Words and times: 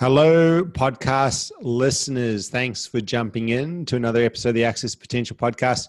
Hello, 0.00 0.62
podcast 0.62 1.50
listeners. 1.60 2.48
Thanks 2.48 2.86
for 2.86 3.00
jumping 3.00 3.48
in 3.48 3.84
to 3.86 3.96
another 3.96 4.22
episode 4.22 4.50
of 4.50 4.54
the 4.54 4.64
Access 4.64 4.94
Potential 4.94 5.36
podcast. 5.36 5.88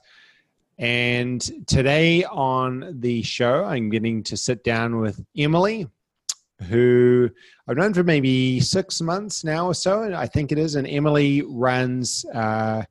And 0.79 1.39
today 1.67 2.23
on 2.23 2.95
the 3.01 3.21
show, 3.21 3.65
I'm 3.65 3.91
getting 3.91 4.23
to 4.23 4.35
sit 4.35 4.63
down 4.63 4.99
with 4.99 5.23
Emily, 5.37 5.87
who 6.69 7.29
I've 7.67 7.77
known 7.77 7.93
for 7.93 8.03
maybe 8.03 8.59
six 8.61 8.99
months 8.99 9.43
now 9.43 9.67
or 9.67 9.75
so, 9.75 10.11
I 10.11 10.25
think 10.25 10.51
it 10.51 10.57
is. 10.57 10.73
And 10.73 10.87
Emily 10.87 11.43
runs 11.43 12.25
uh, 12.33 12.81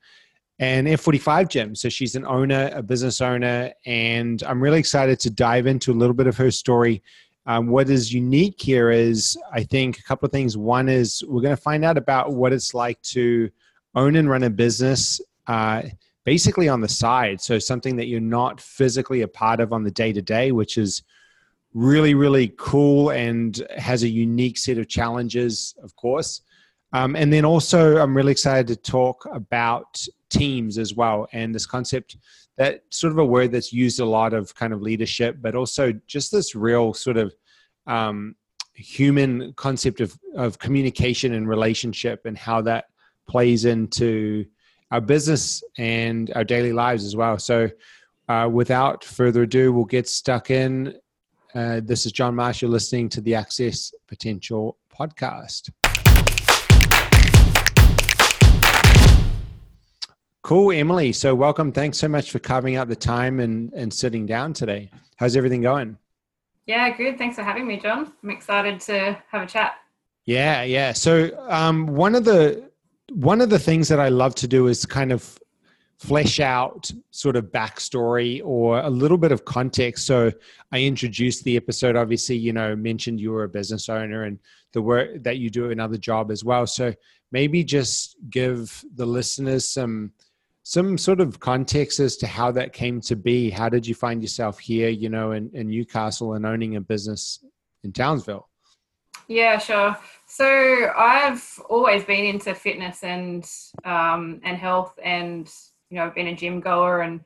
an 0.60 0.84
F45 0.84 1.48
gym. 1.48 1.74
So 1.74 1.88
she's 1.88 2.14
an 2.14 2.26
owner, 2.26 2.70
a 2.72 2.82
business 2.84 3.20
owner. 3.20 3.72
And 3.86 4.40
I'm 4.44 4.62
really 4.62 4.78
excited 4.78 5.18
to 5.18 5.30
dive 5.30 5.66
into 5.66 5.90
a 5.90 5.94
little 5.98 6.14
bit 6.14 6.28
of 6.28 6.36
her 6.36 6.52
story 6.52 7.02
um, 7.48 7.68
what 7.68 7.88
is 7.88 8.12
unique 8.12 8.60
here 8.60 8.90
is, 8.90 9.36
I 9.50 9.64
think, 9.64 9.98
a 9.98 10.02
couple 10.02 10.26
of 10.26 10.32
things. 10.32 10.58
One 10.58 10.86
is 10.86 11.24
we're 11.26 11.40
going 11.40 11.56
to 11.56 11.60
find 11.60 11.82
out 11.82 11.96
about 11.96 12.34
what 12.34 12.52
it's 12.52 12.74
like 12.74 13.00
to 13.02 13.50
own 13.94 14.16
and 14.16 14.28
run 14.28 14.42
a 14.42 14.50
business 14.50 15.18
uh, 15.46 15.82
basically 16.24 16.68
on 16.68 16.82
the 16.82 16.88
side. 16.88 17.40
So, 17.40 17.58
something 17.58 17.96
that 17.96 18.06
you're 18.06 18.20
not 18.20 18.60
physically 18.60 19.22
a 19.22 19.28
part 19.28 19.60
of 19.60 19.72
on 19.72 19.82
the 19.82 19.90
day 19.90 20.12
to 20.12 20.20
day, 20.20 20.52
which 20.52 20.76
is 20.76 21.02
really, 21.72 22.12
really 22.12 22.52
cool 22.58 23.10
and 23.10 23.66
has 23.78 24.02
a 24.02 24.08
unique 24.08 24.58
set 24.58 24.76
of 24.76 24.86
challenges, 24.86 25.74
of 25.82 25.96
course. 25.96 26.42
Um, 26.92 27.16
and 27.16 27.32
then 27.32 27.46
also, 27.46 27.96
I'm 27.96 28.14
really 28.14 28.32
excited 28.32 28.68
to 28.68 28.76
talk 28.76 29.26
about 29.32 30.06
teams 30.28 30.76
as 30.76 30.94
well 30.94 31.28
and 31.32 31.54
this 31.54 31.64
concept 31.64 32.18
that 32.58 32.82
sort 32.90 33.12
of 33.12 33.18
a 33.18 33.24
word 33.24 33.52
that's 33.52 33.72
used 33.72 34.00
a 34.00 34.04
lot 34.04 34.34
of 34.34 34.54
kind 34.54 34.72
of 34.72 34.82
leadership, 34.82 35.36
but 35.40 35.54
also 35.54 35.92
just 36.06 36.32
this 36.32 36.54
real 36.54 36.92
sort 36.92 37.16
of 37.16 37.32
um, 37.88 38.36
human 38.74 39.52
concept 39.54 40.00
of, 40.00 40.16
of 40.36 40.58
communication 40.58 41.34
and 41.34 41.48
relationship 41.48 42.26
and 42.26 42.38
how 42.38 42.60
that 42.62 42.84
plays 43.26 43.64
into 43.64 44.44
our 44.90 45.00
business 45.00 45.62
and 45.76 46.32
our 46.36 46.44
daily 46.44 46.72
lives 46.72 47.04
as 47.04 47.16
well. 47.16 47.38
So, 47.38 47.68
uh, 48.28 48.48
without 48.52 49.04
further 49.04 49.42
ado, 49.42 49.72
we'll 49.72 49.86
get 49.86 50.06
stuck 50.08 50.50
in. 50.50 50.94
Uh, 51.54 51.80
this 51.82 52.04
is 52.04 52.12
John 52.12 52.34
Marsh. 52.34 52.60
You're 52.60 52.70
listening 52.70 53.08
to 53.10 53.22
the 53.22 53.34
Access 53.34 53.92
Potential 54.06 54.76
podcast. 54.94 55.70
Cool, 60.42 60.72
Emily. 60.72 61.12
So, 61.12 61.34
welcome. 61.34 61.72
Thanks 61.72 61.98
so 61.98 62.08
much 62.08 62.30
for 62.30 62.38
carving 62.38 62.76
out 62.76 62.88
the 62.88 62.96
time 62.96 63.40
and, 63.40 63.72
and 63.72 63.92
sitting 63.92 64.26
down 64.26 64.52
today. 64.52 64.90
How's 65.16 65.36
everything 65.36 65.62
going? 65.62 65.98
Yeah, 66.68 66.90
good. 66.90 67.16
Thanks 67.16 67.36
for 67.36 67.42
having 67.42 67.66
me, 67.66 67.78
John. 67.78 68.12
I'm 68.22 68.28
excited 68.28 68.78
to 68.80 69.18
have 69.30 69.42
a 69.42 69.46
chat. 69.46 69.76
Yeah, 70.26 70.64
yeah. 70.64 70.92
So, 70.92 71.30
um, 71.48 71.86
one 71.86 72.14
of 72.14 72.26
the 72.26 72.70
one 73.10 73.40
of 73.40 73.48
the 73.48 73.58
things 73.58 73.88
that 73.88 73.98
I 73.98 74.10
love 74.10 74.34
to 74.34 74.46
do 74.46 74.66
is 74.66 74.84
kind 74.84 75.10
of 75.10 75.38
flesh 75.98 76.40
out 76.40 76.90
sort 77.10 77.36
of 77.36 77.46
backstory 77.46 78.42
or 78.44 78.80
a 78.80 78.90
little 78.90 79.16
bit 79.16 79.32
of 79.32 79.46
context. 79.46 80.04
So, 80.04 80.30
I 80.70 80.82
introduced 80.82 81.42
the 81.44 81.56
episode. 81.56 81.96
Obviously, 81.96 82.36
you 82.36 82.52
know, 82.52 82.76
mentioned 82.76 83.18
you 83.18 83.32
were 83.32 83.44
a 83.44 83.48
business 83.48 83.88
owner 83.88 84.24
and 84.24 84.38
the 84.74 84.82
work 84.82 85.22
that 85.22 85.38
you 85.38 85.48
do 85.48 85.70
another 85.70 85.96
job 85.96 86.30
as 86.30 86.44
well. 86.44 86.66
So, 86.66 86.92
maybe 87.32 87.64
just 87.64 88.16
give 88.28 88.84
the 88.94 89.06
listeners 89.06 89.66
some 89.66 90.12
some 90.68 90.98
sort 90.98 91.18
of 91.18 91.40
context 91.40 91.98
as 91.98 92.14
to 92.18 92.26
how 92.26 92.50
that 92.50 92.74
came 92.74 93.00
to 93.00 93.16
be. 93.16 93.48
How 93.48 93.70
did 93.70 93.86
you 93.86 93.94
find 93.94 94.20
yourself 94.20 94.58
here, 94.58 94.90
you 94.90 95.08
know, 95.08 95.32
in, 95.32 95.48
in 95.54 95.68
Newcastle 95.68 96.34
and 96.34 96.44
owning 96.44 96.76
a 96.76 96.80
business 96.82 97.42
in 97.84 97.92
Townsville? 97.92 98.46
Yeah, 99.28 99.56
sure. 99.56 99.96
So 100.26 100.92
I've 100.94 101.42
always 101.70 102.04
been 102.04 102.26
into 102.26 102.54
fitness 102.54 103.02
and 103.02 103.50
um, 103.86 104.42
and 104.44 104.58
health, 104.58 104.92
and 105.02 105.50
you 105.88 105.96
know, 105.96 106.04
I've 106.04 106.14
been 106.14 106.26
a 106.26 106.36
gym 106.36 106.60
goer 106.60 107.00
and 107.00 107.22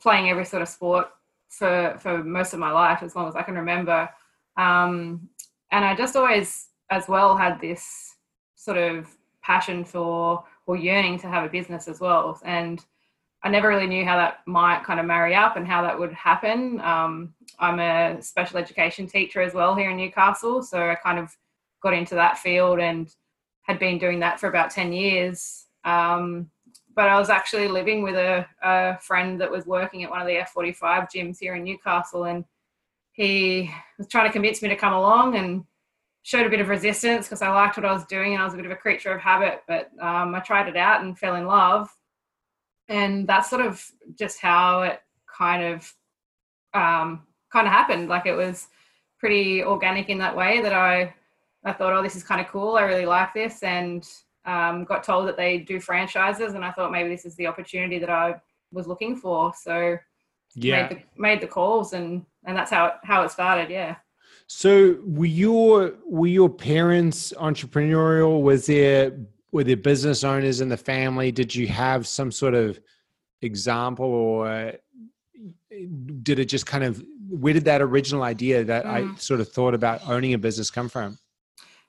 playing 0.00 0.30
every 0.30 0.46
sort 0.46 0.62
of 0.62 0.68
sport 0.68 1.08
for 1.50 1.94
for 2.00 2.24
most 2.24 2.54
of 2.54 2.58
my 2.58 2.70
life, 2.70 3.02
as 3.02 3.14
long 3.14 3.28
as 3.28 3.36
I 3.36 3.42
can 3.42 3.56
remember. 3.56 4.08
Um, 4.56 5.28
and 5.72 5.84
I 5.84 5.94
just 5.94 6.16
always, 6.16 6.68
as 6.88 7.06
well, 7.06 7.36
had 7.36 7.60
this 7.60 8.14
sort 8.56 8.78
of 8.78 9.14
passion 9.42 9.84
for 9.84 10.42
or 10.68 10.76
yearning 10.76 11.18
to 11.18 11.26
have 11.26 11.44
a 11.44 11.48
business 11.48 11.88
as 11.88 11.98
well. 11.98 12.38
And 12.44 12.84
I 13.42 13.48
never 13.48 13.68
really 13.68 13.86
knew 13.86 14.04
how 14.04 14.18
that 14.18 14.46
might 14.46 14.84
kind 14.84 15.00
of 15.00 15.06
marry 15.06 15.34
up 15.34 15.56
and 15.56 15.66
how 15.66 15.80
that 15.82 15.98
would 15.98 16.12
happen. 16.12 16.78
Um, 16.82 17.34
I'm 17.58 17.80
a 17.80 18.20
special 18.20 18.58
education 18.58 19.06
teacher 19.06 19.40
as 19.40 19.54
well 19.54 19.74
here 19.74 19.90
in 19.90 19.96
Newcastle, 19.96 20.62
so 20.62 20.90
I 20.90 20.94
kind 20.94 21.18
of 21.18 21.34
got 21.82 21.94
into 21.94 22.14
that 22.16 22.38
field 22.38 22.80
and 22.80 23.08
had 23.62 23.78
been 23.78 23.98
doing 23.98 24.20
that 24.20 24.38
for 24.38 24.48
about 24.48 24.70
10 24.70 24.92
years. 24.92 25.64
Um, 25.84 26.50
but 26.94 27.08
I 27.08 27.18
was 27.18 27.30
actually 27.30 27.68
living 27.68 28.02
with 28.02 28.16
a, 28.16 28.46
a, 28.62 28.98
friend 28.98 29.40
that 29.40 29.50
was 29.50 29.64
working 29.64 30.02
at 30.02 30.10
one 30.10 30.20
of 30.20 30.26
the 30.26 30.34
F45 30.34 31.08
gyms 31.14 31.38
here 31.40 31.54
in 31.54 31.64
Newcastle, 31.64 32.24
and 32.24 32.44
he 33.12 33.70
was 33.96 34.08
trying 34.08 34.26
to 34.26 34.32
convince 34.32 34.60
me 34.60 34.68
to 34.68 34.76
come 34.76 34.92
along 34.92 35.36
and 35.36 35.64
showed 36.28 36.44
a 36.44 36.50
bit 36.50 36.60
of 36.60 36.68
resistance 36.68 37.26
because 37.26 37.40
I 37.40 37.48
liked 37.48 37.78
what 37.78 37.86
I 37.86 37.92
was 37.92 38.04
doing 38.04 38.34
and 38.34 38.42
I 38.42 38.44
was 38.44 38.52
a 38.52 38.58
bit 38.58 38.66
of 38.66 38.72
a 38.72 38.76
creature 38.76 39.14
of 39.14 39.20
habit. 39.22 39.62
But 39.66 39.90
um, 39.98 40.34
I 40.34 40.40
tried 40.40 40.68
it 40.68 40.76
out 40.76 41.00
and 41.00 41.18
fell 41.18 41.36
in 41.36 41.46
love, 41.46 41.88
and 42.86 43.26
that's 43.26 43.48
sort 43.48 43.64
of 43.64 43.82
just 44.14 44.38
how 44.38 44.82
it 44.82 45.00
kind 45.26 45.64
of 45.64 45.90
um, 46.74 47.22
kind 47.50 47.66
of 47.66 47.72
happened. 47.72 48.10
Like 48.10 48.26
it 48.26 48.34
was 48.34 48.66
pretty 49.18 49.64
organic 49.64 50.10
in 50.10 50.18
that 50.18 50.36
way 50.36 50.60
that 50.60 50.74
I 50.74 51.14
I 51.64 51.72
thought, 51.72 51.94
oh, 51.94 52.02
this 52.02 52.14
is 52.14 52.24
kind 52.24 52.42
of 52.42 52.48
cool. 52.48 52.76
I 52.76 52.82
really 52.82 53.06
like 53.06 53.32
this, 53.32 53.62
and 53.62 54.06
um, 54.44 54.84
got 54.84 55.04
told 55.04 55.28
that 55.28 55.38
they 55.38 55.56
do 55.56 55.80
franchises, 55.80 56.52
and 56.52 56.62
I 56.62 56.72
thought 56.72 56.92
maybe 56.92 57.08
this 57.08 57.24
is 57.24 57.36
the 57.36 57.46
opportunity 57.46 57.98
that 58.00 58.10
I 58.10 58.34
was 58.70 58.86
looking 58.86 59.16
for. 59.16 59.54
So 59.58 59.96
yeah, 60.54 60.82
made 60.82 60.90
the, 60.90 61.02
made 61.16 61.40
the 61.40 61.46
calls, 61.46 61.94
and 61.94 62.26
and 62.44 62.54
that's 62.54 62.70
how 62.70 62.84
it, 62.84 62.94
how 63.02 63.22
it 63.22 63.30
started. 63.30 63.70
Yeah. 63.70 63.96
So 64.48 64.96
were 65.04 65.26
your 65.26 65.92
were 66.06 66.26
your 66.26 66.48
parents 66.48 67.34
entrepreneurial? 67.36 68.40
Was 68.42 68.66
there 68.66 69.12
were 69.52 69.62
there 69.62 69.76
business 69.76 70.24
owners 70.24 70.62
in 70.62 70.70
the 70.70 70.76
family? 70.76 71.30
Did 71.30 71.54
you 71.54 71.68
have 71.68 72.06
some 72.06 72.32
sort 72.32 72.54
of 72.54 72.80
example 73.42 74.06
or 74.06 74.72
did 76.22 76.38
it 76.38 76.46
just 76.46 76.66
kind 76.66 76.82
of 76.82 77.04
where 77.28 77.52
did 77.52 77.66
that 77.66 77.82
original 77.82 78.22
idea 78.22 78.64
that 78.64 78.86
mm. 78.86 79.12
I 79.12 79.16
sort 79.16 79.40
of 79.40 79.50
thought 79.52 79.74
about 79.74 80.00
owning 80.08 80.32
a 80.32 80.38
business 80.38 80.70
come 80.70 80.88
from? 80.88 81.18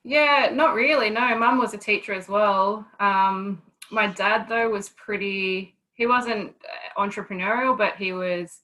Yeah, 0.03 0.49
not 0.53 0.73
really. 0.73 1.09
No, 1.09 1.37
mum 1.37 1.59
was 1.59 1.73
a 1.73 1.77
teacher 1.77 2.13
as 2.13 2.27
well. 2.27 2.85
Um, 2.99 3.61
my 3.89 4.07
dad 4.07 4.47
though 4.49 4.69
was 4.69 4.89
pretty. 4.89 5.75
He 5.93 6.07
wasn't 6.07 6.55
entrepreneurial, 6.97 7.77
but 7.77 7.95
he 7.95 8.11
was 8.11 8.59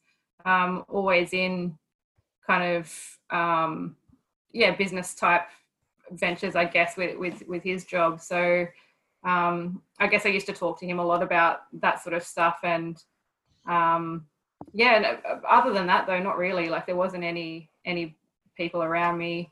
um, 0.46 0.84
always 0.90 1.32
in 1.32 1.78
kind 2.46 2.78
of 2.78 3.18
um, 3.30 3.96
yeah 4.54 4.76
business 4.76 5.16
type 5.16 5.48
ventures, 6.12 6.56
I 6.56 6.66
guess, 6.66 6.98
with 6.98 7.18
with 7.18 7.44
with 7.48 7.64
his 7.64 7.86
job. 7.86 8.22
So 8.22 8.68
um, 9.24 9.82
I 10.00 10.08
guess 10.08 10.26
I 10.26 10.30
used 10.30 10.46
to 10.48 10.54
talk 10.54 10.80
to 10.80 10.86
him 10.86 11.00
a 11.00 11.06
lot 11.06 11.24
about 11.24 11.62
that 11.74 12.04
sort 12.04 12.16
of 12.16 12.24
stuff, 12.24 12.58
and 12.64 13.02
um, 13.68 14.26
yeah. 14.74 15.18
Other 15.50 15.74
than 15.74 15.88
that, 15.88 16.08
though, 16.08 16.20
not 16.20 16.38
really. 16.38 16.70
Like 16.70 16.86
there 16.86 16.96
wasn't 16.96 17.24
any 17.24 17.70
any 17.86 18.18
people 18.56 18.84
around 18.84 19.18
me 19.18 19.52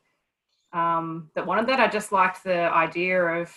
um, 0.72 1.30
that 1.34 1.46
wanted 1.46 1.66
that. 1.68 1.80
I 1.80 1.88
just 1.88 2.12
liked 2.12 2.44
the 2.44 2.72
idea 2.74 3.22
of 3.22 3.54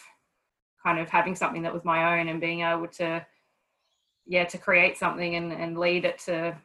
kind 0.84 1.00
of 1.00 1.10
having 1.10 1.36
something 1.36 1.64
that 1.64 1.74
was 1.74 1.84
my 1.84 2.20
own 2.20 2.30
and 2.30 2.40
being 2.40 2.62
able 2.62 2.88
to 2.88 3.26
yeah 4.26 4.46
to 4.46 4.58
create 4.58 4.98
something 4.98 5.36
and, 5.36 5.52
and 5.52 5.78
lead 5.78 6.06
it 6.06 6.20
to 6.20 6.56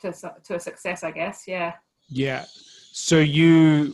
to 0.00 0.12
to 0.42 0.56
a 0.56 0.60
success 0.60 1.02
i 1.02 1.10
guess 1.10 1.44
yeah 1.46 1.72
yeah. 2.14 2.46
So 2.92 3.18
you 3.18 3.92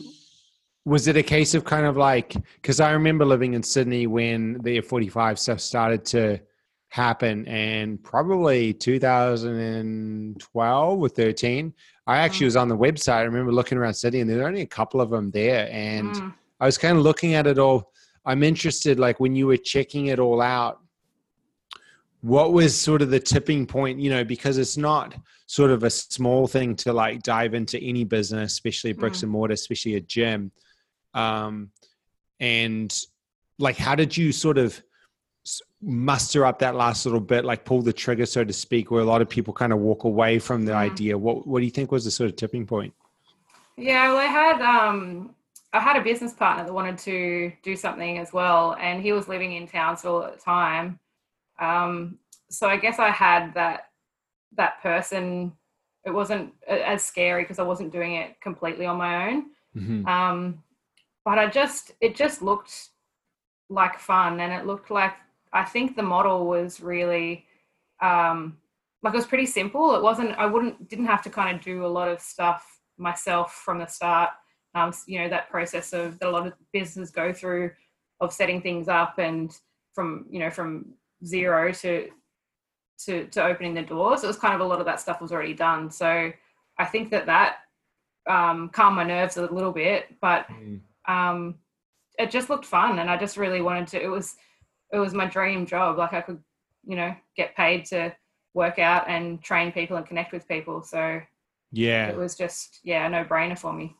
was 0.85 1.07
it 1.07 1.17
a 1.17 1.23
case 1.23 1.53
of 1.53 1.65
kind 1.65 1.85
of 1.85 1.97
like 1.97 2.33
because 2.55 2.79
I 2.79 2.91
remember 2.91 3.25
living 3.25 3.55
in 3.55 3.63
Sydney 3.63 4.07
when 4.07 4.61
the 4.61 4.81
F45 4.81 5.37
stuff 5.39 5.59
started 5.59 6.05
to 6.05 6.39
happen 6.89 7.45
and 7.47 8.01
probably 8.03 8.73
2012 8.73 10.99
or 10.99 11.07
13 11.07 11.73
i 12.05 12.17
actually 12.17 12.43
was 12.43 12.57
on 12.57 12.67
the 12.67 12.75
website. 12.75 13.13
I 13.13 13.21
remember 13.21 13.53
looking 13.53 13.77
around 13.77 13.93
sydney 13.93 14.19
and 14.19 14.29
there 14.29 14.39
were 14.39 14.47
only 14.47 14.59
a 14.59 14.67
couple 14.67 14.99
of 14.99 15.09
them 15.09 15.31
there 15.31 15.69
and 15.71 16.13
mm. 16.13 16.33
i 16.59 16.65
was 16.65 16.77
kind 16.77 16.97
of 16.97 17.03
looking 17.03 17.33
at 17.33 17.47
it 17.47 17.57
all. 17.57 17.93
I'm 18.25 18.43
interested 18.43 18.99
like 18.99 19.21
when 19.21 19.37
you 19.37 19.47
were 19.47 19.55
checking 19.55 20.07
it 20.07 20.19
all 20.19 20.41
out 20.41 20.80
what 22.21 22.53
was 22.53 22.79
sort 22.79 23.01
of 23.01 23.09
the 23.09 23.19
tipping 23.19 23.65
point 23.65 23.99
you 23.99 24.09
know 24.09 24.23
because 24.23 24.57
it's 24.57 24.77
not 24.77 25.15
sort 25.47 25.71
of 25.71 25.83
a 25.83 25.89
small 25.89 26.47
thing 26.47 26.75
to 26.75 26.93
like 26.93 27.21
dive 27.23 27.53
into 27.53 27.79
any 27.79 28.03
business 28.03 28.53
especially 28.53 28.93
bricks 28.93 29.19
mm. 29.19 29.23
and 29.23 29.31
mortar 29.31 29.53
especially 29.53 29.95
a 29.95 30.01
gym 30.01 30.51
um 31.13 31.69
and 32.39 33.01
like 33.59 33.77
how 33.77 33.95
did 33.95 34.15
you 34.15 34.31
sort 34.31 34.57
of 34.57 34.81
muster 35.81 36.45
up 36.45 36.59
that 36.59 36.75
last 36.75 37.05
little 37.05 37.19
bit 37.19 37.43
like 37.43 37.65
pull 37.65 37.81
the 37.81 37.91
trigger 37.91 38.25
so 38.25 38.43
to 38.43 38.53
speak 38.53 38.91
where 38.91 39.01
a 39.01 39.05
lot 39.05 39.21
of 39.21 39.27
people 39.27 39.51
kind 39.51 39.73
of 39.73 39.79
walk 39.79 40.03
away 40.03 40.37
from 40.37 40.63
the 40.63 40.71
mm. 40.71 40.75
idea 40.75 41.17
what 41.17 41.47
what 41.47 41.59
do 41.59 41.65
you 41.65 41.71
think 41.71 41.91
was 41.91 42.05
the 42.05 42.11
sort 42.11 42.29
of 42.29 42.35
tipping 42.35 42.65
point 42.65 42.93
yeah 43.77 44.09
well 44.09 44.17
i 44.17 44.25
had 44.25 44.61
um 44.61 45.33
I 45.73 45.79
had 45.79 45.95
a 45.95 46.03
business 46.03 46.33
partner 46.33 46.65
that 46.65 46.73
wanted 46.73 46.97
to 46.99 47.53
do 47.63 47.77
something 47.77 48.17
as 48.17 48.33
well, 48.33 48.75
and 48.77 49.01
he 49.01 49.13
was 49.13 49.29
living 49.29 49.53
in 49.53 49.67
Townsville 49.67 50.23
at 50.23 50.35
the 50.35 50.41
time. 50.41 50.99
Um, 51.61 52.17
so 52.49 52.67
I 52.67 52.77
guess 52.77 52.99
I 52.99 53.09
had 53.09 53.53
that 53.53 53.87
that 54.57 54.81
person. 54.81 55.53
It 56.05 56.11
wasn't 56.11 56.53
as 56.67 57.05
scary 57.05 57.43
because 57.43 57.59
I 57.59 57.63
wasn't 57.63 57.91
doing 57.91 58.15
it 58.15 58.41
completely 58.41 58.87
on 58.87 58.97
my 58.97 59.29
own. 59.29 59.45
Mm-hmm. 59.77 60.07
Um, 60.07 60.63
but 61.23 61.37
I 61.37 61.47
just 61.47 61.91
it 62.01 62.15
just 62.15 62.41
looked 62.41 62.89
like 63.69 63.99
fun, 63.99 64.39
and 64.39 64.51
it 64.51 64.65
looked 64.65 64.91
like 64.91 65.13
I 65.53 65.63
think 65.63 65.95
the 65.95 66.03
model 66.03 66.47
was 66.47 66.81
really 66.81 67.45
um, 68.01 68.57
like 69.03 69.13
it 69.13 69.17
was 69.17 69.27
pretty 69.27 69.45
simple. 69.45 69.95
It 69.95 70.01
wasn't 70.01 70.31
I 70.37 70.45
wouldn't 70.45 70.89
didn't 70.89 71.05
have 71.05 71.21
to 71.23 71.29
kind 71.29 71.55
of 71.55 71.63
do 71.63 71.85
a 71.85 71.87
lot 71.87 72.07
of 72.07 72.19
stuff 72.19 72.65
myself 72.97 73.53
from 73.53 73.79
the 73.79 73.85
start. 73.85 74.31
Um, 74.73 74.93
you 75.05 75.19
know 75.19 75.29
that 75.29 75.49
process 75.49 75.93
of 75.93 76.17
that 76.19 76.29
a 76.29 76.31
lot 76.31 76.47
of 76.47 76.53
businesses 76.71 77.11
go 77.11 77.33
through 77.33 77.71
of 78.21 78.31
setting 78.31 78.61
things 78.61 78.87
up 78.87 79.17
and 79.17 79.55
from 79.93 80.25
you 80.29 80.39
know 80.39 80.49
from 80.49 80.93
zero 81.25 81.71
to 81.71 82.09
to 83.05 83.25
to 83.27 83.43
opening 83.43 83.73
the 83.73 83.81
doors. 83.81 84.23
It 84.23 84.27
was 84.27 84.37
kind 84.37 84.53
of 84.53 84.61
a 84.61 84.65
lot 84.65 84.79
of 84.79 84.85
that 84.85 84.99
stuff 84.99 85.21
was 85.21 85.31
already 85.31 85.53
done. 85.53 85.89
So 85.89 86.31
I 86.77 86.85
think 86.85 87.11
that 87.11 87.25
that 87.25 87.57
um, 88.29 88.69
calmed 88.69 88.95
my 88.95 89.03
nerves 89.03 89.37
a 89.37 89.51
little 89.51 89.71
bit, 89.71 90.15
but 90.21 90.47
mm. 90.47 90.79
um, 91.07 91.55
it 92.19 92.31
just 92.31 92.49
looked 92.49 92.65
fun, 92.65 92.99
and 92.99 93.09
I 93.09 93.17
just 93.17 93.37
really 93.37 93.61
wanted 93.61 93.87
to. 93.89 94.01
It 94.01 94.09
was 94.09 94.35
it 94.91 94.99
was 94.99 95.13
my 95.13 95.25
dream 95.25 95.65
job. 95.65 95.97
Like 95.97 96.13
I 96.13 96.21
could 96.21 96.39
you 96.85 96.95
know 96.95 97.15
get 97.35 97.55
paid 97.55 97.85
to 97.85 98.13
work 98.53 98.79
out 98.79 99.07
and 99.07 99.41
train 99.41 99.71
people 99.71 99.97
and 99.97 100.05
connect 100.05 100.33
with 100.33 100.47
people. 100.47 100.83
So 100.83 101.21
yeah, 101.71 102.07
it 102.07 102.17
was 102.17 102.35
just 102.35 102.79
yeah 102.83 103.07
a 103.07 103.09
no 103.09 103.23
brainer 103.23 103.57
for 103.57 103.73
me. 103.73 103.95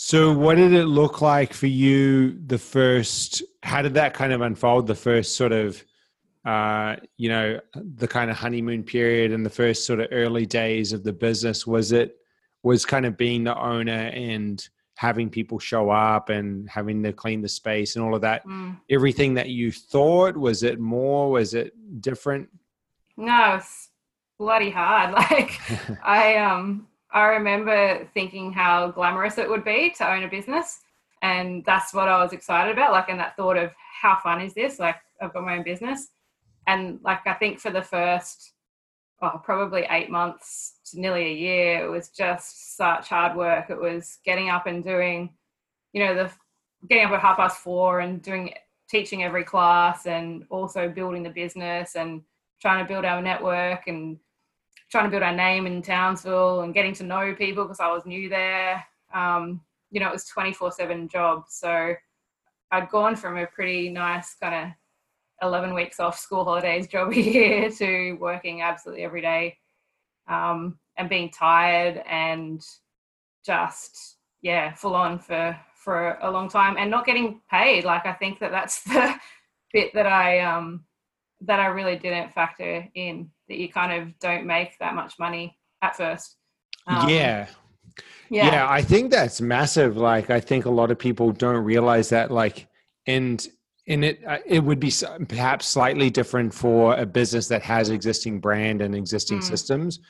So, 0.00 0.32
what 0.32 0.56
did 0.56 0.72
it 0.72 0.86
look 0.86 1.20
like 1.20 1.52
for 1.52 1.66
you? 1.66 2.38
The 2.46 2.58
first, 2.58 3.42
how 3.62 3.82
did 3.82 3.94
that 3.94 4.14
kind 4.14 4.32
of 4.32 4.40
unfold? 4.40 4.86
The 4.86 4.94
first 4.94 5.36
sort 5.36 5.52
of, 5.52 5.84
uh, 6.44 6.96
you 7.16 7.28
know, 7.28 7.60
the 7.74 8.08
kind 8.08 8.30
of 8.30 8.36
honeymoon 8.36 8.82
period 8.82 9.32
and 9.32 9.44
the 9.44 9.50
first 9.50 9.86
sort 9.86 10.00
of 10.00 10.08
early 10.12 10.46
days 10.46 10.92
of 10.92 11.04
the 11.04 11.12
business. 11.12 11.66
Was 11.66 11.92
it 11.92 12.16
was 12.62 12.84
kind 12.84 13.06
of 13.06 13.16
being 13.16 13.44
the 13.44 13.58
owner 13.58 14.10
and 14.14 14.66
having 14.96 15.30
people 15.30 15.58
show 15.58 15.90
up 15.90 16.28
and 16.28 16.68
having 16.68 17.02
to 17.04 17.12
clean 17.12 17.40
the 17.40 17.48
space 17.48 17.96
and 17.96 18.04
all 18.04 18.14
of 18.14 18.22
that? 18.22 18.46
Mm. 18.46 18.78
Everything 18.90 19.34
that 19.34 19.48
you 19.48 19.70
thought 19.72 20.36
was 20.36 20.62
it 20.62 20.80
more? 20.80 21.30
Was 21.30 21.54
it 21.54 21.72
different? 22.00 22.48
No, 23.16 23.56
it's 23.56 23.90
bloody 24.38 24.70
hard. 24.70 25.14
Like 25.30 25.60
I 26.04 26.36
um 26.36 26.86
I 27.10 27.26
remember 27.26 28.06
thinking 28.14 28.52
how 28.52 28.90
glamorous 28.90 29.38
it 29.38 29.48
would 29.48 29.64
be 29.64 29.94
to 29.98 30.10
own 30.10 30.24
a 30.24 30.28
business. 30.28 30.80
And 31.22 31.64
that's 31.64 31.94
what 31.94 32.08
I 32.08 32.22
was 32.22 32.32
excited 32.32 32.72
about. 32.72 32.92
Like, 32.92 33.08
and 33.08 33.18
that 33.18 33.36
thought 33.36 33.56
of 33.56 33.72
how 34.00 34.18
fun 34.22 34.40
is 34.40 34.54
this? 34.54 34.78
Like, 34.78 34.96
I've 35.20 35.32
got 35.32 35.44
my 35.44 35.56
own 35.56 35.64
business. 35.64 36.08
And 36.68 37.00
like, 37.02 37.26
I 37.26 37.32
think 37.32 37.58
for 37.58 37.70
the 37.70 37.80
first, 37.80 38.52
oh, 39.22 39.40
probably 39.42 39.86
eight 39.90 40.10
months 40.10 40.74
to 40.90 41.00
nearly 41.00 41.24
a 41.24 41.34
year, 41.34 41.84
it 41.84 41.88
was 41.88 42.10
just 42.10 42.76
such 42.76 43.08
hard 43.08 43.34
work. 43.36 43.70
It 43.70 43.80
was 43.80 44.18
getting 44.22 44.50
up 44.50 44.66
and 44.66 44.84
doing, 44.84 45.30
you 45.94 46.04
know, 46.04 46.14
the 46.14 46.30
getting 46.86 47.06
up 47.06 47.12
at 47.12 47.20
half 47.20 47.38
past 47.38 47.58
four 47.58 48.00
and 48.00 48.22
doing 48.22 48.52
teaching 48.88 49.24
every 49.24 49.44
class 49.44 50.06
and 50.06 50.44
also 50.50 50.90
building 50.90 51.22
the 51.22 51.30
business 51.30 51.96
and 51.96 52.22
trying 52.60 52.84
to 52.84 52.88
build 52.88 53.06
our 53.06 53.22
network 53.22 53.88
and 53.88 54.18
trying 54.90 55.04
to 55.04 55.10
build 55.10 55.22
our 55.22 55.34
name 55.34 55.66
in 55.66 55.80
Townsville 55.80 56.60
and 56.60 56.74
getting 56.74 56.94
to 56.94 57.02
know 57.02 57.34
people 57.34 57.64
because 57.64 57.80
I 57.80 57.90
was 57.90 58.04
new 58.04 58.28
there. 58.28 58.84
Um, 59.14 59.62
you 59.90 60.00
know, 60.00 60.08
it 60.08 60.12
was 60.12 60.26
24 60.26 60.72
7 60.72 61.08
job. 61.08 61.44
So 61.48 61.94
I'd 62.70 62.90
gone 62.90 63.16
from 63.16 63.38
a 63.38 63.46
pretty 63.46 63.88
nice 63.88 64.34
kind 64.34 64.66
of 64.66 64.72
11 65.42 65.74
weeks 65.74 66.00
off 66.00 66.18
school 66.18 66.44
holidays 66.44 66.86
job 66.92 67.10
a 67.10 67.20
year 67.20 67.70
to 67.70 68.12
working 68.14 68.62
absolutely 68.62 69.04
every 69.04 69.20
day 69.20 69.56
um, 70.28 70.78
and 70.96 71.08
being 71.08 71.30
tired 71.30 72.02
and 72.08 72.62
just, 73.44 74.18
yeah, 74.42 74.74
full 74.74 74.94
on 74.94 75.18
for, 75.18 75.58
for 75.74 76.18
a 76.22 76.30
long 76.30 76.48
time 76.48 76.76
and 76.78 76.90
not 76.90 77.06
getting 77.06 77.40
paid. 77.50 77.84
Like, 77.84 78.06
I 78.06 78.12
think 78.12 78.40
that 78.40 78.50
that's 78.50 78.82
the 78.84 79.14
bit 79.72 79.92
that 79.94 80.06
I, 80.06 80.40
um, 80.40 80.84
that 81.42 81.60
I 81.60 81.66
really 81.66 81.96
didn't 81.96 82.34
factor 82.34 82.86
in 82.94 83.30
that 83.48 83.58
you 83.58 83.68
kind 83.68 84.02
of 84.02 84.18
don't 84.18 84.46
make 84.46 84.78
that 84.80 84.94
much 84.94 85.18
money 85.18 85.56
at 85.82 85.96
first. 85.96 86.36
Um, 86.86 87.08
yeah. 87.08 87.46
yeah. 88.28 88.46
Yeah. 88.46 88.66
I 88.68 88.82
think 88.82 89.10
that's 89.10 89.40
massive. 89.40 89.96
Like, 89.96 90.30
I 90.30 90.40
think 90.40 90.64
a 90.64 90.70
lot 90.70 90.90
of 90.90 90.98
people 90.98 91.32
don't 91.32 91.64
realize 91.64 92.08
that, 92.10 92.30
like, 92.30 92.66
and, 93.06 93.46
and 93.88 94.04
it 94.04 94.20
uh, 94.26 94.38
it 94.46 94.62
would 94.62 94.78
be 94.78 94.92
perhaps 95.28 95.66
slightly 95.66 96.10
different 96.10 96.52
for 96.52 96.94
a 96.96 97.06
business 97.06 97.48
that 97.48 97.62
has 97.62 97.90
existing 97.90 98.38
brand 98.38 98.82
and 98.82 98.94
existing 98.94 99.38
mm. 99.38 99.44
systems, 99.44 100.00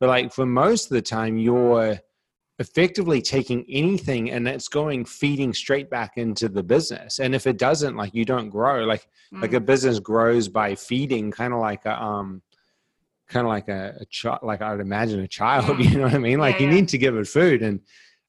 but 0.00 0.08
like 0.08 0.32
for 0.32 0.44
most 0.44 0.86
of 0.86 0.90
the 0.90 1.02
time, 1.02 1.38
you're 1.38 1.98
effectively 2.58 3.22
taking 3.22 3.64
anything 3.68 4.32
and 4.32 4.48
it's 4.48 4.68
going 4.68 5.04
feeding 5.04 5.54
straight 5.54 5.88
back 5.88 6.16
into 6.16 6.48
the 6.48 6.62
business 6.62 7.20
and 7.20 7.32
if 7.32 7.46
it 7.46 7.56
doesn't 7.56 7.96
like 7.96 8.12
you 8.12 8.24
don't 8.24 8.50
grow 8.50 8.84
like 8.84 9.06
mm. 9.32 9.40
like 9.40 9.52
a 9.52 9.60
mm. 9.60 9.66
business 9.66 10.00
grows 10.00 10.48
by 10.48 10.74
feeding 10.74 11.30
kind 11.30 11.54
of 11.54 11.60
like 11.60 11.84
a 11.84 12.02
um 12.02 12.42
kind 13.28 13.46
of 13.46 13.48
like 13.48 13.68
a, 13.68 13.94
a 14.00 14.04
child 14.06 14.40
like 14.42 14.60
i 14.60 14.72
would 14.72 14.80
imagine 14.80 15.20
a 15.20 15.28
child 15.28 15.78
you 15.84 15.98
know 15.98 16.02
what 16.02 16.14
i 16.14 16.18
mean 16.18 16.40
like 16.40 16.58
yeah, 16.58 16.66
you 16.66 16.72
need 16.72 16.88
to 16.88 16.98
give 16.98 17.16
it 17.16 17.28
food 17.28 17.62
and 17.62 17.78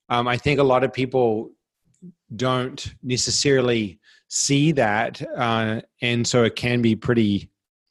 um 0.10 0.28
i 0.28 0.38
think 0.38 0.60
a 0.60 0.64
lot 0.64 0.84
of 0.84 0.94
people 0.94 1.50
don't 2.36 2.94
necessarily 3.02 4.00
see 4.32 4.72
that 4.72 5.22
uh 5.36 5.82
and 6.02 6.26
so 6.26 6.44
it 6.44 6.56
can 6.56 6.82
be 6.82 6.96
pretty 6.96 7.50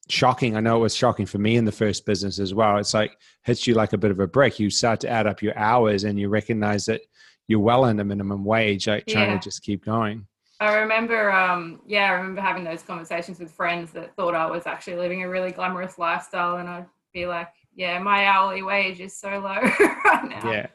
shocking. 0.09 0.57
I 0.57 0.61
know 0.61 0.77
it 0.77 0.81
was 0.81 0.95
shocking 0.95 1.27
for 1.27 1.39
me 1.39 1.57
in 1.57 1.65
the 1.65 1.73
first 1.73 2.07
business 2.07 2.39
as 2.39 2.55
well. 2.55 2.79
It's 2.79 2.95
like 2.95 3.17
hits 3.45 3.67
you 3.67 3.75
like 3.75 3.93
a 3.93 3.99
bit 3.99 4.11
of 4.11 4.21
a 4.21 4.27
brick. 4.27 4.59
You 4.59 4.71
start 4.71 5.01
to 5.01 5.09
add 5.09 5.27
up 5.27 5.43
your 5.43 5.57
hours 5.59 6.05
and 6.05 6.19
you 6.19 6.29
recognize 6.29 6.87
that 6.87 7.03
you're 7.47 7.61
well 7.61 7.85
under 7.85 8.05
minimum 8.05 8.45
wage, 8.45 8.87
like 8.89 9.07
trying 9.07 9.31
yeah. 9.31 9.39
to 9.39 9.45
just 9.45 9.63
keep 9.63 9.85
going. 9.85 10.27
I 10.61 10.77
remember, 10.77 11.31
um, 11.31 11.81
yeah, 11.87 12.11
I 12.11 12.13
remember 12.15 12.41
having 12.41 12.65
those 12.65 12.83
conversations 12.83 13.39
with 13.39 13.53
friends 13.53 13.93
that 13.93 14.15
thought 14.17 14.35
I 14.35 14.47
was 14.51 14.67
actually 14.67 14.97
living 14.97 15.23
a 15.23 15.29
really 15.29 15.53
glamorous 15.53 15.99
lifestyle, 15.99 16.57
and 16.57 16.69
I'd 16.69 16.87
be 17.15 17.27
like, 17.27 17.49
"Yeah, 17.77 18.01
my 18.01 18.27
hourly 18.27 18.63
wage 18.63 19.01
is 19.01 19.17
so 19.17 19.29
low 19.29 19.61
right 20.05 20.25
now." 20.29 20.51
Yeah, 20.51 20.67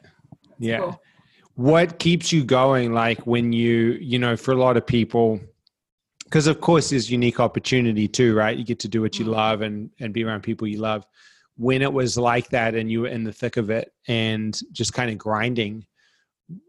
yeah. 0.57 0.77
Cool. 0.77 1.01
What 1.55 1.99
keeps 1.99 2.31
you 2.31 2.45
going? 2.45 2.93
Like 2.93 3.27
when 3.27 3.51
you, 3.51 3.97
you 3.99 4.19
know, 4.19 4.37
for 4.37 4.53
a 4.53 4.55
lot 4.55 4.77
of 4.77 4.87
people, 4.87 5.41
because 6.33 6.47
of 6.47 6.59
course 6.61 6.89
there's 6.89 7.11
unique 7.11 7.39
opportunity 7.39 8.07
too 8.07 8.33
right? 8.33 8.57
You 8.57 8.63
get 8.63 8.79
to 8.79 8.87
do 8.87 9.03
what 9.03 9.19
you 9.19 9.25
mm. 9.25 9.33
love 9.33 9.61
and 9.61 9.91
and 9.99 10.11
be 10.11 10.23
around 10.23 10.41
people 10.41 10.67
you 10.67 10.79
love. 10.79 11.05
When 11.57 11.83
it 11.83 11.93
was 11.93 12.17
like 12.17 12.49
that 12.49 12.73
and 12.73 12.91
you 12.91 13.01
were 13.01 13.07
in 13.07 13.23
the 13.23 13.31
thick 13.31 13.55
of 13.57 13.69
it 13.69 13.93
and 14.07 14.59
just 14.71 14.93
kind 14.93 15.11
of 15.11 15.19
grinding 15.19 15.85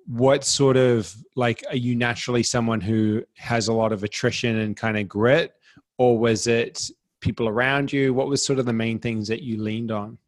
what 0.04 0.44
sort 0.44 0.76
of 0.76 1.16
like 1.34 1.64
are 1.70 1.76
you 1.76 1.96
naturally 1.96 2.42
someone 2.42 2.82
who 2.82 3.24
has 3.38 3.68
a 3.68 3.72
lot 3.72 3.90
of 3.90 4.04
attrition 4.04 4.58
and 4.58 4.76
kind 4.76 4.98
of 4.98 5.08
grit 5.08 5.54
or 5.96 6.18
was 6.18 6.46
it 6.46 6.90
people 7.22 7.48
around 7.48 7.90
you? 7.90 8.12
What 8.12 8.28
was 8.28 8.44
sort 8.44 8.58
of 8.58 8.66
the 8.66 8.72
main 8.74 8.98
things 8.98 9.26
that 9.28 9.42
you 9.42 9.62
leaned 9.62 9.90
on? 9.90 10.18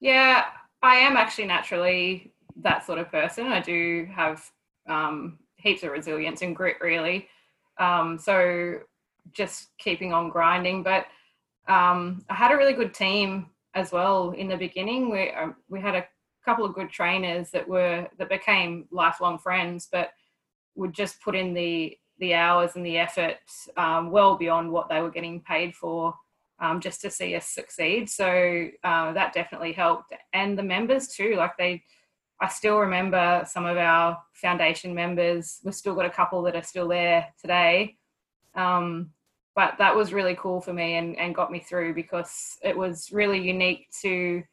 Yeah 0.00 0.46
i 0.80 0.94
am 0.94 1.16
actually 1.16 1.46
naturally 1.46 2.32
that 2.56 2.86
sort 2.86 2.98
of 2.98 3.10
person. 3.10 3.48
I 3.48 3.60
do 3.60 4.08
have 4.14 4.50
um, 4.88 5.38
heaps 5.56 5.82
of 5.82 5.90
resilience 5.90 6.40
and 6.40 6.56
grit 6.56 6.76
really 6.80 7.28
um, 7.78 8.18
so 8.18 8.80
just 9.32 9.68
keeping 9.78 10.12
on 10.12 10.30
grinding. 10.30 10.82
But 10.82 11.06
um, 11.68 12.24
I 12.28 12.34
had 12.34 12.52
a 12.52 12.56
really 12.56 12.72
good 12.72 12.94
team 12.94 13.46
as 13.74 13.92
well 13.92 14.30
in 14.30 14.48
the 14.48 14.56
beginning. 14.56 15.10
We 15.10 15.30
um, 15.30 15.56
we 15.68 15.80
had 15.80 15.94
a 15.94 16.06
couple 16.44 16.64
of 16.64 16.74
good 16.74 16.90
trainers 16.90 17.50
that 17.50 17.68
were 17.68 18.08
that 18.18 18.28
became 18.28 18.86
lifelong 18.90 19.38
friends, 19.38 19.88
but 19.90 20.10
would 20.74 20.92
just 20.92 21.20
put 21.20 21.36
in 21.36 21.54
the 21.54 21.96
the 22.18 22.34
hours 22.34 22.72
and 22.74 22.84
the 22.84 22.98
effort 22.98 23.36
um, 23.76 24.10
well 24.10 24.36
beyond 24.36 24.72
what 24.72 24.88
they 24.88 25.00
were 25.00 25.10
getting 25.10 25.40
paid 25.42 25.74
for. 25.74 26.14
Um, 26.60 26.80
just 26.80 27.00
to 27.02 27.10
see 27.10 27.36
us 27.36 27.46
succeed. 27.46 28.10
So 28.10 28.68
uh, 28.82 29.12
that 29.12 29.32
definitely 29.32 29.72
helped. 29.72 30.12
And 30.32 30.58
the 30.58 30.62
members 30.64 31.06
too, 31.06 31.36
like 31.36 31.56
they, 31.56 31.84
I 32.40 32.48
still 32.48 32.78
remember 32.78 33.44
some 33.48 33.66
of 33.66 33.76
our 33.76 34.18
foundation 34.32 34.94
members. 34.94 35.58
We've 35.64 35.74
still 35.74 35.94
got 35.94 36.06
a 36.06 36.10
couple 36.10 36.42
that 36.42 36.54
are 36.54 36.62
still 36.62 36.88
there 36.88 37.26
today. 37.40 37.96
Um, 38.54 39.10
but 39.56 39.74
that 39.78 39.96
was 39.96 40.12
really 40.12 40.36
cool 40.36 40.60
for 40.60 40.72
me 40.72 40.94
and, 40.94 41.18
and 41.18 41.34
got 41.34 41.50
me 41.50 41.58
through 41.58 41.94
because 41.94 42.56
it 42.62 42.76
was 42.76 43.10
really 43.10 43.40
unique 43.40 43.88
to. 44.02 44.44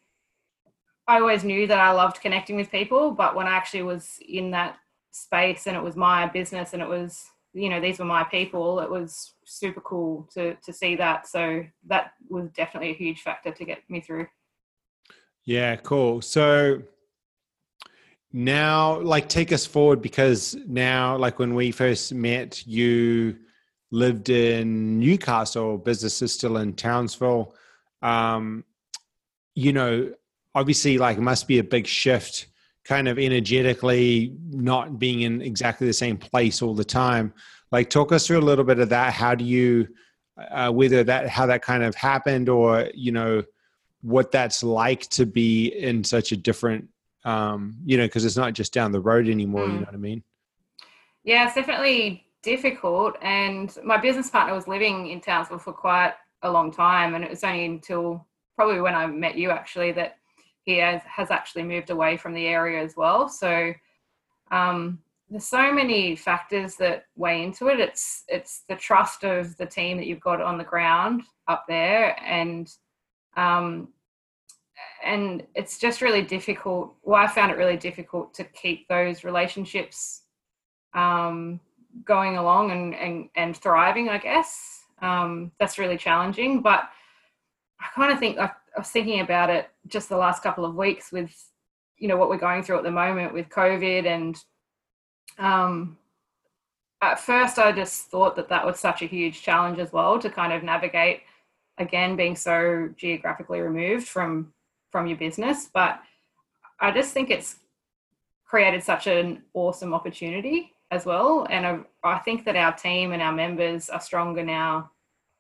I 1.08 1.20
always 1.20 1.44
knew 1.44 1.68
that 1.68 1.80
I 1.80 1.92
loved 1.92 2.22
connecting 2.22 2.56
with 2.56 2.72
people, 2.72 3.12
but 3.12 3.36
when 3.36 3.46
I 3.46 3.52
actually 3.52 3.84
was 3.84 4.18
in 4.28 4.50
that 4.52 4.78
space 5.12 5.68
and 5.68 5.78
it 5.78 5.84
was 5.84 5.96
my 5.96 6.26
business 6.26 6.74
and 6.74 6.82
it 6.82 6.90
was, 6.90 7.24
you 7.54 7.70
know, 7.70 7.80
these 7.80 8.00
were 8.00 8.06
my 8.06 8.24
people, 8.24 8.80
it 8.80 8.90
was 8.90 9.36
super 9.46 9.82
cool 9.82 10.28
to 10.34 10.56
to 10.56 10.74
see 10.74 10.96
that. 10.96 11.28
So 11.28 11.64
that 11.86 12.14
was 12.28 12.50
definitely 12.50 12.90
a 12.90 12.96
huge 12.96 13.22
factor 13.22 13.52
to 13.52 13.66
get 13.66 13.88
me 13.88 14.02
through. 14.02 14.26
Yeah, 15.46 15.76
cool. 15.76 16.24
So 16.24 16.82
now 18.36 19.00
like 19.00 19.30
take 19.30 19.54
us 19.54 19.66
forward 19.66 20.02
because 20.02 20.58
now 20.68 21.16
like 21.16 21.40
when 21.40 21.56
we 21.56 21.72
first 21.72 22.14
met 22.14 22.68
you 22.68 23.34
lived 23.92 24.28
in 24.28 25.00
newcastle 25.00 25.78
business 25.78 26.22
is 26.22 26.34
still 26.34 26.58
in 26.58 26.74
townsville. 26.74 27.56
Um 28.02 28.66
you 29.54 29.72
know 29.72 30.12
obviously 30.54 30.98
like 30.98 31.18
must 31.18 31.48
be 31.48 31.60
a 31.60 31.64
big 31.64 31.88
shift 31.88 32.48
kind 32.84 33.08
of 33.08 33.18
energetically 33.18 34.36
not 34.50 35.00
being 35.00 35.22
in 35.22 35.42
exactly 35.42 35.88
the 35.88 35.94
same 35.94 36.18
place 36.18 36.62
all 36.62 36.76
the 36.76 36.84
time. 36.84 37.34
Like 37.72 37.90
talk 37.90 38.12
us 38.12 38.28
through 38.28 38.40
a 38.40 38.42
little 38.42 38.66
bit 38.66 38.80
of 38.80 38.90
that. 38.90 39.14
How 39.14 39.34
do 39.34 39.46
you 39.46 39.88
uh, 40.52 40.72
whether 40.72 41.06
that 41.06 41.30
how 41.30 41.46
that 41.46 41.62
kind 41.62 41.84
of 41.84 41.96
happened 41.96 42.50
or 42.50 42.90
you 42.94 43.14
know 43.14 43.44
what 44.02 44.30
that's 44.30 44.62
like 44.62 45.08
to 45.12 45.26
be 45.26 45.68
in 45.68 46.04
such 46.04 46.34
a 46.34 46.38
different 46.38 46.90
um 47.26 47.76
you 47.86 47.98
know 47.98 48.06
because 48.06 48.24
it's 48.24 48.38
not 48.38 48.54
just 48.54 48.74
down 48.74 48.92
the 48.92 49.00
road 49.00 49.28
anymore 49.28 49.66
mm. 49.66 49.74
you 49.74 49.80
know 49.80 49.86
what 49.86 49.94
i 49.94 49.98
mean 49.98 50.24
yeah 51.24 51.46
it's 51.46 51.56
definitely 51.56 52.26
difficult 52.44 53.16
and 53.22 53.78
my 53.84 53.98
business 53.98 54.30
partner 54.30 54.54
was 54.54 54.68
living 54.68 55.08
in 55.08 55.20
townsville 55.20 55.58
for 55.58 55.74
quite 55.74 56.14
a 56.44 56.52
long 56.52 56.72
time 56.72 57.16
and 57.16 57.24
it 57.24 57.30
was 57.30 57.44
only 57.44 57.66
until 57.66 58.26
probably 58.56 58.80
when 58.80 58.96
i 58.96 59.06
met 59.06 59.36
you 59.36 59.50
actually 59.50 59.92
that 59.92 60.18
he 60.66 60.78
has, 60.78 61.02
has 61.04 61.32
actually 61.32 61.64
moved 61.64 61.92
away 61.92 62.18
from 62.18 62.34
the 62.34 62.48
area 62.48 62.84
as 62.84 62.96
well. 62.98 63.30
So 63.30 63.72
um, 64.52 65.00
there's 65.30 65.46
so 65.46 65.72
many 65.72 66.16
factors 66.16 66.76
that 66.78 67.06
weigh 67.16 67.44
into 67.44 67.68
it. 67.68 67.80
It's 67.80 68.24
it's 68.28 68.64
the 68.68 68.76
trust 68.76 69.24
of 69.24 69.56
the 69.58 69.66
team 69.66 69.98
that 69.98 70.08
you've 70.08 70.20
got 70.20 70.42
on 70.42 70.58
the 70.58 70.64
ground 70.64 71.24
up 71.48 71.66
there, 71.68 72.20
and 72.24 72.72
um, 73.38 73.90
and 75.06 75.44
it's 75.54 75.78
just 75.78 76.02
really 76.02 76.24
difficult. 76.24 76.96
Well, 77.04 77.22
I 77.22 77.28
found 77.28 77.52
it 77.52 77.58
really 77.58 77.78
difficult 77.78 78.34
to 78.34 78.44
keep 78.44 78.88
those 78.88 79.24
relationships 79.24 80.24
um, 80.94 81.60
going 82.04 82.38
along 82.38 82.72
and, 82.72 82.96
and 82.96 83.30
and 83.36 83.56
thriving. 83.56 84.10
I 84.10 84.18
guess 84.18 84.84
um, 85.02 85.52
that's 85.60 85.78
really 85.78 85.98
challenging, 85.98 86.62
but 86.62 86.90
I 87.80 87.88
kind 87.94 88.12
of 88.12 88.20
think 88.20 88.40
I 88.40 88.52
was 88.78 88.90
thinking 88.90 89.20
about 89.20 89.50
it 89.50 89.70
just 89.88 90.10
the 90.10 90.18
last 90.18 90.44
couple 90.44 90.66
of 90.66 90.76
weeks 90.76 91.12
with, 91.12 91.34
you 91.98 92.08
know, 92.08 92.18
what 92.18 92.30
we're 92.30 92.38
going 92.38 92.64
through 92.64 92.78
at 92.78 92.84
the 92.84 92.92
moment 92.92 93.34
with 93.34 93.50
COVID. 93.50 94.06
And 94.06 94.44
um, 95.38 95.98
at 97.02 97.20
first, 97.20 97.60
I 97.60 97.72
just 97.72 98.08
thought 98.08 98.36
that 98.38 98.50
that 98.50 98.66
was 98.66 98.80
such 98.80 99.02
a 99.02 99.08
huge 99.08 99.42
challenge 99.42 99.80
as 99.80 99.94
well 99.94 100.20
to 100.20 100.30
kind 100.30 100.52
of 100.52 100.64
navigate, 100.64 101.22
again, 101.78 102.16
being 102.16 102.36
so 102.36 102.90
geographically 102.98 103.62
removed 103.62 104.08
from 104.08 104.54
from 104.92 105.08
your 105.08 105.18
business. 105.18 105.70
But 105.74 106.00
I 106.80 106.92
just 106.92 107.14
think 107.14 107.30
it's 107.30 107.58
created 108.46 108.84
such 108.84 109.08
an 109.08 109.44
awesome 109.54 109.94
opportunity 109.94 110.74
as 110.92 111.06
well. 111.06 111.48
And 111.50 111.84
I, 112.04 112.18
think 112.20 112.46
that 112.46 112.56
our 112.56 112.74
team 112.74 113.12
and 113.12 113.22
our 113.22 113.32
members 113.32 113.90
are 113.90 114.00
stronger 114.00 114.44
now 114.44 114.92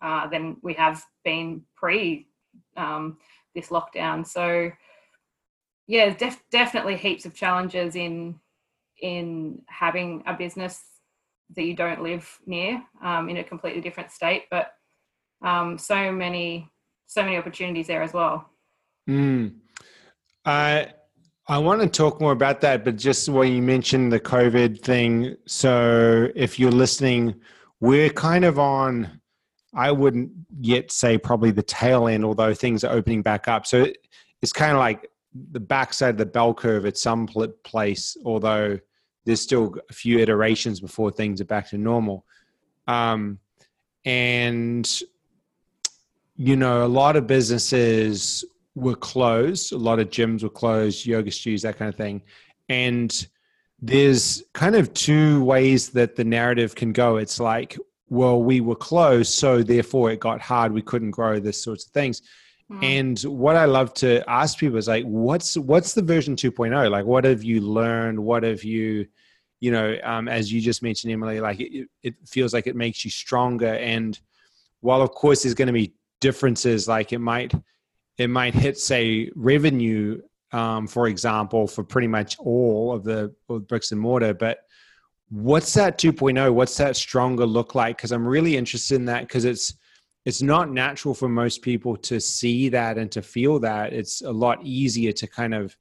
uh, 0.01 0.27
than 0.27 0.57
we 0.61 0.73
have 0.73 1.03
been 1.23 1.61
pre 1.75 2.27
um, 2.75 3.17
this 3.53 3.69
lockdown. 3.69 4.25
So 4.25 4.71
yeah, 5.87 6.09
def- 6.15 6.43
definitely 6.51 6.97
heaps 6.97 7.25
of 7.25 7.33
challenges 7.33 7.95
in 7.95 8.39
in 9.01 9.61
having 9.67 10.23
a 10.25 10.33
business 10.33 10.81
that 11.55 11.63
you 11.63 11.75
don't 11.75 12.01
live 12.01 12.39
near 12.45 12.81
um, 13.03 13.29
in 13.29 13.37
a 13.37 13.43
completely 13.43 13.81
different 13.81 14.11
state, 14.11 14.45
but 14.49 14.73
um, 15.41 15.77
so 15.77 16.11
many 16.11 16.69
so 17.07 17.21
many 17.21 17.37
opportunities 17.37 17.87
there 17.87 18.01
as 18.01 18.13
well. 18.13 18.49
Mm. 19.07 19.55
I 20.45 20.87
I 21.47 21.57
want 21.59 21.81
to 21.81 21.87
talk 21.87 22.19
more 22.19 22.31
about 22.31 22.61
that, 22.61 22.83
but 22.83 22.95
just 22.95 23.29
when 23.29 23.53
you 23.53 23.61
mentioned 23.61 24.11
the 24.11 24.19
COVID 24.19 24.81
thing, 24.81 25.35
so 25.45 26.29
if 26.35 26.59
you're 26.59 26.71
listening, 26.71 27.35
we're 27.79 28.09
kind 28.09 28.45
of 28.45 28.57
on 28.57 29.21
I 29.75 29.91
wouldn't 29.91 30.31
yet 30.59 30.91
say 30.91 31.17
probably 31.17 31.51
the 31.51 31.61
tail 31.61 32.07
end, 32.07 32.23
although 32.23 32.53
things 32.53 32.83
are 32.83 32.93
opening 32.93 33.21
back 33.21 33.47
up. 33.47 33.67
So 33.67 33.87
it's 34.41 34.53
kind 34.53 34.71
of 34.71 34.77
like 34.77 35.09
the 35.51 35.59
backside 35.59 36.11
of 36.11 36.17
the 36.17 36.25
bell 36.25 36.53
curve 36.53 36.85
at 36.85 36.97
some 36.97 37.27
place, 37.63 38.15
although 38.23 38.79
there's 39.25 39.41
still 39.41 39.75
a 39.89 39.93
few 39.93 40.19
iterations 40.19 40.79
before 40.79 41.11
things 41.11 41.41
are 41.41 41.45
back 41.45 41.69
to 41.69 41.77
normal. 41.77 42.25
Um, 42.87 43.39
and, 44.05 45.01
you 46.37 46.55
know, 46.55 46.85
a 46.85 46.87
lot 46.87 47.17
of 47.17 47.27
businesses 47.27 48.45
were 48.75 48.95
closed, 48.95 49.71
a 49.71 49.77
lot 49.77 49.99
of 49.99 50.09
gyms 50.09 50.43
were 50.43 50.49
closed, 50.49 51.05
yoga 51.05 51.31
studios, 51.31 51.63
that 51.63 51.77
kind 51.77 51.89
of 51.89 51.95
thing. 51.95 52.21
And 52.69 53.27
there's 53.81 54.43
kind 54.53 54.75
of 54.75 54.93
two 54.93 55.43
ways 55.43 55.89
that 55.89 56.15
the 56.15 56.23
narrative 56.23 56.75
can 56.75 56.91
go. 56.91 57.17
It's 57.17 57.39
like, 57.39 57.77
well, 58.09 58.41
we 58.41 58.61
were 58.61 58.75
closed, 58.75 59.33
so 59.33 59.63
therefore 59.63 60.11
it 60.11 60.19
got 60.19 60.41
hard. 60.41 60.71
We 60.71 60.81
couldn't 60.81 61.11
grow 61.11 61.39
this 61.39 61.63
sorts 61.63 61.85
of 61.85 61.91
things. 61.91 62.21
Mm. 62.71 62.83
And 62.83 63.19
what 63.21 63.55
I 63.55 63.65
love 63.65 63.93
to 63.95 64.27
ask 64.29 64.57
people 64.57 64.77
is 64.77 64.87
like, 64.87 65.05
what's 65.05 65.55
what's 65.57 65.93
the 65.93 66.01
version 66.01 66.35
2.0? 66.35 66.89
Like, 66.89 67.05
what 67.05 67.23
have 67.23 67.43
you 67.43 67.61
learned? 67.61 68.19
What 68.19 68.43
have 68.43 68.63
you, 68.63 69.07
you 69.59 69.71
know, 69.71 69.97
um, 70.03 70.27
as 70.27 70.51
you 70.51 70.61
just 70.61 70.81
mentioned, 70.81 71.13
Emily, 71.13 71.39
like 71.39 71.59
it, 71.59 71.87
it 72.03 72.15
feels 72.27 72.53
like 72.53 72.67
it 72.67 72.75
makes 72.75 73.05
you 73.05 73.11
stronger. 73.11 73.75
And 73.75 74.19
while 74.81 75.01
of 75.01 75.11
course 75.11 75.43
there's 75.43 75.55
going 75.55 75.67
to 75.67 75.73
be 75.73 75.93
differences, 76.21 76.87
like 76.87 77.13
it 77.13 77.19
might 77.19 77.53
it 78.17 78.29
might 78.29 78.53
hit 78.53 78.77
say 78.77 79.29
revenue, 79.35 80.21
um, 80.51 80.87
for 80.87 81.07
example, 81.07 81.67
for 81.67 81.83
pretty 81.83 82.07
much 82.07 82.37
all 82.39 82.93
of 82.93 83.03
the 83.03 83.33
bricks 83.67 83.91
and 83.91 83.99
mortar, 83.99 84.33
but 84.33 84.59
what's 85.29 85.73
that 85.73 85.97
2.0 85.97 86.53
what's 86.53 86.77
that 86.77 86.95
stronger 86.95 87.45
look 87.45 87.73
like? 87.73 87.97
Because 87.97 88.11
i'm 88.11 88.27
really 88.27 88.55
interested 88.55 88.95
in 88.95 89.05
that 89.05 89.21
because 89.21 89.43
it's 89.43 89.73
it's 90.23 90.41
not 90.41 90.71
natural 90.71 91.13
for 91.13 91.29
most 91.29 91.61
people 91.61 91.95
to 91.97 92.19
see 92.19 92.69
that 92.69 92.97
and 92.97 93.11
to 93.11 93.21
feel 93.21 93.59
that. 93.59 93.93
It's 93.93 94.21
a 94.21 94.31
lot 94.31 94.59
easier 94.63 95.11
to 95.13 95.27
kind 95.27 95.53
of 95.53 95.75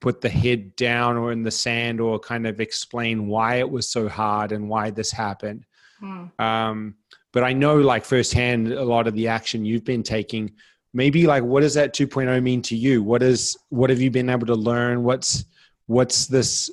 put 0.00 0.20
the 0.20 0.28
head 0.28 0.74
down 0.76 1.16
or 1.16 1.32
in 1.32 1.42
the 1.42 1.50
sand 1.50 2.00
or 2.00 2.18
kind 2.18 2.46
of 2.46 2.60
explain 2.60 3.26
why 3.26 3.56
it 3.56 3.68
was 3.68 3.88
so 3.90 4.08
hard 4.08 4.52
and 4.52 4.68
why 4.68 4.90
this 4.90 5.10
happened. 5.10 5.66
Hmm. 5.98 6.26
um, 6.38 6.94
but 7.32 7.42
i 7.42 7.52
know 7.52 7.76
like 7.76 8.04
firsthand 8.04 8.72
a 8.72 8.84
lot 8.84 9.06
of 9.06 9.14
the 9.14 9.28
action 9.28 9.64
you've 9.64 9.84
been 9.84 10.02
taking 10.02 10.52
maybe 10.94 11.26
like 11.26 11.42
what 11.42 11.60
does 11.60 11.74
that 11.74 11.94
2.0 11.94 12.42
mean 12.42 12.62
to 12.62 12.76
you 12.76 13.02
what 13.02 13.22
is 13.22 13.56
what 13.68 13.90
have 13.90 14.00
you 14.00 14.10
been 14.10 14.30
able 14.30 14.46
to 14.46 14.54
learn 14.54 15.02
what's 15.02 15.44
what's 15.86 16.26
this 16.26 16.70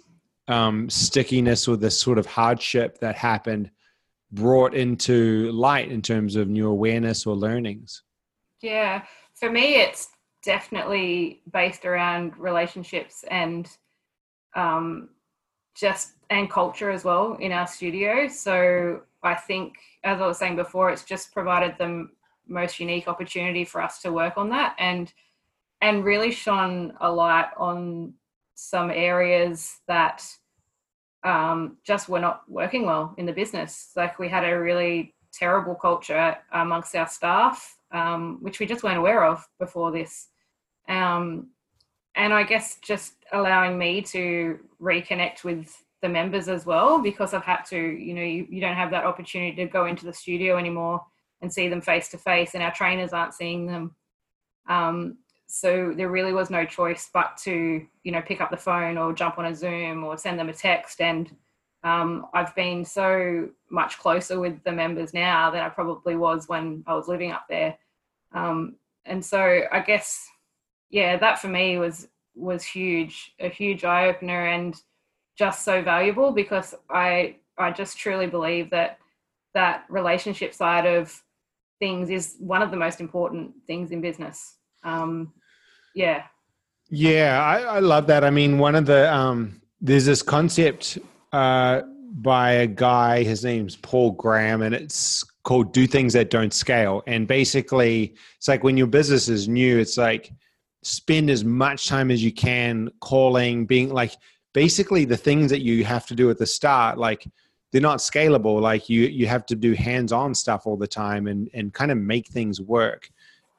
um, 0.47 0.89
stickiness 0.89 1.67
or 1.67 1.75
this 1.75 1.99
sort 1.99 2.17
of 2.17 2.25
hardship 2.25 2.99
that 2.99 3.15
happened 3.15 3.71
brought 4.31 4.73
into 4.73 5.51
light 5.51 5.91
in 5.91 6.01
terms 6.01 6.35
of 6.35 6.47
new 6.47 6.67
awareness 6.67 7.25
or 7.25 7.35
learnings? 7.35 8.03
Yeah, 8.61 9.03
for 9.33 9.49
me, 9.49 9.75
it's 9.75 10.09
definitely 10.43 11.41
based 11.51 11.85
around 11.85 12.37
relationships 12.37 13.23
and 13.29 13.69
um, 14.55 15.09
just 15.75 16.13
and 16.29 16.49
culture 16.49 16.91
as 16.91 17.03
well 17.03 17.35
in 17.39 17.51
our 17.51 17.67
studio. 17.67 18.27
So 18.27 19.01
I 19.23 19.35
think, 19.35 19.75
as 20.03 20.21
I 20.21 20.27
was 20.27 20.37
saying 20.37 20.55
before, 20.55 20.89
it's 20.89 21.03
just 21.03 21.33
provided 21.33 21.75
the 21.77 22.07
most 22.47 22.79
unique 22.79 23.07
opportunity 23.07 23.65
for 23.65 23.81
us 23.81 24.01
to 24.01 24.11
work 24.11 24.37
on 24.37 24.49
that 24.49 24.75
and 24.79 25.13
and 25.81 26.05
really 26.05 26.31
shone 26.31 26.93
a 27.01 27.11
light 27.11 27.49
on 27.57 28.13
some 28.55 28.89
areas 28.89 29.79
that 29.87 30.25
um, 31.23 31.77
just 31.83 32.07
were 32.07 32.19
not 32.19 32.43
working 32.47 32.85
well 32.85 33.13
in 33.17 33.25
the 33.25 33.33
business. 33.33 33.91
Like 33.95 34.17
we 34.17 34.29
had 34.29 34.45
a 34.45 34.59
really 34.59 35.13
terrible 35.33 35.75
culture 35.75 36.37
amongst 36.53 36.95
our 36.95 37.07
staff, 37.07 37.77
um, 37.91 38.37
which 38.41 38.59
we 38.59 38.65
just 38.65 38.83
weren't 38.83 38.97
aware 38.97 39.25
of 39.25 39.45
before 39.59 39.91
this. 39.91 40.29
Um, 40.87 41.49
and 42.15 42.33
I 42.33 42.43
guess 42.43 42.77
just 42.81 43.13
allowing 43.33 43.77
me 43.77 44.01
to 44.03 44.59
reconnect 44.81 45.43
with 45.43 45.75
the 46.01 46.07
members 46.07 46.47
as 46.47 46.65
well, 46.65 47.01
because 47.01 47.33
I've 47.33 47.43
had 47.43 47.63
to, 47.65 47.77
you 47.77 48.13
know, 48.13 48.21
you, 48.21 48.47
you 48.49 48.61
don't 48.61 48.75
have 48.75 48.91
that 48.91 49.05
opportunity 49.05 49.55
to 49.57 49.65
go 49.65 49.85
into 49.85 50.05
the 50.05 50.13
studio 50.13 50.57
anymore 50.57 51.03
and 51.45 51.53
see 51.53 51.69
them 51.69 51.81
face 51.81 52.09
to 52.09 52.17
face, 52.17 52.55
and 52.55 52.63
our 52.63 52.73
trainers 52.73 53.13
aren't 53.13 53.35
seeing 53.35 53.67
them. 53.67 53.95
Um, 54.67 55.19
so 55.47 55.93
there 55.95 56.09
really 56.09 56.33
was 56.33 56.49
no 56.49 56.65
choice 56.65 57.09
but 57.13 57.37
to 57.37 57.85
you 58.03 58.11
know 58.11 58.21
pick 58.21 58.41
up 58.41 58.49
the 58.49 58.57
phone 58.57 58.97
or 58.97 59.13
jump 59.13 59.37
on 59.37 59.45
a 59.45 59.55
zoom 59.55 60.03
or 60.03 60.17
send 60.17 60.39
them 60.39 60.49
a 60.49 60.53
text 60.53 61.01
and 61.01 61.35
um, 61.83 62.25
i've 62.33 62.55
been 62.55 62.83
so 62.83 63.47
much 63.69 63.99
closer 63.99 64.39
with 64.39 64.63
the 64.63 64.71
members 64.71 65.13
now 65.13 65.51
than 65.51 65.61
i 65.61 65.69
probably 65.69 66.15
was 66.15 66.49
when 66.49 66.83
i 66.87 66.95
was 66.95 67.07
living 67.07 67.31
up 67.31 67.45
there 67.47 67.77
um, 68.33 68.75
and 69.05 69.23
so 69.23 69.61
i 69.71 69.79
guess 69.79 70.27
yeah 70.89 71.15
that 71.15 71.39
for 71.39 71.47
me 71.47 71.77
was 71.77 72.07
was 72.35 72.63
huge 72.63 73.33
a 73.39 73.47
huge 73.47 73.83
eye-opener 73.83 74.47
and 74.47 74.81
just 75.37 75.63
so 75.63 75.81
valuable 75.81 76.31
because 76.31 76.73
i 76.89 77.35
i 77.59 77.69
just 77.69 77.97
truly 77.97 78.27
believe 78.27 78.69
that 78.71 78.97
that 79.53 79.85
relationship 79.89 80.53
side 80.53 80.85
of 80.85 81.23
things 81.85 82.05
is 82.17 82.23
one 82.39 82.61
of 82.65 82.69
the 82.73 82.79
most 82.85 82.99
important 83.05 83.45
things 83.69 83.87
in 83.95 83.99
business 84.09 84.37
um, 84.85 85.33
yeah. 85.95 86.23
Yeah, 86.89 87.41
I, 87.43 87.61
I 87.61 87.79
love 87.79 88.07
that. 88.07 88.23
I 88.23 88.29
mean, 88.29 88.59
one 88.59 88.75
of 88.75 88.85
the 88.85 89.11
um, 89.11 89.61
there's 89.81 90.05
this 90.05 90.21
concept 90.21 90.99
uh, 91.33 91.81
by 92.13 92.51
a 92.51 92.67
guy. 92.67 93.23
His 93.23 93.43
name's 93.43 93.75
Paul 93.75 94.11
Graham, 94.11 94.61
and 94.61 94.75
it's 94.75 95.23
called 95.43 95.73
"Do 95.73 95.87
Things 95.87 96.13
That 96.13 96.29
Don't 96.29 96.53
Scale." 96.53 97.01
And 97.07 97.27
basically, 97.27 98.15
it's 98.37 98.47
like 98.47 98.63
when 98.63 98.77
your 98.77 98.87
business 98.87 99.27
is 99.27 99.47
new, 99.47 99.79
it's 99.79 99.97
like 99.97 100.31
spend 100.83 101.31
as 101.31 101.43
much 101.43 101.87
time 101.87 102.11
as 102.11 102.23
you 102.23 102.31
can 102.31 102.91
calling, 103.01 103.65
being 103.65 103.89
like 103.91 104.15
basically 104.53 105.05
the 105.05 105.17
things 105.17 105.49
that 105.49 105.61
you 105.61 105.83
have 105.83 106.05
to 106.05 106.15
do 106.15 106.29
at 106.29 106.37
the 106.37 106.45
start, 106.45 106.99
like 106.99 107.27
they're 107.75 107.81
not 107.81 107.99
scalable. 107.99 108.61
Like 108.61 108.87
you 108.87 109.01
you 109.01 109.27
have 109.27 109.45
to 109.47 109.55
do 109.55 109.73
hands-on 109.73 110.33
stuff 110.33 110.65
all 110.65 110.77
the 110.77 110.87
time 110.87 111.27
and 111.27 111.49
and 111.53 111.73
kind 111.73 111.91
of 111.91 111.97
make 111.97 112.29
things 112.29 112.61
work. 112.61 113.11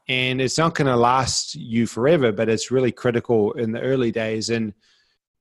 And 0.08 0.40
it's 0.40 0.56
not 0.56 0.74
going 0.74 0.86
to 0.86 0.96
last 0.96 1.54
you 1.54 1.86
forever 1.86 2.32
but 2.32 2.48
it's 2.48 2.70
really 2.70 2.92
critical 2.92 3.52
in 3.52 3.72
the 3.72 3.80
early 3.82 4.10
days. 4.10 4.48
And 4.48 4.72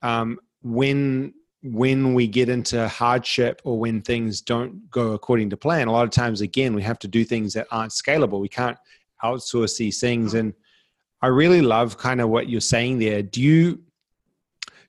um, 0.02 0.40
when 0.62 1.34
when 1.64 2.14
we 2.14 2.28
get 2.28 2.50
into 2.50 2.86
hardship 2.90 3.62
or 3.64 3.80
when 3.80 4.02
things 4.02 4.42
don't 4.42 4.92
go 4.92 5.14
according 5.14 5.52
to 5.52 5.58
plan 5.58 5.88
a 5.88 5.92
lot 5.94 6.04
of 6.04 6.12
times 6.12 6.42
again 6.42 6.76
we 6.76 6.84
have 6.84 7.00
to 7.00 7.08
do 7.08 7.24
things 7.24 7.54
that 7.54 7.68
aren't 7.72 7.94
scalable. 7.94 8.42
We 8.42 8.50
can't 8.50 8.78
outsource 9.24 9.78
these 9.78 10.02
things. 10.02 10.34
And 10.34 10.54
i 11.22 11.28
really 11.28 11.62
love 11.62 11.98
kind 11.98 12.20
of 12.20 12.28
what 12.28 12.50
you're 12.50 12.60
saying 12.60 13.00
there. 13.00 13.24
Do 13.24 13.42
you 13.42 13.80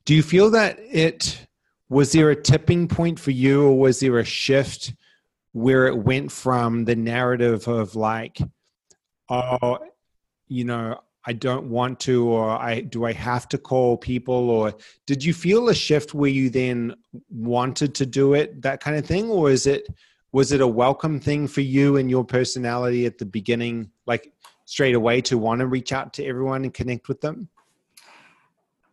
do 0.07 0.13
you 0.13 0.25
feel 0.25 0.51
that 0.51 0.77
it 0.81 1.46
was 1.89 2.13
there 2.13 2.31
a 2.31 2.41
tipping 2.41 2.89
point 2.89 3.19
for 3.19 3.31
you 3.31 3.67
or 3.67 3.79
was 3.79 4.01
there 4.01 4.19
a 4.19 4.25
shift 4.25 4.95
where 5.53 5.87
it 5.87 5.97
went 5.97 6.31
from 6.31 6.85
the 6.85 6.97
narrative 6.97 7.67
of 7.69 7.95
like 7.95 8.39
oh, 9.29 9.79
you 10.49 10.65
know, 10.65 11.01
I 11.25 11.33
don't 11.33 11.69
want 11.69 11.99
to, 12.01 12.29
or 12.29 12.51
I 12.51 12.81
do 12.81 13.05
I 13.05 13.13
have 13.13 13.49
to 13.49 13.59
call 13.59 13.97
people, 13.97 14.49
or 14.51 14.75
did 15.07 15.25
you 15.25 15.35
feel 15.35 15.69
a 15.69 15.75
shift 15.75 16.15
where 16.15 16.31
you 16.31 16.51
then 16.51 16.95
wanted 17.29 17.95
to 17.97 18.07
do 18.07 18.35
it, 18.35 18.63
that 18.63 18.81
kind 18.81 18.97
of 18.97 19.05
thing, 19.05 19.29
or 19.29 19.51
is 19.51 19.67
it 19.67 19.89
was 20.33 20.53
it 20.53 20.61
a 20.61 20.67
welcome 20.67 21.19
thing 21.19 21.49
for 21.49 21.63
you 21.63 21.97
and 21.97 22.11
your 22.11 22.25
personality 22.25 23.07
at 23.07 23.19
the 23.19 23.25
beginning, 23.25 23.91
like 24.07 24.33
straight 24.67 24.95
away 24.95 25.21
to 25.23 25.39
want 25.39 25.61
to 25.61 25.67
reach 25.67 25.93
out 25.93 26.13
to 26.15 26.25
everyone 26.25 26.63
and 26.63 26.75
connect 26.75 27.09
with 27.09 27.21
them? 27.21 27.49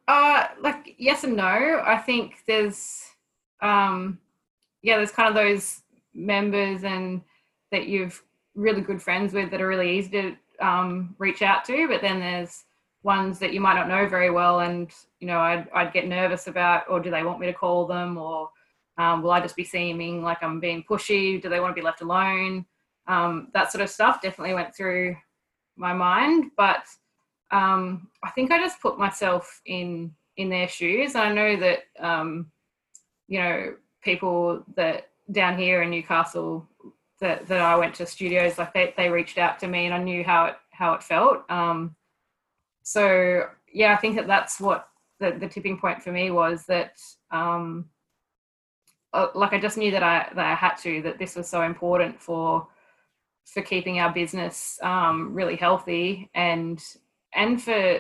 Uh, 0.07 0.47
like 0.61 0.95
yes 0.97 1.23
and 1.23 1.35
no. 1.35 1.81
I 1.85 1.97
think 1.97 2.43
there's, 2.47 3.03
um, 3.61 4.19
yeah, 4.81 4.97
there's 4.97 5.11
kind 5.11 5.29
of 5.29 5.35
those 5.35 5.81
members 6.13 6.83
and 6.83 7.21
that 7.71 7.87
you've 7.87 8.21
really 8.55 8.81
good 8.81 9.01
friends 9.01 9.33
with 9.33 9.49
that 9.51 9.61
are 9.61 9.67
really 9.67 9.97
easy 9.97 10.09
to 10.09 10.65
um, 10.65 11.15
reach 11.17 11.41
out 11.41 11.65
to, 11.65 11.87
but 11.87 12.01
then 12.01 12.19
there's 12.19 12.65
ones 13.03 13.39
that 13.39 13.53
you 13.53 13.59
might 13.59 13.73
not 13.73 13.87
know 13.87 14.07
very 14.07 14.29
well, 14.29 14.61
and 14.61 14.91
you 15.19 15.27
know 15.27 15.39
I'd 15.39 15.67
I'd 15.73 15.93
get 15.93 16.07
nervous 16.07 16.47
about, 16.47 16.83
or 16.89 16.99
do 16.99 17.09
they 17.11 17.23
want 17.23 17.39
me 17.39 17.47
to 17.47 17.53
call 17.53 17.85
them, 17.85 18.17
or 18.17 18.49
um, 18.97 19.21
will 19.21 19.31
I 19.31 19.41
just 19.41 19.55
be 19.55 19.63
seeming 19.63 20.21
like 20.23 20.41
I'm 20.41 20.59
being 20.59 20.83
pushy? 20.89 21.41
Do 21.41 21.49
they 21.49 21.59
want 21.59 21.71
to 21.75 21.79
be 21.79 21.85
left 21.85 22.01
alone? 22.01 22.65
Um, 23.07 23.49
that 23.53 23.71
sort 23.71 23.81
of 23.81 23.89
stuff 23.89 24.21
definitely 24.21 24.53
went 24.53 24.75
through 24.75 25.15
my 25.75 25.93
mind, 25.93 26.51
but 26.55 26.83
um, 27.53 28.09
I 28.23 28.31
think 28.31 28.51
I 28.51 28.59
just 28.59 28.81
put 28.81 28.97
myself 28.97 29.61
in 29.65 30.13
in 30.37 30.49
their 30.49 30.67
shoes. 30.67 31.15
I 31.15 31.31
know 31.31 31.55
that 31.57 31.83
um, 31.99 32.51
you 33.27 33.39
know 33.39 33.75
people 34.03 34.63
that 34.75 35.09
down 35.31 35.57
here 35.57 35.81
in 35.83 35.89
Newcastle 35.89 36.67
that, 37.19 37.47
that 37.47 37.61
I 37.61 37.75
went 37.75 37.95
to 37.95 38.05
studios, 38.05 38.57
like 38.57 38.73
they, 38.73 38.93
they 38.97 39.09
reached 39.09 39.37
out 39.37 39.59
to 39.59 39.67
me 39.67 39.85
and 39.85 39.93
I 39.93 39.97
knew 39.97 40.23
how 40.23 40.45
it, 40.45 40.55
how 40.71 40.93
it 40.93 41.03
felt. 41.03 41.49
Um, 41.49 41.95
so 42.83 43.45
yeah, 43.71 43.93
I 43.93 43.95
think 43.97 44.17
that 44.17 44.27
that's 44.27 44.59
what 44.59 44.89
the, 45.19 45.31
the 45.31 45.47
tipping 45.47 45.79
point 45.79 46.03
for 46.03 46.11
me 46.11 46.31
was 46.31 46.65
that, 46.65 46.99
um, 47.31 47.85
uh, 49.13 49.27
like 49.35 49.53
I 49.53 49.59
just 49.59 49.77
knew 49.77 49.91
that 49.91 50.03
I, 50.03 50.27
that 50.35 50.45
I 50.45 50.53
had 50.53 50.75
to, 50.79 51.01
that 51.03 51.17
this 51.17 51.35
was 51.35 51.47
so 51.47 51.61
important 51.61 52.21
for, 52.21 52.67
for 53.45 53.61
keeping 53.61 53.99
our 53.99 54.11
business, 54.13 54.77
um, 54.83 55.33
really 55.33 55.55
healthy 55.55 56.29
and, 56.35 56.83
and 57.35 57.61
for, 57.61 57.99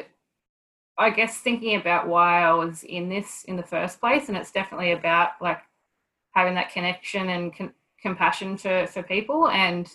I 0.97 1.09
guess 1.09 1.37
thinking 1.37 1.79
about 1.79 2.07
why 2.07 2.43
I 2.43 2.53
was 2.53 2.83
in 2.83 3.09
this 3.09 3.43
in 3.45 3.55
the 3.55 3.63
first 3.63 3.99
place, 3.99 4.27
and 4.29 4.37
it's 4.37 4.51
definitely 4.51 4.91
about 4.91 5.31
like 5.41 5.61
having 6.31 6.55
that 6.55 6.71
connection 6.71 7.29
and 7.29 7.55
con- 7.55 7.73
compassion 8.01 8.57
for 8.57 8.87
for 8.87 9.03
people 9.03 9.49
and 9.49 9.89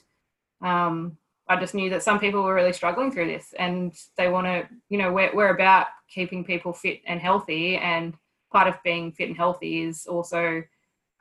um, 0.63 1.17
I 1.49 1.57
just 1.57 1.75
knew 1.75 1.89
that 1.91 2.03
some 2.03 2.21
people 2.21 2.43
were 2.43 2.55
really 2.55 2.73
struggling 2.73 3.11
through 3.11 3.29
this 3.29 3.55
and 3.59 3.95
they 4.17 4.29
want 4.29 4.47
to, 4.47 4.69
you 4.91 4.99
know, 4.99 5.13
we're, 5.13 5.35
we're 5.35 5.55
about 5.55 5.87
keeping 6.09 6.45
people 6.45 6.73
fit 6.73 7.01
and 7.07 7.21
healthy. 7.21 7.77
And 7.77 8.15
part 8.53 8.69
of 8.69 8.83
being 8.85 9.13
fit 9.13 9.29
and 9.29 9.37
healthy 9.37 9.83
is 9.83 10.07
also 10.07 10.63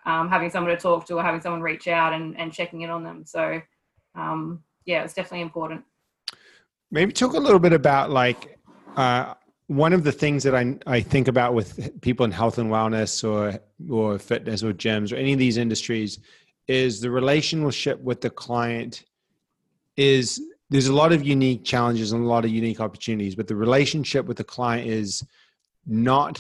um, 0.06 0.30
having 0.30 0.50
someone 0.50 0.76
to 0.76 0.82
talk 0.82 1.06
to 1.06 1.16
or 1.16 1.24
having 1.24 1.42
someone 1.42 1.62
reach 1.62 1.88
out 1.88 2.14
and, 2.14 2.38
and 2.38 2.52
checking 2.52 2.82
in 2.82 2.90
on 2.90 3.04
them. 3.04 3.26
So, 3.26 3.62
um, 4.16 4.64
yeah, 4.86 5.04
it's 5.04 5.14
definitely 5.14 5.42
important. 5.42 5.84
Maybe 6.92 7.12
talk 7.12 7.34
a 7.34 7.40
little 7.40 7.60
bit 7.60 7.74
about 7.74 8.12
like 8.12 8.58
uh, 8.96 9.34
one 9.68 9.94
of 9.94 10.04
the 10.04 10.12
things 10.12 10.44
that 10.44 10.56
I, 10.56 10.78
I 10.88 11.02
think 11.02 11.28
about 11.28 11.54
with 11.54 12.02
people 12.02 12.24
in 12.26 12.32
health 12.32 12.58
and 12.58 12.70
wellness 12.70 13.28
or, 13.28 13.60
or 13.92 14.18
fitness 14.18 14.64
or 14.64 14.74
gyms 14.74 15.12
or 15.12 15.16
any 15.16 15.34
of 15.34 15.40
these 15.40 15.58
industries 15.58 16.20
is 16.68 17.02
the 17.02 17.12
relationship 17.12 18.00
with 18.02 18.22
the 18.22 18.30
client 18.30 19.04
is 19.96 20.42
there's 20.70 20.88
a 20.88 20.94
lot 20.94 21.14
of 21.14 21.26
unique 21.26 21.64
challenges 21.64 22.12
and 22.12 22.24
a 22.24 22.28
lot 22.28 22.46
of 22.46 22.52
unique 22.52 22.80
opportunities 22.80 23.36
but 23.36 23.48
the 23.48 23.56
relationship 23.56 24.26
with 24.26 24.38
the 24.38 24.44
client 24.44 24.88
is 24.88 25.24
not 25.86 26.40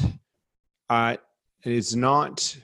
uh, 0.89 1.17
it's 1.63 1.95
not 1.95 2.55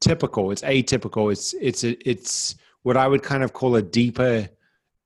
typical. 0.00 0.50
It's 0.50 0.62
atypical. 0.62 1.32
It's 1.32 1.54
it's 1.54 1.84
a, 1.84 2.08
it's 2.08 2.54
what 2.82 2.96
i 2.96 3.08
would 3.08 3.22
kind 3.22 3.42
of 3.42 3.52
call 3.52 3.74
a 3.74 3.82
deeper 3.82 4.48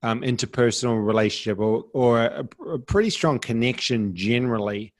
um, 0.02 0.22
interpersonal 0.22 1.04
relationship 1.04 1.58
or, 1.58 1.84
or 1.92 2.20
a, 2.20 2.48
a 2.68 2.78
pretty 2.78 3.10
strong 3.10 3.38
connection 3.38 4.14
generally 4.14 4.94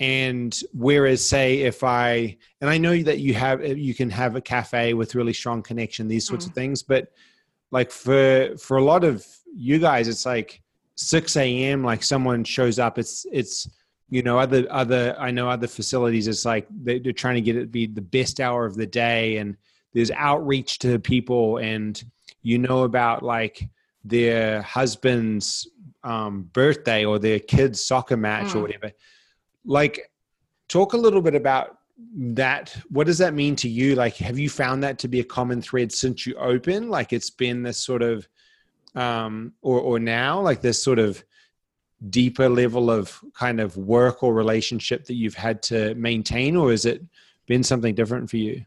and 0.00 0.62
whereas 0.72 1.24
say 1.24 1.60
if 1.60 1.84
i 1.84 2.36
and 2.60 2.68
i 2.68 2.76
know 2.76 3.00
that 3.02 3.20
you 3.20 3.32
have 3.32 3.64
you 3.64 3.94
can 3.94 4.10
have 4.10 4.34
a 4.34 4.40
cafe 4.40 4.92
with 4.92 5.14
really 5.14 5.32
strong 5.32 5.62
connection 5.62 6.08
these 6.08 6.26
sorts 6.26 6.44
mm. 6.44 6.48
of 6.48 6.54
things 6.54 6.82
but 6.82 7.12
like 7.70 7.92
for 7.92 8.56
for 8.58 8.76
a 8.76 8.84
lot 8.84 9.04
of 9.04 9.24
you 9.54 9.78
guys 9.78 10.08
it's 10.08 10.26
like 10.26 10.60
6 10.96 11.36
a.m 11.36 11.84
like 11.84 12.02
someone 12.02 12.42
shows 12.42 12.80
up 12.80 12.98
it's 12.98 13.24
it's 13.32 13.68
you 14.10 14.22
know 14.22 14.36
other 14.36 14.66
other 14.68 15.14
i 15.18 15.30
know 15.30 15.48
other 15.48 15.68
facilities 15.68 16.26
it's 16.26 16.44
like 16.44 16.66
they're 16.70 17.12
trying 17.12 17.36
to 17.36 17.40
get 17.40 17.56
it 17.56 17.60
to 17.60 17.66
be 17.66 17.86
the 17.86 18.00
best 18.00 18.40
hour 18.40 18.66
of 18.66 18.74
the 18.74 18.86
day 18.86 19.36
and 19.36 19.56
there's 19.92 20.10
outreach 20.10 20.80
to 20.80 20.98
people 20.98 21.58
and 21.58 22.02
you 22.42 22.58
know 22.58 22.82
about 22.82 23.22
like 23.22 23.68
their 24.04 24.62
husband's 24.62 25.68
um, 26.02 26.42
birthday 26.52 27.04
or 27.04 27.18
their 27.18 27.40
kid's 27.40 27.84
soccer 27.84 28.16
match 28.16 28.48
mm. 28.48 28.56
or 28.56 28.62
whatever. 28.62 28.92
Like 29.64 30.10
talk 30.68 30.92
a 30.92 30.98
little 30.98 31.22
bit 31.22 31.34
about 31.34 31.78
that. 32.14 32.76
What 32.90 33.06
does 33.06 33.18
that 33.18 33.34
mean 33.34 33.56
to 33.56 33.68
you? 33.68 33.94
Like 33.94 34.16
have 34.16 34.38
you 34.38 34.50
found 34.50 34.82
that 34.82 34.98
to 35.00 35.08
be 35.08 35.20
a 35.20 35.24
common 35.24 35.62
thread 35.62 35.90
since 35.90 36.26
you 36.26 36.34
open? 36.36 36.90
Like 36.90 37.12
it's 37.12 37.30
been 37.30 37.62
this 37.62 37.78
sort 37.78 38.02
of 38.02 38.28
um 38.94 39.54
or 39.62 39.80
or 39.80 39.98
now? 39.98 40.40
Like 40.40 40.60
this 40.60 40.82
sort 40.82 40.98
of 40.98 41.24
deeper 42.10 42.48
level 42.48 42.90
of 42.90 43.18
kind 43.34 43.60
of 43.60 43.76
work 43.78 44.22
or 44.22 44.34
relationship 44.34 45.06
that 45.06 45.14
you've 45.14 45.34
had 45.34 45.62
to 45.62 45.94
maintain 45.94 46.54
or 46.54 46.70
has 46.70 46.84
it 46.84 47.02
been 47.46 47.62
something 47.62 47.94
different 47.94 48.28
for 48.28 48.36
you? 48.36 48.64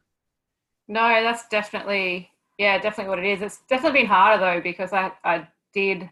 No 0.88 1.22
that's 1.22 1.48
definitely 1.50 2.32
yeah 2.58 2.78
definitely 2.78 3.10
what 3.10 3.20
it 3.20 3.26
is 3.26 3.42
it's 3.42 3.60
definitely 3.70 4.02
been 4.02 4.10
harder 4.10 4.40
though 4.40 4.62
because 4.62 4.94
i 4.94 5.12
i 5.24 5.48
did 5.74 6.10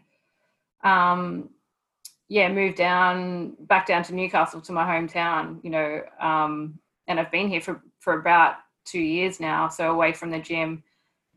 um 0.84 1.48
yeah, 2.28 2.48
moved 2.48 2.76
down 2.76 3.56
back 3.60 3.86
down 3.86 4.02
to 4.04 4.14
Newcastle 4.14 4.60
to 4.62 4.72
my 4.72 4.84
hometown, 4.84 5.62
you 5.62 5.70
know, 5.70 6.02
um, 6.20 6.78
and 7.06 7.20
I've 7.20 7.30
been 7.30 7.48
here 7.48 7.60
for, 7.60 7.82
for 8.00 8.18
about 8.18 8.56
two 8.84 9.00
years 9.00 9.38
now, 9.38 9.68
so 9.68 9.92
away 9.92 10.12
from 10.12 10.30
the 10.30 10.40
gym. 10.40 10.82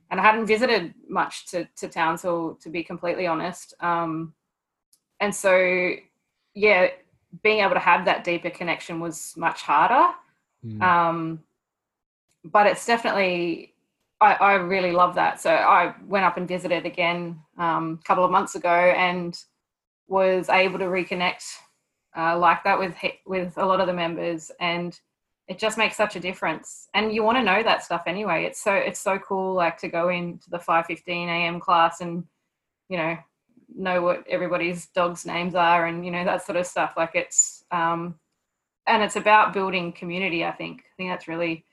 And 0.10 0.20
I 0.20 0.24
hadn't 0.24 0.48
visited 0.48 0.96
much 1.08 1.46
to, 1.48 1.68
to 1.78 1.88
Townsville, 1.88 2.58
to 2.62 2.70
be 2.70 2.84
completely 2.84 3.28
honest. 3.28 3.76
Um, 3.80 4.34
and 5.20 5.34
so, 5.34 5.92
yeah, 6.56 6.88
being 7.44 7.60
able 7.60 7.76
to 7.76 7.80
have 7.80 8.06
that 8.06 8.24
deeper 8.24 8.50
connection 8.50 9.00
was 9.00 9.36
much 9.38 9.62
harder. 9.62 10.16
Mm. 10.66 10.82
Um, 10.82 11.44
but 12.44 12.66
it's 12.66 12.88
definitely, 12.88 13.76
I, 14.22 14.34
I, 14.34 14.54
really 14.56 14.92
love 14.92 15.16
that. 15.16 15.40
So 15.40 15.50
I 15.50 15.96
went 16.06 16.26
up 16.26 16.38
and 16.38 16.48
visited 16.48 16.86
again 16.86 17.40
um, 17.58 18.00
a 18.02 18.04
couple 18.06 18.26
of 18.26 18.32
months 18.32 18.56
ago 18.56 18.70
and 18.70 19.38
was 20.08 20.50
able 20.50 20.80
to 20.80 20.86
reconnect 20.86 21.44
uh, 22.18 22.38
like 22.38 22.64
that 22.64 22.80
with 22.80 22.96
with 23.26 23.58
a 23.58 23.66
lot 23.66 23.80
of 23.80 23.88
the 23.88 23.94
members, 23.94 24.52
and 24.60 25.00
it 25.48 25.58
just 25.60 25.78
makes 25.78 25.96
such 25.96 26.16
a 26.16 26.20
difference. 26.20 26.88
And 26.94 27.14
you 27.14 27.24
want 27.24 27.38
to 27.38 27.44
know 27.44 27.64
that 27.64 27.84
stuff 27.84 28.04
anyway. 28.08 28.46
It's 28.46 28.62
so 28.62 28.74
it's 28.74 29.00
so 29.00 29.20
cool, 29.20 29.54
like 29.54 29.78
to 29.80 29.88
go 29.88 30.10
into 30.10 30.50
the 30.50 30.60
5:15 30.60 31.28
a.m. 31.28 31.60
class 31.60 32.02
and 32.02 32.26
you 32.90 32.98
know 32.98 33.18
know 33.76 34.02
what 34.02 34.26
everybody's 34.28 34.88
dogs' 34.88 35.26
names 35.26 35.54
are 35.56 35.86
and 35.86 36.04
you 36.04 36.12
know 36.12 36.26
that 36.26 36.46
sort 36.46 36.58
of 36.58 36.66
stuff. 36.66 36.94
Like 36.98 37.12
it's 37.16 37.64
um, 37.72 38.16
and 38.88 39.04
it's 39.04 39.16
about 39.16 39.54
building 39.54 39.94
community. 39.94 40.44
I 40.44 40.52
think 40.52 40.80
I 40.82 40.94
think 40.98 41.12
that's 41.12 41.28
really 41.28 41.66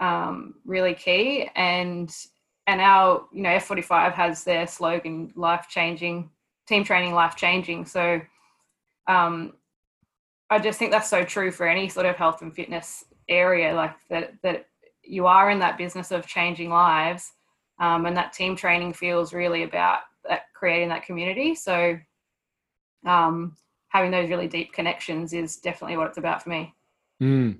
um, 0.00 0.54
really 0.64 0.94
key. 0.94 1.48
And 1.54 2.14
and 2.66 2.80
our 2.80 3.26
you 3.32 3.42
know 3.42 3.50
F45 3.50 4.12
has 4.14 4.44
their 4.44 4.66
slogan 4.66 5.32
life 5.36 5.66
changing 5.68 6.30
team 6.66 6.84
training 6.84 7.14
life 7.14 7.36
changing. 7.36 7.84
So 7.84 8.20
um, 9.06 9.54
I 10.50 10.58
just 10.58 10.78
think 10.78 10.90
that's 10.90 11.10
so 11.10 11.24
true 11.24 11.50
for 11.50 11.66
any 11.66 11.88
sort 11.88 12.06
of 12.06 12.16
health 12.16 12.42
and 12.42 12.54
fitness 12.54 13.04
area, 13.28 13.74
like 13.74 13.94
that 14.08 14.34
that 14.42 14.66
you 15.02 15.26
are 15.26 15.50
in 15.50 15.58
that 15.60 15.78
business 15.78 16.10
of 16.10 16.26
changing 16.26 16.70
lives, 16.70 17.32
um, 17.80 18.06
and 18.06 18.16
that 18.16 18.32
team 18.32 18.56
training 18.56 18.92
feels 18.92 19.32
really 19.32 19.62
about 19.62 20.00
that 20.28 20.42
creating 20.54 20.88
that 20.90 21.04
community. 21.04 21.54
So 21.54 21.98
um, 23.06 23.56
having 23.88 24.10
those 24.10 24.28
really 24.28 24.48
deep 24.48 24.72
connections 24.72 25.32
is 25.32 25.56
definitely 25.56 25.96
what 25.96 26.08
it's 26.08 26.18
about 26.18 26.42
for 26.42 26.50
me. 26.50 26.74
Mm. 27.22 27.58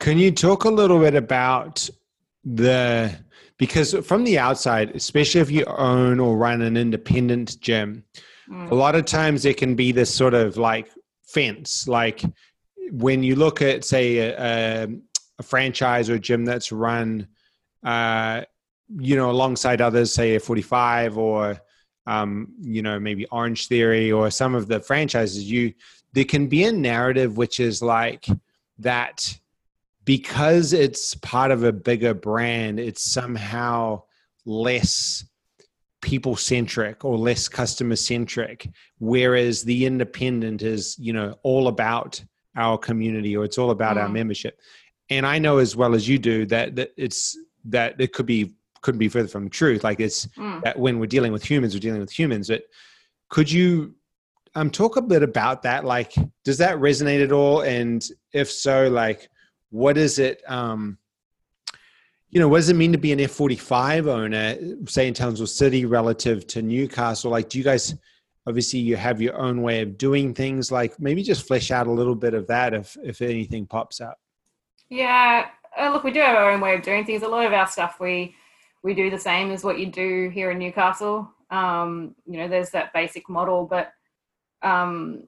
Can 0.00 0.18
you 0.18 0.32
talk 0.32 0.64
a 0.64 0.70
little 0.70 0.98
bit 0.98 1.14
about 1.14 1.88
the 2.42 3.14
because 3.58 3.94
from 4.06 4.24
the 4.24 4.38
outside, 4.38 4.96
especially 4.96 5.42
if 5.42 5.50
you 5.50 5.64
own 5.66 6.18
or 6.18 6.38
run 6.38 6.62
an 6.62 6.78
independent 6.78 7.60
gym, 7.60 8.02
mm. 8.48 8.70
a 8.70 8.74
lot 8.74 8.94
of 8.94 9.04
times 9.04 9.42
there 9.42 9.52
can 9.52 9.74
be 9.74 9.92
this 9.92 10.12
sort 10.12 10.32
of 10.32 10.56
like 10.56 10.88
fence. 11.22 11.86
Like 11.86 12.22
when 12.90 13.22
you 13.22 13.36
look 13.36 13.60
at, 13.60 13.84
say, 13.84 14.16
a, 14.16 14.88
a 15.38 15.42
franchise 15.42 16.08
or 16.08 16.14
a 16.14 16.18
gym 16.18 16.46
that's 16.46 16.72
run, 16.72 17.28
uh, 17.84 18.42
you 18.98 19.16
know, 19.16 19.30
alongside 19.30 19.82
others, 19.82 20.14
say 20.14 20.36
a 20.36 20.40
45 20.40 21.18
or, 21.18 21.60
um, 22.06 22.54
you 22.62 22.80
know, 22.80 22.98
maybe 22.98 23.26
Orange 23.26 23.68
Theory 23.68 24.10
or 24.10 24.30
some 24.30 24.54
of 24.54 24.66
the 24.66 24.80
franchises, 24.80 25.50
you 25.50 25.74
there 26.12 26.24
can 26.24 26.48
be 26.48 26.64
a 26.64 26.72
narrative 26.72 27.36
which 27.36 27.60
is 27.60 27.82
like 27.82 28.26
that 28.78 29.38
because 30.04 30.72
it's 30.72 31.14
part 31.14 31.50
of 31.50 31.64
a 31.64 31.72
bigger 31.72 32.14
brand, 32.14 32.80
it's 32.80 33.10
somehow 33.10 34.02
less 34.44 35.24
people 36.00 36.34
centric 36.36 37.04
or 37.04 37.18
less 37.18 37.48
customer 37.48 37.96
centric 37.96 38.68
whereas 38.98 39.62
the 39.64 39.84
independent 39.84 40.62
is 40.62 40.96
you 40.98 41.12
know 41.12 41.36
all 41.42 41.68
about 41.68 42.22
our 42.56 42.78
community 42.78 43.36
or 43.36 43.44
it's 43.44 43.58
all 43.58 43.70
about 43.70 43.96
mm. 43.96 44.02
our 44.02 44.08
membership 44.08 44.58
and 45.10 45.26
i 45.26 45.38
know 45.38 45.58
as 45.58 45.76
well 45.76 45.94
as 45.94 46.08
you 46.08 46.18
do 46.18 46.46
that, 46.46 46.74
that 46.74 46.90
it's 46.96 47.38
that 47.64 48.00
it 48.00 48.12
could 48.12 48.26
be 48.26 48.54
couldn't 48.80 48.98
be 48.98 49.08
further 49.08 49.28
from 49.28 49.44
the 49.44 49.50
truth 49.50 49.84
like 49.84 50.00
it's 50.00 50.26
mm. 50.28 50.62
that 50.62 50.78
when 50.78 50.98
we're 50.98 51.06
dealing 51.06 51.32
with 51.32 51.44
humans 51.44 51.74
we're 51.74 51.80
dealing 51.80 52.00
with 52.00 52.10
humans 52.10 52.48
but 52.48 52.62
could 53.28 53.50
you 53.50 53.94
um 54.54 54.70
talk 54.70 54.96
a 54.96 55.02
bit 55.02 55.22
about 55.22 55.62
that 55.62 55.84
like 55.84 56.14
does 56.44 56.56
that 56.56 56.76
resonate 56.78 57.22
at 57.22 57.30
all 57.30 57.60
and 57.60 58.08
if 58.32 58.50
so 58.50 58.88
like 58.88 59.28
what 59.70 59.96
is 59.96 60.18
it 60.18 60.42
um 60.48 60.98
you 62.30 62.38
know, 62.38 62.48
what 62.48 62.58
does 62.58 62.68
it 62.68 62.76
mean 62.76 62.92
to 62.92 62.98
be 62.98 63.12
an 63.12 63.18
F45 63.18 64.06
owner, 64.06 64.56
say 64.86 65.08
in 65.08 65.14
Townsville 65.14 65.48
City 65.48 65.84
relative 65.84 66.46
to 66.48 66.62
Newcastle? 66.62 67.30
Like, 67.30 67.48
do 67.48 67.58
you 67.58 67.64
guys, 67.64 67.94
obviously 68.46 68.78
you 68.78 68.96
have 68.96 69.20
your 69.20 69.36
own 69.36 69.62
way 69.62 69.82
of 69.82 69.98
doing 69.98 70.32
things, 70.32 70.70
like 70.70 70.98
maybe 71.00 71.24
just 71.24 71.46
flesh 71.46 71.72
out 71.72 71.88
a 71.88 71.92
little 71.92 72.14
bit 72.14 72.34
of 72.34 72.46
that 72.46 72.72
if, 72.72 72.96
if 73.02 73.20
anything 73.20 73.66
pops 73.66 74.00
up. 74.00 74.18
Yeah, 74.88 75.48
uh, 75.76 75.90
look, 75.90 76.04
we 76.04 76.12
do 76.12 76.20
have 76.20 76.36
our 76.36 76.52
own 76.52 76.60
way 76.60 76.74
of 76.74 76.82
doing 76.82 77.04
things. 77.04 77.22
A 77.22 77.28
lot 77.28 77.46
of 77.46 77.52
our 77.52 77.66
stuff, 77.66 77.98
we, 77.98 78.34
we 78.84 78.94
do 78.94 79.10
the 79.10 79.18
same 79.18 79.50
as 79.50 79.64
what 79.64 79.80
you 79.80 79.86
do 79.86 80.30
here 80.32 80.52
in 80.52 80.58
Newcastle. 80.58 81.28
Um, 81.50 82.14
you 82.26 82.38
know, 82.38 82.46
there's 82.46 82.70
that 82.70 82.92
basic 82.92 83.28
model, 83.28 83.66
but 83.66 83.92
um, 84.62 85.24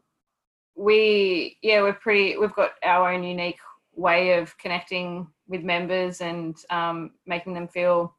we, 0.76 1.58
yeah, 1.62 1.82
we're 1.82 1.94
pretty, 1.94 2.36
we've 2.38 2.54
got 2.54 2.72
our 2.84 3.12
own 3.12 3.24
unique 3.24 3.58
way 3.94 4.38
of 4.38 4.56
connecting 4.58 5.26
with 5.48 5.62
members 5.62 6.20
and 6.20 6.56
um, 6.70 7.10
making 7.26 7.54
them 7.54 7.68
feel, 7.68 8.14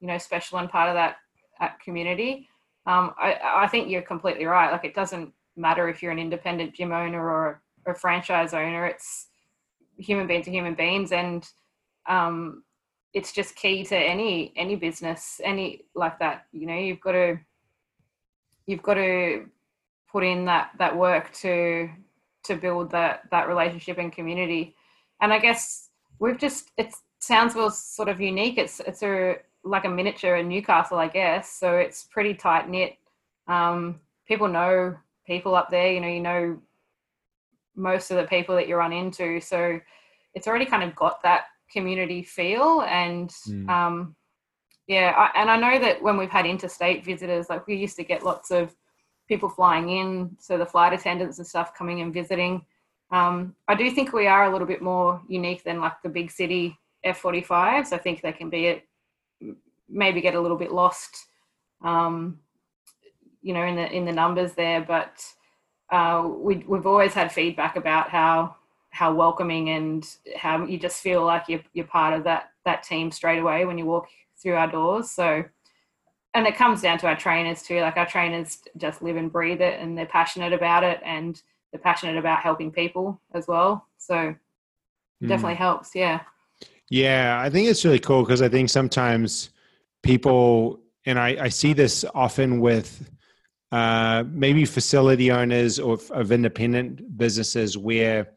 you 0.00 0.06
know, 0.06 0.18
special 0.18 0.58
and 0.58 0.68
part 0.68 0.88
of 0.88 0.94
that, 0.94 1.16
that 1.60 1.80
community. 1.80 2.48
Um, 2.86 3.14
I, 3.18 3.38
I, 3.42 3.66
think 3.68 3.88
you're 3.88 4.02
completely 4.02 4.44
right. 4.44 4.70
Like 4.70 4.84
it 4.84 4.94
doesn't 4.94 5.32
matter 5.56 5.88
if 5.88 6.02
you're 6.02 6.12
an 6.12 6.18
independent 6.18 6.74
gym 6.74 6.92
owner 6.92 7.22
or, 7.22 7.62
a 7.86 7.94
franchise 7.94 8.54
owner. 8.54 8.86
It's 8.86 9.26
human 9.98 10.26
beings 10.26 10.48
are 10.48 10.50
human 10.50 10.74
beings, 10.74 11.12
and 11.12 11.46
um, 12.08 12.64
it's 13.12 13.32
just 13.32 13.56
key 13.56 13.84
to 13.84 13.96
any 13.96 14.52
any 14.56 14.76
business, 14.76 15.40
any 15.44 15.82
like 15.94 16.18
that. 16.18 16.46
You 16.52 16.66
know, 16.66 16.78
you've 16.78 17.00
got 17.00 17.12
to 17.12 17.38
you've 18.66 18.82
got 18.82 18.94
to 18.94 19.46
put 20.10 20.24
in 20.24 20.46
that 20.46 20.70
that 20.78 20.96
work 20.96 21.32
to 21.34 21.90
to 22.44 22.56
build 22.56 22.90
that 22.92 23.22
that 23.30 23.48
relationship 23.48 23.98
and 23.98 24.12
community. 24.12 24.74
And 25.20 25.32
I 25.32 25.38
guess 25.38 25.90
we've 26.18 26.38
just 26.38 26.70
it 26.76 26.94
sounds 27.18 27.54
well 27.54 27.70
sort 27.70 28.08
of 28.08 28.20
unique. 28.20 28.58
It's 28.58 28.80
it's 28.80 29.02
a 29.02 29.36
like 29.64 29.84
a 29.84 29.88
miniature 29.88 30.36
in 30.36 30.48
Newcastle, 30.48 30.98
I 30.98 31.08
guess. 31.08 31.50
So 31.50 31.76
it's 31.76 32.04
pretty 32.04 32.34
tight 32.34 32.68
knit. 32.68 32.96
Um, 33.48 34.00
people 34.26 34.48
know 34.48 34.96
people 35.26 35.54
up 35.54 35.70
there. 35.70 35.92
You 35.92 36.00
know, 36.00 36.08
you 36.08 36.20
know 36.20 36.58
most 37.76 38.10
of 38.10 38.16
the 38.16 38.24
people 38.24 38.54
that 38.56 38.68
you 38.68 38.76
run 38.76 38.92
into. 38.92 39.40
So 39.40 39.80
it's 40.34 40.46
already 40.46 40.66
kind 40.66 40.82
of 40.82 40.94
got 40.94 41.22
that 41.22 41.44
community 41.70 42.22
feel 42.22 42.82
and. 42.82 43.30
Mm. 43.48 43.68
Um, 43.68 44.16
yeah, 44.86 45.14
I, 45.16 45.40
and 45.40 45.50
I 45.50 45.56
know 45.56 45.78
that 45.78 46.02
when 46.02 46.16
we've 46.18 46.30
had 46.30 46.46
interstate 46.46 47.04
visitors, 47.04 47.48
like 47.48 47.66
we 47.66 47.74
used 47.74 47.96
to 47.96 48.04
get 48.04 48.22
lots 48.22 48.50
of 48.50 48.74
people 49.28 49.48
flying 49.48 49.88
in, 49.88 50.36
so 50.38 50.58
the 50.58 50.66
flight 50.66 50.92
attendants 50.92 51.38
and 51.38 51.46
stuff 51.46 51.74
coming 51.74 52.02
and 52.02 52.12
visiting. 52.12 52.64
Um, 53.10 53.54
I 53.68 53.74
do 53.74 53.90
think 53.90 54.12
we 54.12 54.26
are 54.26 54.44
a 54.44 54.52
little 54.52 54.66
bit 54.66 54.82
more 54.82 55.22
unique 55.28 55.62
than 55.64 55.80
like 55.80 56.02
the 56.02 56.08
big 56.08 56.30
city 56.30 56.78
F45s. 57.04 57.92
I 57.92 57.98
think 57.98 58.22
they 58.22 58.32
can 58.32 58.50
be 58.50 58.66
it, 58.66 58.88
maybe 59.88 60.20
get 60.20 60.34
a 60.34 60.40
little 60.40 60.56
bit 60.56 60.72
lost, 60.72 61.26
um, 61.82 62.40
you 63.42 63.52
know, 63.52 63.62
in 63.62 63.76
the 63.76 63.90
in 63.92 64.04
the 64.04 64.12
numbers 64.12 64.54
there. 64.54 64.80
But 64.80 65.24
uh, 65.90 66.28
we 66.28 66.64
we've 66.66 66.86
always 66.86 67.14
had 67.14 67.30
feedback 67.30 67.76
about 67.76 68.10
how 68.10 68.56
how 68.90 69.12
welcoming 69.12 69.70
and 69.70 70.08
how 70.36 70.64
you 70.64 70.78
just 70.78 71.00
feel 71.00 71.24
like 71.24 71.44
you're 71.48 71.62
you're 71.72 71.86
part 71.86 72.14
of 72.14 72.24
that 72.24 72.50
that 72.64 72.82
team 72.82 73.10
straight 73.10 73.38
away 73.38 73.64
when 73.64 73.78
you 73.78 73.84
walk 73.84 74.08
through 74.36 74.56
our 74.56 74.70
doors. 74.70 75.10
So. 75.10 75.44
And 76.36 76.48
it 76.48 76.56
comes 76.56 76.82
down 76.82 76.98
to 76.98 77.06
our 77.06 77.14
trainers 77.14 77.62
too. 77.62 77.80
Like 77.80 77.96
our 77.96 78.06
trainers 78.06 78.58
just 78.76 79.02
live 79.02 79.14
and 79.14 79.30
breathe 79.30 79.60
it, 79.60 79.78
and 79.78 79.96
they're 79.96 80.04
passionate 80.04 80.52
about 80.52 80.82
it, 80.82 81.00
and 81.04 81.40
they're 81.74 81.80
passionate 81.80 82.16
about 82.16 82.38
helping 82.38 82.70
people 82.70 83.20
as 83.34 83.48
well. 83.48 83.88
So 83.98 84.14
mm. 84.14 84.36
definitely 85.28 85.56
helps. 85.56 85.92
Yeah. 85.92 86.20
Yeah, 86.88 87.40
I 87.40 87.50
think 87.50 87.66
it's 87.66 87.84
really 87.84 87.98
cool 87.98 88.22
because 88.22 88.42
I 88.42 88.48
think 88.48 88.70
sometimes 88.70 89.50
people, 90.00 90.78
and 91.04 91.18
I, 91.18 91.36
I 91.40 91.48
see 91.48 91.72
this 91.72 92.04
often 92.14 92.60
with 92.60 93.10
uh, 93.72 94.22
maybe 94.28 94.64
facility 94.66 95.32
owners 95.32 95.80
or 95.80 95.98
of 96.10 96.30
independent 96.30 97.18
businesses 97.18 97.76
where 97.76 98.28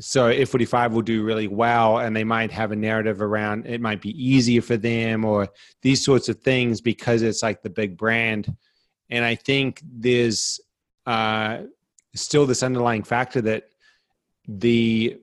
so 0.00 0.24
F45 0.24 0.90
will 0.90 1.02
do 1.02 1.22
really 1.22 1.46
well 1.46 1.98
and 1.98 2.16
they 2.16 2.24
might 2.24 2.50
have 2.50 2.72
a 2.72 2.76
narrative 2.76 3.22
around 3.22 3.64
it 3.66 3.80
might 3.80 4.02
be 4.02 4.10
easier 4.10 4.60
for 4.60 4.76
them 4.76 5.24
or 5.24 5.48
these 5.82 6.04
sorts 6.04 6.28
of 6.28 6.40
things 6.40 6.80
because 6.80 7.22
it's 7.22 7.44
like 7.44 7.62
the 7.62 7.70
big 7.70 7.96
brand. 7.96 8.56
And 9.08 9.24
I 9.24 9.36
think 9.36 9.80
there's 9.84 10.60
uh, 11.06 11.58
still 12.20 12.46
this 12.46 12.62
underlying 12.62 13.02
factor 13.02 13.40
that 13.42 13.68
the 14.48 15.18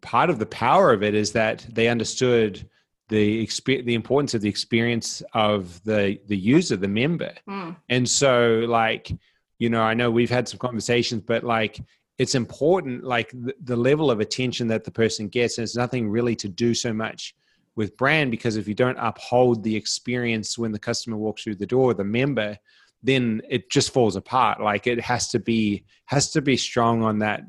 part 0.00 0.30
of 0.30 0.38
the 0.38 0.46
power 0.46 0.92
of 0.92 1.02
it 1.02 1.14
is 1.14 1.32
that 1.32 1.66
they 1.72 1.88
understood 1.88 2.68
the 3.08 3.44
exp- 3.44 3.84
the 3.84 3.94
importance 3.94 4.34
of 4.34 4.40
the 4.40 4.48
experience 4.48 5.22
of 5.34 5.82
the 5.84 6.18
the 6.26 6.36
user 6.36 6.76
the 6.76 6.88
member 6.88 7.32
mm. 7.48 7.76
and 7.88 8.08
so 8.08 8.64
like 8.66 9.12
you 9.58 9.68
know 9.68 9.82
i 9.82 9.92
know 9.92 10.10
we've 10.10 10.30
had 10.30 10.48
some 10.48 10.58
conversations 10.58 11.22
but 11.26 11.44
like 11.44 11.80
it's 12.16 12.34
important 12.34 13.04
like 13.04 13.30
the, 13.30 13.54
the 13.64 13.76
level 13.76 14.10
of 14.10 14.20
attention 14.20 14.68
that 14.68 14.84
the 14.84 14.90
person 14.90 15.28
gets 15.28 15.58
and 15.58 15.64
it's 15.64 15.76
nothing 15.76 16.08
really 16.08 16.36
to 16.36 16.48
do 16.48 16.72
so 16.74 16.92
much 16.92 17.34
with 17.76 17.96
brand 17.96 18.30
because 18.30 18.56
if 18.56 18.66
you 18.66 18.74
don't 18.74 18.98
uphold 18.98 19.62
the 19.62 19.74
experience 19.74 20.56
when 20.56 20.72
the 20.72 20.78
customer 20.78 21.16
walks 21.16 21.42
through 21.42 21.56
the 21.56 21.66
door 21.66 21.92
the 21.92 22.04
member 22.04 22.56
then 23.04 23.42
it 23.48 23.70
just 23.70 23.92
falls 23.92 24.16
apart. 24.16 24.60
Like 24.60 24.86
it 24.86 25.00
has 25.00 25.28
to 25.28 25.38
be 25.38 25.84
has 26.06 26.30
to 26.32 26.42
be 26.42 26.56
strong 26.56 27.02
on 27.02 27.18
that 27.20 27.42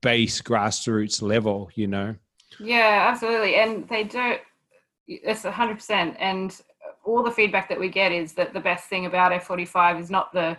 base 0.00 0.40
grassroots 0.40 1.20
level, 1.20 1.68
you 1.74 1.88
know. 1.88 2.14
Yeah, 2.58 3.06
absolutely, 3.10 3.56
and 3.56 3.86
they 3.88 4.04
do. 4.04 4.36
It's 5.08 5.42
hundred 5.42 5.74
percent, 5.74 6.16
and 6.18 6.58
all 7.04 7.22
the 7.22 7.30
feedback 7.30 7.68
that 7.68 7.78
we 7.78 7.88
get 7.88 8.12
is 8.12 8.32
that 8.34 8.54
the 8.54 8.60
best 8.60 8.88
thing 8.88 9.06
about 9.06 9.32
F45 9.32 10.00
is 10.00 10.10
not 10.10 10.32
the 10.32 10.56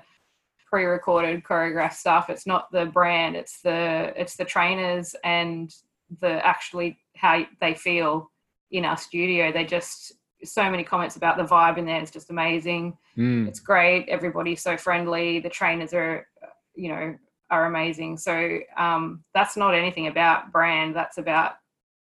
pre-recorded 0.69 1.43
choreographed 1.43 1.93
stuff. 1.93 2.29
It's 2.29 2.45
not 2.45 2.71
the 2.71 2.85
brand. 2.85 3.35
It's 3.37 3.61
the 3.61 4.13
it's 4.15 4.35
the 4.35 4.45
trainers 4.45 5.15
and 5.23 5.73
the 6.19 6.45
actually 6.45 6.99
how 7.15 7.45
they 7.61 7.73
feel 7.73 8.29
in 8.71 8.83
our 8.83 8.97
studio. 8.97 9.51
They 9.51 9.63
just 9.63 10.16
so 10.43 10.69
many 10.69 10.84
comments 10.84 11.15
about 11.15 11.38
the 11.38 11.43
vibe 11.43 11.78
in 11.78 11.86
there. 11.86 12.02
It's 12.02 12.12
just 12.12 12.30
amazing. 12.30 12.97
Mm. 13.17 13.47
It's 13.47 13.60
great. 13.60 14.08
Everybody's 14.10 14.62
so 14.62 14.78
friendly. 14.78 15.39
The 15.39 15.50
trainers 15.50 15.93
are, 15.93 16.28
you 16.76 16.89
know, 16.89 17.15
are 17.50 17.65
amazing. 17.65 18.17
So 18.17 18.60
um, 18.78 19.23
that's 19.34 19.58
not 19.58 19.73
anything 19.73 20.08
about 20.08 20.52
brand. 20.52 20.95
That's 20.95 21.17
about 21.17 21.54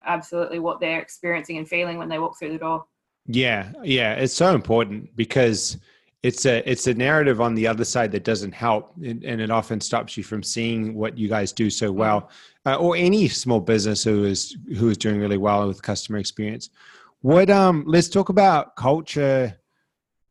absolutely 0.06 0.60
what 0.60 0.80
they're 0.80 1.00
experiencing 1.00 1.58
and 1.58 1.68
feeling 1.68 1.98
when 1.98 2.10
they 2.10 2.20
walk 2.20 2.38
through 2.40 2.54
the 2.54 2.58
door. 2.58 2.86
Yeah, 3.28 3.72
yeah, 3.84 4.14
it's 4.16 4.34
so 4.34 4.54
important 4.54 5.16
because 5.16 5.78
it's 6.24 6.46
a 6.46 6.70
it's 6.70 6.88
a 6.88 6.94
narrative 6.94 7.40
on 7.40 7.56
the 7.56 7.68
other 7.68 7.86
side 7.86 8.12
that 8.14 8.24
doesn't 8.24 8.54
help, 8.54 8.94
and, 9.04 9.24
and 9.24 9.40
it 9.40 9.50
often 9.52 9.80
stops 9.80 10.18
you 10.18 10.24
from 10.24 10.44
seeing 10.44 10.94
what 10.94 11.18
you 11.18 11.30
guys 11.30 11.54
do 11.54 11.70
so 11.70 11.92
well, 11.92 12.30
uh, 12.66 12.76
or 12.76 12.96
any 12.96 13.30
small 13.30 13.60
business 13.60 14.04
who 14.04 14.26
is 14.26 14.58
who 14.78 14.90
is 14.90 14.98
doing 14.98 15.20
really 15.20 15.38
well 15.38 15.68
with 15.68 15.82
customer 15.82 16.18
experience. 16.18 16.70
What 17.24 17.50
um, 17.50 17.86
let's 17.88 18.10
talk 18.10 18.28
about 18.28 18.76
culture 18.76 19.58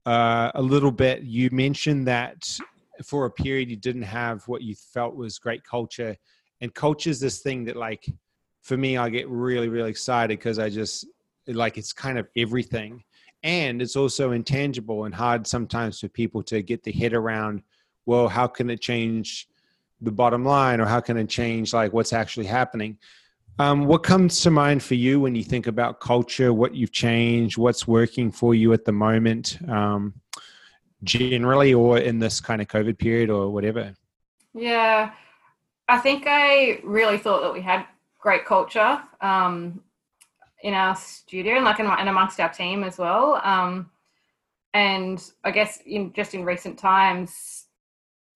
uh, 0.04 0.52
a 0.54 0.60
little 0.60 0.92
bit. 0.92 1.22
You 1.22 1.48
mentioned 1.50 2.06
that 2.06 2.46
for 3.02 3.24
a 3.24 3.30
period 3.30 3.70
you 3.70 3.76
didn't 3.76 4.02
have 4.02 4.46
what 4.46 4.60
you 4.60 4.74
felt 4.74 5.16
was 5.16 5.38
great 5.38 5.64
culture, 5.64 6.14
and 6.60 6.74
culture 6.74 7.08
is 7.08 7.18
this 7.18 7.38
thing 7.38 7.64
that 7.64 7.76
like 7.76 8.04
for 8.60 8.76
me 8.76 8.98
I 8.98 9.08
get 9.08 9.26
really 9.30 9.70
really 9.70 9.88
excited 9.88 10.38
because 10.38 10.58
I 10.58 10.68
just 10.68 11.06
like 11.46 11.78
it's 11.78 11.94
kind 11.94 12.18
of 12.18 12.28
everything 12.36 13.02
and 13.42 13.80
it's 13.80 13.96
also 13.96 14.32
intangible 14.32 15.06
and 15.06 15.14
hard 15.14 15.46
sometimes 15.46 15.98
for 15.98 16.08
people 16.08 16.42
to 16.42 16.60
get 16.60 16.82
the 16.82 16.92
head 16.92 17.14
around 17.14 17.62
well 18.04 18.28
how 18.28 18.46
can 18.46 18.68
it 18.68 18.82
change 18.82 19.48
the 20.02 20.12
bottom 20.12 20.44
line 20.44 20.78
or 20.78 20.84
how 20.84 21.00
can 21.00 21.16
it 21.16 21.30
change 21.30 21.72
like 21.72 21.94
what's 21.94 22.12
actually 22.12 22.46
happening 22.46 22.98
um, 23.58 23.84
what 23.84 24.02
comes 24.02 24.40
to 24.40 24.50
mind 24.50 24.82
for 24.82 24.94
you 24.94 25.20
when 25.20 25.34
you 25.34 25.42
think 25.42 25.66
about 25.66 26.00
culture 26.00 26.52
what 26.52 26.74
you've 26.74 26.92
changed 26.92 27.58
what's 27.58 27.86
working 27.86 28.30
for 28.30 28.54
you 28.54 28.72
at 28.72 28.84
the 28.84 28.92
moment 28.92 29.58
um, 29.68 30.14
generally 31.04 31.74
or 31.74 31.98
in 31.98 32.18
this 32.18 32.40
kind 32.40 32.62
of 32.62 32.68
covid 32.68 32.98
period 32.98 33.30
or 33.30 33.50
whatever 33.50 33.94
yeah 34.54 35.12
i 35.88 35.98
think 35.98 36.24
i 36.26 36.80
really 36.84 37.18
thought 37.18 37.42
that 37.42 37.52
we 37.52 37.60
had 37.60 37.84
great 38.22 38.44
culture 38.46 39.02
um, 39.20 39.82
in 40.62 40.74
our 40.74 40.96
studio 40.96 41.56
and 41.56 41.64
like 41.64 41.80
in, 41.80 41.86
and 41.86 42.08
amongst 42.08 42.40
our 42.40 42.48
team 42.48 42.84
as 42.84 42.96
well. 42.96 43.40
Um, 43.44 43.90
and 44.72 45.22
I 45.44 45.50
guess 45.50 45.80
in 45.84 46.12
just 46.14 46.34
in 46.34 46.44
recent 46.44 46.78
times, 46.78 47.66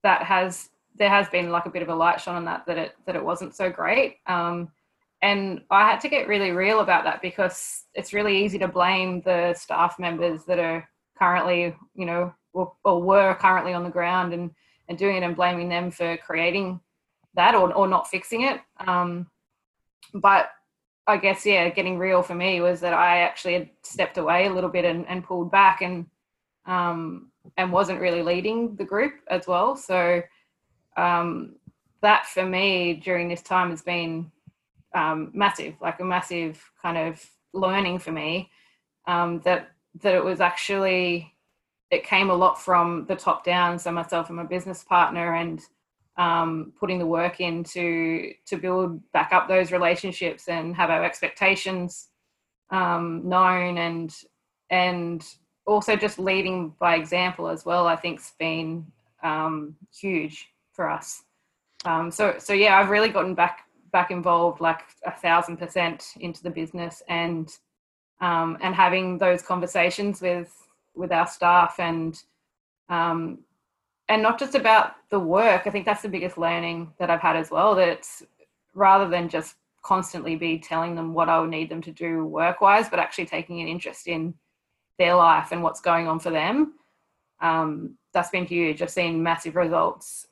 that 0.02 0.22
has 0.22 0.68
there 0.96 1.08
has 1.08 1.28
been 1.28 1.50
like 1.50 1.66
a 1.66 1.70
bit 1.70 1.82
of 1.82 1.88
a 1.88 1.94
light 1.94 2.20
shone 2.20 2.36
on 2.36 2.44
that 2.44 2.66
that 2.66 2.78
it 2.78 2.96
that 3.06 3.16
it 3.16 3.24
wasn't 3.24 3.54
so 3.54 3.70
great. 3.70 4.18
Um, 4.26 4.70
and 5.22 5.62
I 5.70 5.88
had 5.88 6.00
to 6.00 6.08
get 6.08 6.28
really 6.28 6.50
real 6.50 6.80
about 6.80 7.04
that 7.04 7.22
because 7.22 7.84
it's 7.94 8.12
really 8.12 8.44
easy 8.44 8.58
to 8.58 8.68
blame 8.68 9.22
the 9.22 9.54
staff 9.54 9.98
members 9.98 10.44
that 10.44 10.58
are 10.58 10.88
currently, 11.18 11.74
you 11.94 12.06
know, 12.06 12.34
or, 12.52 12.72
or 12.84 13.02
were 13.02 13.34
currently 13.34 13.72
on 13.72 13.84
the 13.84 13.90
ground 13.90 14.32
and 14.32 14.50
and 14.88 14.96
doing 14.96 15.16
it 15.16 15.22
and 15.24 15.34
blaming 15.34 15.68
them 15.68 15.90
for 15.90 16.16
creating 16.18 16.80
that 17.34 17.54
or 17.54 17.72
or 17.72 17.88
not 17.88 18.08
fixing 18.08 18.42
it. 18.42 18.60
Um, 18.86 19.26
but 20.14 20.50
I 21.06 21.16
guess 21.16 21.46
yeah, 21.46 21.68
getting 21.70 21.98
real 21.98 22.22
for 22.22 22.34
me 22.34 22.60
was 22.60 22.80
that 22.80 22.92
I 22.92 23.18
actually 23.20 23.54
had 23.54 23.70
stepped 23.82 24.18
away 24.18 24.46
a 24.46 24.52
little 24.52 24.70
bit 24.70 24.84
and, 24.84 25.06
and 25.08 25.24
pulled 25.24 25.50
back 25.50 25.82
and 25.82 26.06
um, 26.66 27.30
and 27.56 27.72
wasn't 27.72 28.00
really 28.00 28.22
leading 28.22 28.76
the 28.76 28.84
group 28.84 29.14
as 29.28 29.46
well. 29.46 29.76
So 29.76 30.22
um, 30.96 31.56
that 32.02 32.26
for 32.26 32.44
me 32.44 32.94
during 32.94 33.28
this 33.28 33.42
time 33.42 33.70
has 33.70 33.82
been 33.82 34.30
um, 34.96 35.30
massive, 35.34 35.74
like 35.80 36.00
a 36.00 36.04
massive 36.04 36.60
kind 36.82 36.98
of 36.98 37.24
learning 37.52 38.00
for 38.00 38.10
me. 38.10 38.50
Um, 39.06 39.40
that 39.44 39.68
that 40.02 40.14
it 40.14 40.24
was 40.24 40.40
actually 40.40 41.32
it 41.90 42.04
came 42.04 42.30
a 42.30 42.34
lot 42.34 42.60
from 42.60 43.06
the 43.06 43.14
top 43.14 43.44
down. 43.44 43.78
So 43.78 43.92
myself 43.92 44.28
and 44.28 44.36
my 44.36 44.44
business 44.44 44.82
partner 44.82 45.36
and 45.36 45.60
um, 46.16 46.72
putting 46.78 46.98
the 46.98 47.06
work 47.06 47.40
in 47.40 47.62
to 47.64 48.32
to 48.46 48.56
build 48.56 49.00
back 49.12 49.32
up 49.32 49.48
those 49.48 49.70
relationships 49.72 50.48
and 50.48 50.74
have 50.74 50.90
our 50.90 51.04
expectations 51.04 52.08
um, 52.70 53.22
known 53.28 53.78
and 53.78 54.14
and 54.70 55.24
also 55.66 55.96
just 55.96 56.18
leading 56.18 56.74
by 56.78 56.96
example 56.96 57.48
as 57.48 57.64
well 57.64 57.86
i 57.86 57.94
think's 57.94 58.32
been 58.38 58.86
um, 59.22 59.76
huge 59.94 60.48
for 60.72 60.88
us 60.88 61.22
um, 61.84 62.10
so 62.10 62.34
so 62.38 62.52
yeah 62.52 62.78
i've 62.78 62.90
really 62.90 63.08
gotten 63.08 63.34
back 63.34 63.65
back 63.96 64.10
involved 64.10 64.60
like 64.60 64.82
a 65.06 65.10
thousand 65.10 65.56
percent 65.56 66.12
into 66.20 66.42
the 66.42 66.50
business 66.50 67.02
and 67.08 67.56
um, 68.20 68.58
and 68.60 68.74
having 68.74 69.16
those 69.16 69.40
conversations 69.40 70.20
with 70.20 70.52
with 70.94 71.12
our 71.12 71.26
staff 71.26 71.76
and 71.78 72.22
um, 72.90 73.38
and 74.10 74.22
not 74.22 74.38
just 74.38 74.54
about 74.54 74.96
the 75.08 75.18
work. 75.18 75.62
I 75.64 75.70
think 75.70 75.86
that's 75.86 76.02
the 76.02 76.10
biggest 76.10 76.36
learning 76.36 76.92
that 76.98 77.08
I've 77.08 77.22
had 77.22 77.36
as 77.36 77.50
well. 77.50 77.74
That 77.74 78.06
rather 78.74 79.08
than 79.08 79.30
just 79.30 79.54
constantly 79.82 80.36
be 80.36 80.58
telling 80.58 80.94
them 80.94 81.14
what 81.14 81.30
I 81.30 81.40
would 81.40 81.48
need 81.48 81.70
them 81.70 81.80
to 81.80 81.90
do 81.90 82.26
work 82.26 82.60
wise, 82.60 82.90
but 82.90 82.98
actually 82.98 83.24
taking 83.26 83.62
an 83.62 83.68
interest 83.68 84.08
in 84.08 84.34
their 84.98 85.14
life 85.14 85.52
and 85.52 85.62
what's 85.62 85.80
going 85.80 86.06
on 86.06 86.20
for 86.20 86.28
them. 86.30 86.74
Um, 87.40 87.96
that's 88.12 88.28
been 88.28 88.44
huge. 88.44 88.82
I've 88.82 88.90
seen 88.90 89.22
massive 89.22 89.56
results 89.56 90.26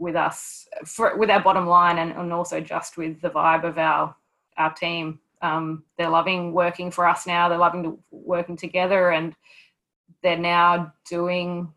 with 0.00 0.16
us 0.16 0.66
for, 0.86 1.16
with 1.16 1.30
our 1.30 1.42
bottom 1.42 1.66
line 1.66 1.98
and, 1.98 2.12
and 2.12 2.32
also 2.32 2.58
just 2.58 2.96
with 2.96 3.20
the 3.20 3.30
vibe 3.30 3.64
of 3.64 3.78
our 3.78 4.16
our 4.56 4.72
team. 4.74 5.20
Um, 5.42 5.84
they're 5.96 6.10
loving 6.10 6.52
working 6.52 6.90
for 6.90 7.06
us 7.06 7.26
now. 7.26 7.48
They're 7.48 7.58
loving 7.58 7.82
to, 7.84 7.98
working 8.10 8.56
together, 8.56 9.10
and 9.10 9.34
they're 10.22 10.36
now 10.36 10.92
doing 11.08 11.72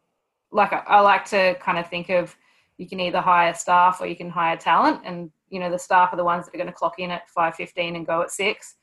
like 0.52 0.74
I, 0.74 0.84
I 0.88 1.00
like 1.02 1.26
to 1.26 1.56
kind 1.56 1.78
of 1.78 1.90
think 1.90 2.10
of 2.10 2.36
you 2.78 2.88
can 2.88 3.00
either 3.00 3.22
hire 3.22 3.54
staff 3.54 4.02
or 4.02 4.08
you 4.08 4.16
can 4.16 4.30
hire 4.30 4.58
talent 4.58 5.02
and 5.06 5.32
you 5.50 5.60
know 5.60 5.70
the 5.70 5.80
staff 5.80 6.10
are 6.12 6.18
the 6.18 6.24
ones 6.24 6.46
that 6.46 6.56
are 6.56 6.58
going 6.58 6.68
to 6.68 6.74
clock 6.74 7.00
in 7.00 7.12
at 7.12 7.24
5.15 7.36 7.96
and 7.96 8.08
go 8.08 8.22
at 8.22 8.32
6 8.32 8.76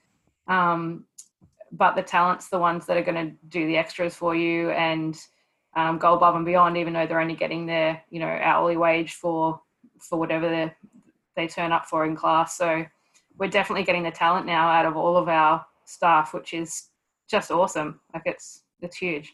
um, 0.49 1.05
but 1.73 1.95
the 1.95 2.03
talent's 2.03 2.49
the 2.49 2.59
ones 2.59 2.87
that 2.87 2.97
are 2.97 3.03
going 3.03 3.31
to 3.31 3.37
do 3.49 3.67
the 3.67 3.77
extras 3.77 4.15
for 4.15 4.35
you 4.35 4.71
and 4.71 5.17
um, 5.75 5.99
go 5.99 6.15
above 6.15 6.37
and 6.37 6.45
beyond 6.45 6.77
even 6.77 6.93
though 6.93 7.07
they're 7.07 7.21
only 7.21 7.37
getting 7.37 7.67
their 7.67 8.03
you 8.11 8.19
know 8.21 8.27
hourly 8.27 8.77
wage 8.77 9.15
for 9.15 9.61
for 9.99 10.19
whatever 10.19 10.49
they 10.49 10.73
they 11.37 11.47
turn 11.47 11.73
up 11.73 11.87
for 11.87 12.05
in 12.05 12.17
class. 12.17 12.57
So 12.57 12.85
we're 13.39 13.49
definitely 13.49 13.85
getting 13.85 14.03
the 14.03 14.11
talent 14.11 14.47
now 14.47 14.69
out 14.69 14.87
of 14.87 14.97
all 14.97 15.17
of 15.17 15.29
our 15.29 15.65
staff 15.85 16.35
which 16.35 16.55
is 16.55 16.89
just 17.29 17.51
awesome. 17.51 18.01
Like 18.13 18.23
it's 18.27 18.63
it's 18.81 18.97
huge. 18.97 19.33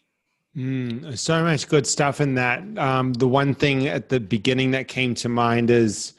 Mm, 0.56 1.18
so 1.18 1.42
much 1.44 1.68
good 1.68 1.86
stuff 1.86 2.20
in 2.20 2.34
that. 2.34 2.62
Um, 2.78 3.12
the 3.12 3.28
one 3.28 3.54
thing 3.54 3.88
at 3.88 4.08
the 4.08 4.18
beginning 4.18 4.70
that 4.70 4.88
came 4.88 5.14
to 5.16 5.28
mind 5.28 5.70
is 5.70 6.14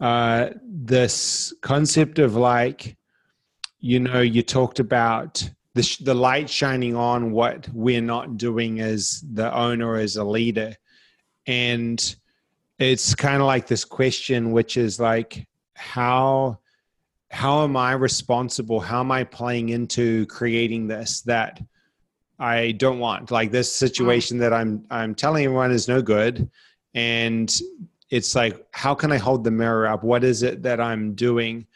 uh, 0.00 0.50
this 0.62 1.52
concept 1.60 2.18
of 2.18 2.34
like, 2.34 2.96
you 3.80 4.00
know, 4.00 4.20
you 4.20 4.42
talked 4.42 4.80
about 4.80 5.48
the, 5.74 5.82
sh- 5.82 5.98
the 5.98 6.14
light 6.14 6.48
shining 6.48 6.96
on 6.96 7.32
what 7.32 7.68
we're 7.72 8.00
not 8.00 8.36
doing 8.36 8.80
as 8.80 9.24
the 9.32 9.54
owner, 9.54 9.96
as 9.96 10.16
a 10.16 10.24
leader. 10.24 10.74
And 11.46 12.16
it's 12.78 13.14
kind 13.14 13.40
of 13.40 13.46
like 13.46 13.66
this 13.66 13.84
question, 13.84 14.52
which 14.52 14.76
is 14.76 14.98
like, 14.98 15.46
how 15.74 16.58
how 17.30 17.64
am 17.64 17.76
I 17.76 17.92
responsible? 17.92 18.78
How 18.78 19.00
am 19.00 19.10
I 19.10 19.24
playing 19.24 19.70
into 19.70 20.24
creating 20.26 20.86
this 20.86 21.22
that 21.22 21.60
I 22.38 22.72
don't 22.72 22.98
want. 22.98 23.30
Like 23.30 23.50
this 23.50 23.72
situation 23.72 24.38
that 24.38 24.52
I'm 24.52 24.84
I'm 24.90 25.14
telling 25.14 25.44
everyone 25.44 25.72
is 25.72 25.88
no 25.88 26.02
good. 26.02 26.48
And 26.94 27.52
it's 28.10 28.34
like, 28.34 28.64
how 28.70 28.94
can 28.94 29.12
I 29.12 29.18
hold 29.18 29.44
the 29.44 29.50
mirror 29.50 29.86
up? 29.86 30.04
What 30.04 30.24
is 30.24 30.42
it 30.42 30.62
that 30.62 30.80
I'm 30.80 31.14
doing 31.14 31.66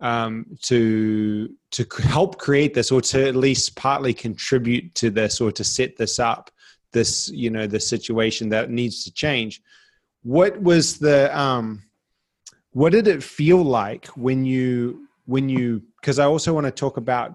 um, 0.00 0.46
to 0.62 1.54
to 1.72 1.86
help 2.02 2.38
create 2.38 2.74
this, 2.74 2.90
or 2.90 3.00
to 3.00 3.28
at 3.28 3.36
least 3.36 3.76
partly 3.76 4.14
contribute 4.14 4.94
to 4.96 5.10
this, 5.10 5.40
or 5.40 5.52
to 5.52 5.64
set 5.64 5.96
this 5.96 6.18
up? 6.18 6.50
This 6.92 7.28
you 7.30 7.50
know 7.50 7.66
the 7.66 7.80
situation 7.80 8.48
that 8.50 8.70
needs 8.70 9.04
to 9.04 9.12
change. 9.12 9.60
What 10.22 10.60
was 10.60 10.98
the 10.98 11.36
um, 11.38 11.82
what 12.72 12.92
did 12.92 13.08
it 13.08 13.22
feel 13.22 13.62
like 13.62 14.06
when 14.08 14.44
you 14.44 15.08
when 15.26 15.48
you? 15.48 15.82
Because 16.00 16.18
I 16.18 16.24
also 16.24 16.54
want 16.54 16.66
to 16.66 16.72
talk 16.72 16.96
about 16.96 17.34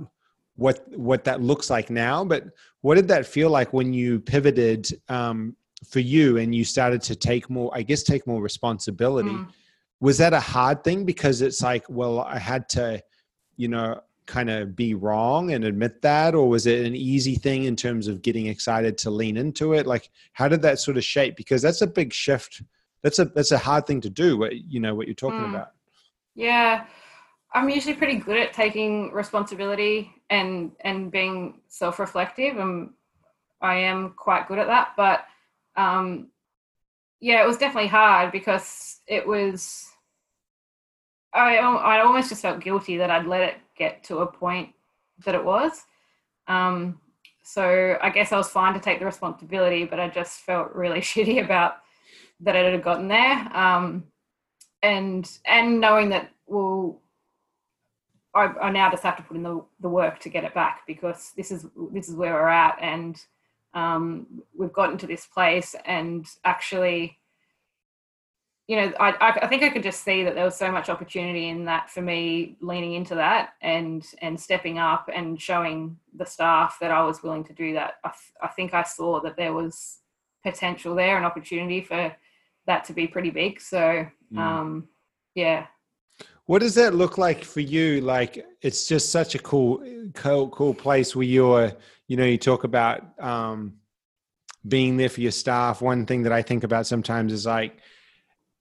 what 0.56 0.88
what 0.98 1.24
that 1.24 1.42
looks 1.42 1.70
like 1.70 1.90
now 1.90 2.24
but 2.24 2.46
what 2.82 2.96
did 2.96 3.08
that 3.08 3.26
feel 3.26 3.50
like 3.50 3.74
when 3.74 3.94
you 3.94 4.20
pivoted 4.20 4.88
um, 5.10 5.56
for 5.90 6.00
you 6.00 6.38
and 6.38 6.54
you 6.54 6.64
started 6.64 7.02
to 7.02 7.16
take 7.16 7.50
more 7.50 7.72
i 7.74 7.82
guess 7.82 8.04
take 8.04 8.26
more 8.28 8.42
responsibility 8.42 9.30
mm. 9.30 9.48
Was 10.04 10.18
that 10.18 10.34
a 10.34 10.40
hard 10.40 10.84
thing 10.84 11.06
because 11.06 11.42
it's 11.42 11.62
like 11.62 11.86
well 11.90 12.20
i 12.20 12.38
had 12.38 12.68
to 12.68 13.02
you 13.56 13.70
know 13.70 14.00
kind 14.26 14.50
of 14.50 14.76
be 14.76 14.94
wrong 14.94 15.52
and 15.52 15.64
admit 15.64 16.02
that 16.02 16.36
or 16.36 16.48
was 16.48 16.66
it 16.66 16.86
an 16.86 16.96
easy 16.96 17.36
thing 17.36 17.64
in 17.64 17.76
terms 17.76 18.08
of 18.08 18.22
getting 18.22 18.48
excited 18.48 18.98
to 18.98 19.10
lean 19.10 19.38
into 19.38 19.74
it 19.74 19.88
like 19.88 20.10
how 20.34 20.48
did 20.48 20.62
that 20.62 20.80
sort 20.80 20.98
of 20.98 21.04
shape 21.04 21.36
because 21.38 21.62
that's 21.62 21.82
a 21.82 21.88
big 21.88 22.12
shift 22.12 22.62
that's 23.02 23.20
a 23.20 23.26
that's 23.26 23.52
a 23.52 23.58
hard 23.58 23.86
thing 23.86 24.02
to 24.02 24.10
do 24.10 24.38
what 24.38 24.56
you 24.56 24.80
know 24.80 24.94
what 24.94 25.08
you're 25.08 25.16
talking 25.16 25.40
mm. 25.40 25.50
about 25.50 25.72
yeah 26.36 26.86
I'm 27.54 27.70
usually 27.70 27.94
pretty 27.94 28.16
good 28.18 28.38
at 28.38 28.52
taking 28.52 29.12
responsibility 29.12 30.12
and 30.30 30.72
and 30.82 31.12
being 31.12 31.62
self-reflective. 31.68 32.58
and 32.58 32.90
I 33.62 33.76
am 33.76 34.14
quite 34.18 34.48
good 34.48 34.60
at 34.60 34.68
that, 34.68 34.90
but 34.98 35.26
um, 35.78 36.32
yeah, 37.22 37.42
it 37.42 37.48
was 37.48 37.58
definitely 37.58 37.90
hard 37.90 38.32
because 38.32 39.00
it 39.08 39.26
was. 39.26 39.90
I 41.34 41.58
I 41.58 42.02
almost 42.02 42.30
just 42.30 42.42
felt 42.42 42.62
guilty 42.62 42.98
that 42.98 43.10
I'd 43.10 43.26
let 43.26 43.42
it 43.42 43.56
get 43.78 44.04
to 44.06 44.20
a 44.20 44.32
point 44.32 44.70
that 45.26 45.36
it 45.36 45.44
was. 45.44 45.84
Um, 46.48 47.00
so 47.44 47.98
I 48.02 48.10
guess 48.10 48.32
I 48.32 48.38
was 48.38 48.50
fine 48.50 48.74
to 48.74 48.80
take 48.80 49.00
the 49.00 49.06
responsibility, 49.06 49.86
but 49.86 50.00
I 50.00 50.10
just 50.10 50.42
felt 50.42 50.74
really 50.74 51.00
shitty 51.02 51.44
about 51.44 51.78
that 52.42 52.56
it 52.56 52.72
had 52.72 52.84
gotten 52.84 53.08
there. 53.08 53.56
Um, 53.56 54.06
and 54.82 55.30
and 55.46 55.80
knowing 55.80 56.10
that 56.10 56.32
well, 56.46 57.02
I, 58.36 58.46
I, 58.62 58.72
now 58.72 58.90
just 58.90 59.04
have 59.04 59.18
to 59.18 59.24
put 59.24 59.38
in 59.38 59.44
the, 59.44 59.64
the 59.80 59.90
work 59.90 60.20
to 60.20 60.30
get 60.30 60.44
it 60.44 60.54
back 60.54 60.82
because 60.88 61.32
this 61.38 61.52
is 61.52 61.66
this 61.92 62.10
is 62.10 62.16
where 62.16 62.34
we're 62.34 62.48
at, 62.48 62.78
and 62.82 63.20
um, 63.74 64.28
we've 64.56 64.74
gotten 64.74 64.98
to 65.00 65.08
this 65.08 65.26
place, 65.26 65.76
and 65.86 66.28
actually 66.44 67.18
you 68.68 68.78
know, 68.78 68.94
I, 69.00 69.40
I 69.42 69.48
think 69.48 69.62
I 69.64 69.70
could 69.70 69.84
just 69.84 70.04
see 70.04 70.24
that 70.24 70.36
there 70.36 70.46
was 70.46 70.56
so 70.56 70.72
much 70.72 70.90
opportunity 70.90 71.50
in 71.50 71.66
that 71.66 71.90
for 71.90 72.02
me 72.02 72.56
leaning 72.62 72.94
into 72.94 73.16
that 73.16 73.56
and 73.62 74.06
and 74.22 74.40
stepping 74.40 74.80
up 74.80 75.10
and 75.14 75.42
showing 75.42 75.98
the 76.16 76.26
staff 76.26 76.78
that 76.80 76.92
I 76.92 77.04
was 77.04 77.22
willing 77.22 77.44
to 77.46 77.54
do 77.54 77.74
that. 77.74 77.96
I, 78.06 78.10
th- 78.10 78.34
I 78.42 78.48
think 78.48 78.74
I 78.74 78.84
saw 78.84 79.20
that 79.22 79.36
there 79.36 79.54
was 79.54 80.00
potential 80.44 80.96
there 80.96 81.18
and 81.18 81.26
opportunity 81.26 81.82
for 81.82 82.16
that 82.66 82.86
to 82.86 82.94
be 82.94 83.08
pretty 83.08 83.32
big. 83.32 83.60
So, 83.60 84.08
mm. 84.34 84.38
um, 84.38 84.88
yeah. 85.36 85.68
What 86.46 86.60
does 86.60 86.76
that 86.76 86.94
look 86.94 87.18
like 87.18 87.44
for 87.44 87.62
you? 87.62 88.02
Like, 88.02 88.46
it's 88.62 88.88
just 88.88 89.12
such 89.12 89.36
a 89.36 89.40
cool, 89.40 89.84
cool, 90.14 90.50
cool 90.50 90.74
place 90.74 91.16
where 91.16 91.26
you're, 91.26 91.72
you 92.08 92.18
know, 92.18 92.26
you 92.26 92.38
talk 92.38 92.66
about 92.66 93.18
um, 93.20 93.76
being 94.68 94.98
there 94.98 95.10
for 95.10 95.22
your 95.22 95.32
staff. 95.32 95.82
One 95.82 96.06
thing 96.06 96.24
that 96.24 96.34
I 96.34 96.42
think 96.42 96.64
about 96.66 96.86
sometimes 96.86 97.32
is 97.32 97.46
like, 97.46 97.78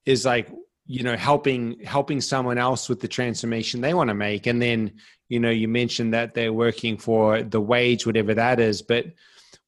is 0.07 0.25
like 0.25 0.49
you 0.87 1.03
know 1.03 1.17
helping 1.17 1.79
helping 1.81 2.21
someone 2.21 2.59
else 2.59 2.89
with 2.89 3.01
the 3.01 3.09
transformation 3.09 3.81
they 3.81 3.95
want 3.95 4.09
to 4.09 4.15
make. 4.15 4.47
And 4.47 4.61
then 4.61 4.93
you 5.29 5.41
know 5.41 5.51
you 5.51 5.69
mentioned 5.69 6.13
that 6.15 6.35
they're 6.35 6.53
working 6.53 6.97
for 6.97 7.43
the 7.43 7.61
wage 7.61 8.07
whatever 8.07 8.35
that 8.35 8.61
is. 8.61 8.83
But 8.83 9.07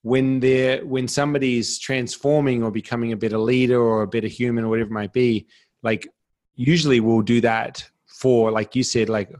when 0.02 0.38
they're 0.40 0.84
when 0.84 1.08
somebody's 1.08 1.78
transforming 1.78 2.62
or 2.62 2.70
becoming 2.70 3.12
a 3.12 3.16
better 3.16 3.38
leader 3.38 3.80
or 3.80 4.02
a 4.02 4.06
better 4.06 4.26
human 4.26 4.64
or 4.64 4.68
whatever 4.68 4.90
it 4.90 4.92
might 4.92 5.12
be 5.14 5.46
like 5.82 6.06
usually 6.56 7.00
we'll 7.00 7.22
do 7.22 7.40
that 7.40 7.88
for 8.06 8.50
like 8.50 8.76
you 8.76 8.82
said 8.82 9.08
like 9.08 9.32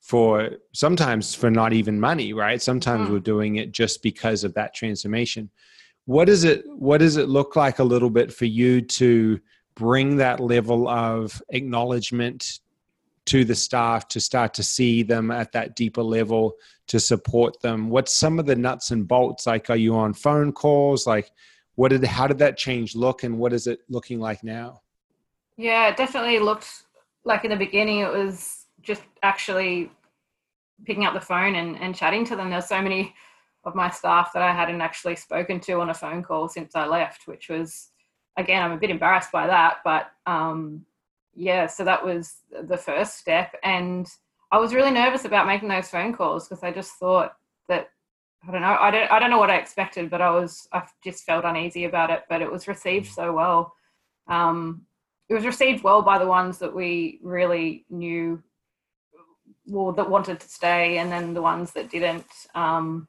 for 0.00 0.50
sometimes 0.72 1.34
for 1.34 1.50
not 1.50 1.72
even 1.72 1.98
money 1.98 2.32
right? 2.32 2.60
Sometimes 2.60 3.08
mm. 3.08 3.12
we're 3.12 3.18
doing 3.20 3.56
it 3.56 3.72
just 3.72 4.02
because 4.02 4.44
of 4.44 4.54
that 4.54 4.74
transformation. 4.74 5.50
What 6.04 6.26
does 6.26 6.44
it 6.44 6.64
what 6.66 6.98
does 6.98 7.16
it 7.16 7.28
look 7.28 7.56
like 7.56 7.78
a 7.78 7.84
little 7.84 8.10
bit 8.10 8.32
for 8.32 8.44
you 8.44 8.80
to 8.80 9.40
bring 9.74 10.16
that 10.16 10.40
level 10.40 10.88
of 10.88 11.42
acknowledgement 11.50 12.60
to 13.24 13.44
the 13.44 13.54
staff 13.54 14.08
to 14.08 14.20
start 14.20 14.52
to 14.54 14.62
see 14.62 15.02
them 15.02 15.30
at 15.30 15.52
that 15.52 15.76
deeper 15.76 16.02
level 16.02 16.54
to 16.88 16.98
support 16.98 17.60
them? 17.60 17.88
What's 17.88 18.14
some 18.14 18.38
of 18.38 18.46
the 18.46 18.56
nuts 18.56 18.90
and 18.90 19.06
bolts? 19.06 19.46
Like 19.46 19.70
are 19.70 19.76
you 19.76 19.94
on 19.94 20.12
phone 20.12 20.52
calls? 20.52 21.06
Like 21.06 21.30
what 21.76 21.90
did 21.90 22.04
how 22.04 22.26
did 22.26 22.38
that 22.38 22.56
change 22.56 22.96
look 22.96 23.22
and 23.22 23.38
what 23.38 23.52
is 23.52 23.66
it 23.66 23.80
looking 23.88 24.20
like 24.20 24.42
now? 24.42 24.80
Yeah 25.56 25.88
it 25.88 25.96
definitely 25.96 26.38
looked 26.38 26.84
like 27.24 27.44
in 27.44 27.50
the 27.50 27.56
beginning 27.56 28.00
it 28.00 28.12
was 28.12 28.66
just 28.82 29.02
actually 29.22 29.90
picking 30.84 31.04
up 31.04 31.14
the 31.14 31.20
phone 31.20 31.54
and, 31.54 31.78
and 31.78 31.94
chatting 31.94 32.24
to 32.24 32.34
them. 32.34 32.50
There's 32.50 32.66
so 32.66 32.82
many 32.82 33.14
of 33.64 33.74
my 33.74 33.90
staff 33.90 34.32
that 34.32 34.42
i 34.42 34.52
hadn't 34.52 34.80
actually 34.80 35.16
spoken 35.16 35.60
to 35.60 35.74
on 35.74 35.90
a 35.90 35.94
phone 35.94 36.22
call 36.22 36.48
since 36.48 36.74
i 36.74 36.84
left 36.86 37.26
which 37.26 37.48
was 37.48 37.91
again, 38.36 38.62
I'm 38.62 38.72
a 38.72 38.76
bit 38.76 38.90
embarrassed 38.90 39.32
by 39.32 39.46
that, 39.46 39.78
but 39.84 40.10
um, 40.26 40.84
yeah, 41.34 41.66
so 41.66 41.84
that 41.84 42.04
was 42.04 42.36
the 42.62 42.76
first 42.76 43.18
step. 43.18 43.54
And 43.62 44.06
I 44.50 44.58
was 44.58 44.74
really 44.74 44.90
nervous 44.90 45.24
about 45.24 45.46
making 45.46 45.68
those 45.68 45.88
phone 45.88 46.12
calls 46.14 46.48
because 46.48 46.62
I 46.62 46.72
just 46.72 46.92
thought 46.92 47.36
that 47.68 47.90
I 48.46 48.50
don't 48.50 48.60
know, 48.60 48.76
I 48.80 48.90
don't, 48.90 49.10
I 49.10 49.18
don't 49.18 49.30
know 49.30 49.38
what 49.38 49.50
I 49.50 49.56
expected, 49.56 50.10
but 50.10 50.20
I 50.20 50.30
was, 50.30 50.68
I 50.72 50.82
just 51.04 51.24
felt 51.24 51.44
uneasy 51.44 51.84
about 51.84 52.10
it. 52.10 52.24
But 52.28 52.42
it 52.42 52.50
was 52.50 52.68
received 52.68 53.06
so 53.06 53.32
well. 53.32 53.74
Um, 54.26 54.86
it 55.28 55.34
was 55.34 55.46
received 55.46 55.84
well 55.84 56.02
by 56.02 56.18
the 56.18 56.26
ones 56.26 56.58
that 56.58 56.74
we 56.74 57.20
really 57.22 57.84
knew, 57.88 58.42
well, 59.66 59.92
that 59.92 60.10
wanted 60.10 60.40
to 60.40 60.48
stay, 60.48 60.98
and 60.98 61.10
then 61.10 61.34
the 61.34 61.42
ones 61.42 61.72
that 61.72 61.90
didn't. 61.90 62.26
Um, 62.54 63.08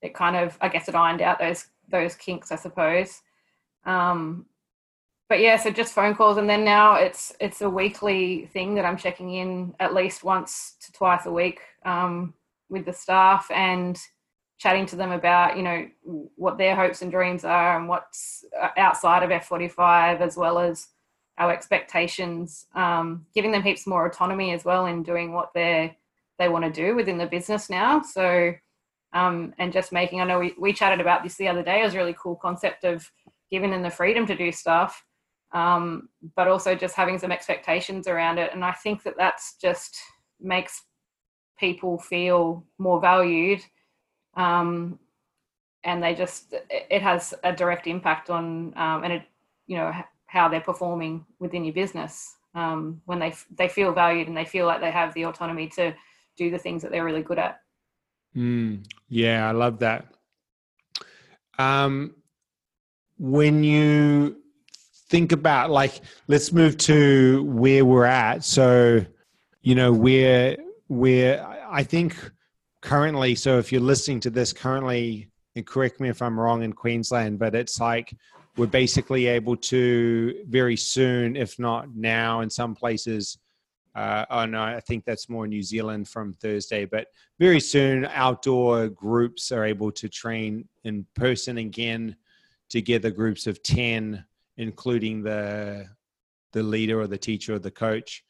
it 0.00 0.14
kind 0.14 0.36
of, 0.36 0.56
I 0.60 0.68
guess, 0.68 0.88
it 0.88 0.94
ironed 0.94 1.22
out 1.22 1.38
those 1.38 1.66
those 1.90 2.14
kinks, 2.14 2.50
I 2.50 2.56
suppose. 2.56 3.20
Um, 3.84 4.46
but 5.28 5.40
yeah, 5.40 5.56
so 5.56 5.70
just 5.70 5.92
phone 5.92 6.14
calls, 6.14 6.38
and 6.38 6.48
then 6.48 6.64
now 6.64 6.94
it's 6.94 7.34
it's 7.38 7.60
a 7.60 7.68
weekly 7.68 8.46
thing 8.52 8.74
that 8.76 8.86
I'm 8.86 8.96
checking 8.96 9.34
in 9.34 9.74
at 9.78 9.94
least 9.94 10.24
once 10.24 10.76
to 10.80 10.92
twice 10.92 11.26
a 11.26 11.32
week 11.32 11.60
um, 11.84 12.32
with 12.70 12.86
the 12.86 12.92
staff 12.92 13.50
and 13.50 13.98
chatting 14.58 14.86
to 14.86 14.96
them 14.96 15.12
about 15.12 15.56
you 15.56 15.62
know 15.62 15.86
what 16.36 16.58
their 16.58 16.74
hopes 16.74 17.02
and 17.02 17.10
dreams 17.10 17.44
are 17.44 17.78
and 17.78 17.88
what's 17.88 18.44
uh, 18.60 18.70
outside 18.76 19.22
of 19.22 19.30
F45 19.30 20.20
as 20.20 20.36
well 20.36 20.58
as 20.58 20.88
our 21.38 21.52
expectations, 21.52 22.66
um, 22.74 23.24
giving 23.34 23.52
them 23.52 23.62
heaps 23.62 23.86
more 23.86 24.06
autonomy 24.06 24.52
as 24.52 24.64
well 24.64 24.86
in 24.86 25.02
doing 25.02 25.32
what 25.32 25.52
they 25.54 25.96
they 26.38 26.48
want 26.48 26.64
to 26.64 26.70
do 26.70 26.94
within 26.94 27.18
the 27.18 27.26
business 27.26 27.68
now. 27.68 28.00
So 28.02 28.54
um, 29.12 29.54
and 29.58 29.72
just 29.72 29.92
making 29.92 30.20
I 30.20 30.24
know 30.24 30.38
we, 30.38 30.54
we 30.58 30.72
chatted 30.72 31.00
about 31.00 31.22
this 31.22 31.36
the 31.36 31.48
other 31.48 31.62
day. 31.62 31.80
It 31.80 31.84
was 31.84 31.94
a 31.94 31.98
really 31.98 32.16
cool 32.18 32.36
concept 32.36 32.84
of 32.84 33.10
giving 33.50 33.70
them 33.70 33.82
the 33.82 33.90
freedom 33.90 34.26
to 34.26 34.36
do 34.36 34.52
stuff, 34.52 35.04
um, 35.52 36.08
but 36.36 36.48
also 36.48 36.74
just 36.74 36.94
having 36.94 37.18
some 37.18 37.32
expectations 37.32 38.06
around 38.06 38.38
it. 38.38 38.50
And 38.52 38.64
I 38.64 38.72
think 38.72 39.02
that 39.02 39.16
that's 39.16 39.56
just 39.60 39.96
makes 40.40 40.82
people 41.58 41.98
feel 41.98 42.64
more 42.78 43.00
valued. 43.00 43.60
Um, 44.36 44.98
and 45.84 46.02
they 46.02 46.14
just, 46.14 46.54
it 46.70 47.02
has 47.02 47.34
a 47.44 47.52
direct 47.52 47.86
impact 47.86 48.30
on, 48.30 48.72
um, 48.76 49.04
and 49.04 49.12
it, 49.12 49.22
you 49.66 49.76
know, 49.76 49.92
how 50.26 50.48
they're 50.48 50.60
performing 50.60 51.24
within 51.38 51.64
your 51.64 51.74
business 51.74 52.36
um, 52.54 53.00
when 53.06 53.18
they, 53.18 53.34
they 53.56 53.68
feel 53.68 53.92
valued 53.92 54.28
and 54.28 54.36
they 54.36 54.44
feel 54.44 54.66
like 54.66 54.80
they 54.80 54.90
have 54.90 55.14
the 55.14 55.24
autonomy 55.24 55.68
to 55.68 55.94
do 56.36 56.50
the 56.50 56.58
things 56.58 56.82
that 56.82 56.90
they're 56.90 57.04
really 57.04 57.22
good 57.22 57.38
at. 57.38 57.60
Mm, 58.36 58.84
yeah, 59.08 59.48
I 59.48 59.52
love 59.52 59.78
that. 59.78 60.06
Um, 61.58 62.14
when 63.18 63.64
you 63.64 64.36
think 65.10 65.32
about 65.32 65.70
like 65.70 66.00
let's 66.26 66.52
move 66.52 66.76
to 66.78 67.44
where 67.44 67.84
we're 67.84 68.04
at. 68.04 68.44
So 68.44 69.04
you 69.62 69.74
know 69.74 69.92
where 69.92 70.56
where 70.86 71.46
i 71.68 71.82
think 71.82 72.30
currently 72.80 73.34
so 73.34 73.58
if 73.58 73.70
you're 73.70 73.80
listening 73.80 74.20
to 74.20 74.30
this 74.30 74.52
currently 74.52 75.28
and 75.56 75.66
correct 75.66 76.00
me 76.00 76.08
if 76.08 76.22
i'm 76.22 76.40
wrong 76.40 76.62
in 76.62 76.72
queensland 76.72 77.38
but 77.38 77.54
it's 77.54 77.80
like 77.80 78.14
we're 78.56 78.66
basically 78.66 79.26
able 79.26 79.56
to 79.56 80.42
very 80.48 80.76
soon 80.76 81.36
if 81.36 81.58
not 81.58 81.94
now 81.94 82.40
in 82.40 82.48
some 82.48 82.74
places 82.74 83.38
uh, 83.94 84.24
oh 84.30 84.46
no 84.46 84.62
i 84.62 84.80
think 84.86 85.04
that's 85.04 85.28
more 85.28 85.46
new 85.46 85.62
zealand 85.62 86.08
from 86.08 86.32
thursday 86.34 86.84
but 86.84 87.08
very 87.38 87.60
soon 87.60 88.06
outdoor 88.14 88.88
groups 88.88 89.52
are 89.52 89.64
able 89.64 89.90
to 89.90 90.08
train 90.08 90.66
in 90.84 91.04
person 91.14 91.58
again 91.58 92.16
together 92.68 93.10
groups 93.10 93.46
of 93.46 93.62
10 93.62 94.24
including 94.56 95.22
the 95.22 95.86
the 96.52 96.62
leader 96.62 97.00
or 97.00 97.06
the 97.06 97.18
teacher 97.18 97.54
or 97.54 97.58
the 97.58 97.70
coach. 97.70 98.24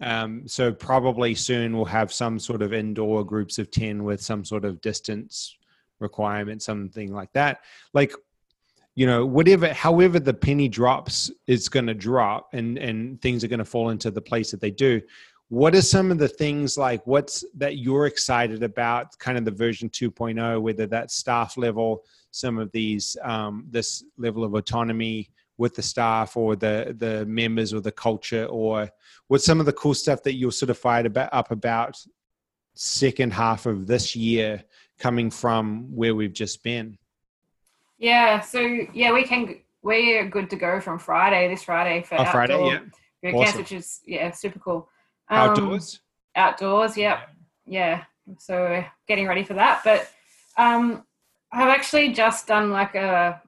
Um, 0.00 0.48
so 0.48 0.72
probably 0.72 1.34
soon 1.34 1.76
we'll 1.76 1.84
have 1.84 2.12
some 2.12 2.38
sort 2.38 2.62
of 2.62 2.72
indoor 2.72 3.24
groups 3.24 3.58
of 3.58 3.70
10 3.70 4.04
with 4.04 4.22
some 4.22 4.44
sort 4.44 4.64
of 4.64 4.80
distance 4.80 5.56
requirement 6.00 6.62
something 6.62 7.12
like 7.12 7.32
that. 7.32 7.60
Like 7.94 8.12
you 8.94 9.06
know 9.06 9.24
whatever 9.24 9.72
however 9.72 10.18
the 10.18 10.34
penny 10.34 10.68
drops 10.68 11.30
is 11.46 11.68
going 11.68 11.86
to 11.86 11.94
drop 11.94 12.48
and 12.52 12.78
and 12.78 13.20
things 13.22 13.44
are 13.44 13.48
going 13.48 13.60
to 13.60 13.64
fall 13.64 13.90
into 13.90 14.10
the 14.10 14.20
place 14.20 14.50
that 14.50 14.60
they 14.60 14.72
do 14.72 15.00
what 15.48 15.74
are 15.74 15.82
some 15.82 16.10
of 16.10 16.18
the 16.18 16.28
things 16.28 16.76
like 16.76 17.06
what's 17.06 17.44
that 17.54 17.78
you're 17.78 18.06
excited 18.06 18.62
about 18.62 19.18
kind 19.18 19.38
of 19.38 19.44
the 19.44 19.50
version 19.50 19.88
2.0 19.88 20.60
whether 20.60 20.86
that's 20.86 21.14
staff 21.14 21.56
level 21.56 22.04
some 22.30 22.58
of 22.58 22.70
these 22.72 23.16
um, 23.22 23.66
this 23.70 24.04
level 24.18 24.44
of 24.44 24.54
autonomy 24.54 25.30
with 25.56 25.74
the 25.74 25.82
staff 25.82 26.36
or 26.36 26.54
the 26.54 26.94
the 26.98 27.24
members 27.26 27.72
or 27.72 27.80
the 27.80 27.92
culture 27.92 28.44
or 28.46 28.88
what's 29.28 29.44
some 29.44 29.60
of 29.60 29.66
the 29.66 29.72
cool 29.72 29.94
stuff 29.94 30.22
that 30.22 30.34
you're 30.34 30.52
sort 30.52 30.70
of 30.70 30.78
fired 30.78 31.06
about 31.06 31.30
up 31.32 31.50
about 31.50 31.98
second 32.74 33.32
half 33.32 33.66
of 33.66 33.86
this 33.86 34.14
year 34.14 34.62
coming 34.98 35.30
from 35.30 35.84
where 35.94 36.14
we've 36.14 36.32
just 36.32 36.62
been? 36.62 36.96
Yeah 37.98 38.40
so 38.40 38.60
yeah 38.92 39.12
we 39.12 39.24
can 39.24 39.56
we're 39.82 40.28
good 40.28 40.50
to 40.50 40.56
go 40.56 40.80
from 40.80 40.98
friday 40.98 41.48
this 41.48 41.62
friday 41.62 42.02
for 42.02 42.20
oh, 42.20 42.24
friday 42.26 42.80
yeah. 43.22 43.30
awesome. 43.32 43.58
which 43.58 43.72
is 43.72 44.00
yeah 44.06 44.30
super 44.30 44.58
cool 44.58 44.88
um, 45.30 45.50
outdoors 45.50 46.00
outdoors 46.36 46.96
yeah 46.96 47.20
yeah 47.66 48.04
so 48.38 48.84
getting 49.06 49.26
ready 49.26 49.42
for 49.42 49.54
that 49.54 49.80
but 49.84 50.10
um 50.56 51.04
I've 51.52 51.68
actually 51.68 52.12
just 52.12 52.46
done 52.46 52.70
like 52.70 52.94
a 52.94 53.40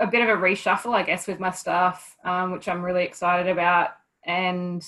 a 0.00 0.06
bit 0.06 0.22
of 0.22 0.28
a 0.28 0.40
reshuffle, 0.40 0.94
I 0.94 1.02
guess, 1.02 1.26
with 1.26 1.40
my 1.40 1.50
staff, 1.50 2.16
um, 2.24 2.52
which 2.52 2.68
I'm 2.68 2.84
really 2.84 3.04
excited 3.04 3.50
about, 3.50 3.90
and 4.24 4.84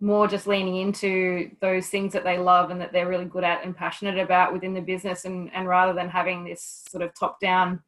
more 0.00 0.26
just 0.26 0.46
leaning 0.46 0.76
into 0.76 1.50
those 1.60 1.88
things 1.88 2.12
that 2.12 2.24
they 2.24 2.38
love 2.38 2.70
and 2.70 2.80
that 2.80 2.92
they're 2.92 3.08
really 3.08 3.26
good 3.26 3.44
at 3.44 3.64
and 3.64 3.76
passionate 3.76 4.18
about 4.18 4.52
within 4.52 4.74
the 4.74 4.80
business, 4.80 5.24
and 5.24 5.50
and 5.54 5.68
rather 5.68 5.92
than 5.92 6.08
having 6.08 6.44
this 6.44 6.84
sort 6.88 7.02
of 7.02 7.14
top 7.14 7.40
down 7.40 7.80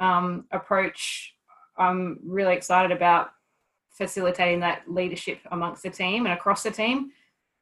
um, 0.00 0.46
approach, 0.50 1.34
I'm 1.76 2.18
really 2.24 2.54
excited 2.54 2.90
about 2.90 3.30
facilitating 3.92 4.60
that 4.60 4.82
leadership 4.86 5.40
amongst 5.50 5.82
the 5.82 5.90
team 5.90 6.26
and 6.26 6.32
across 6.34 6.62
the 6.62 6.70
team. 6.70 7.12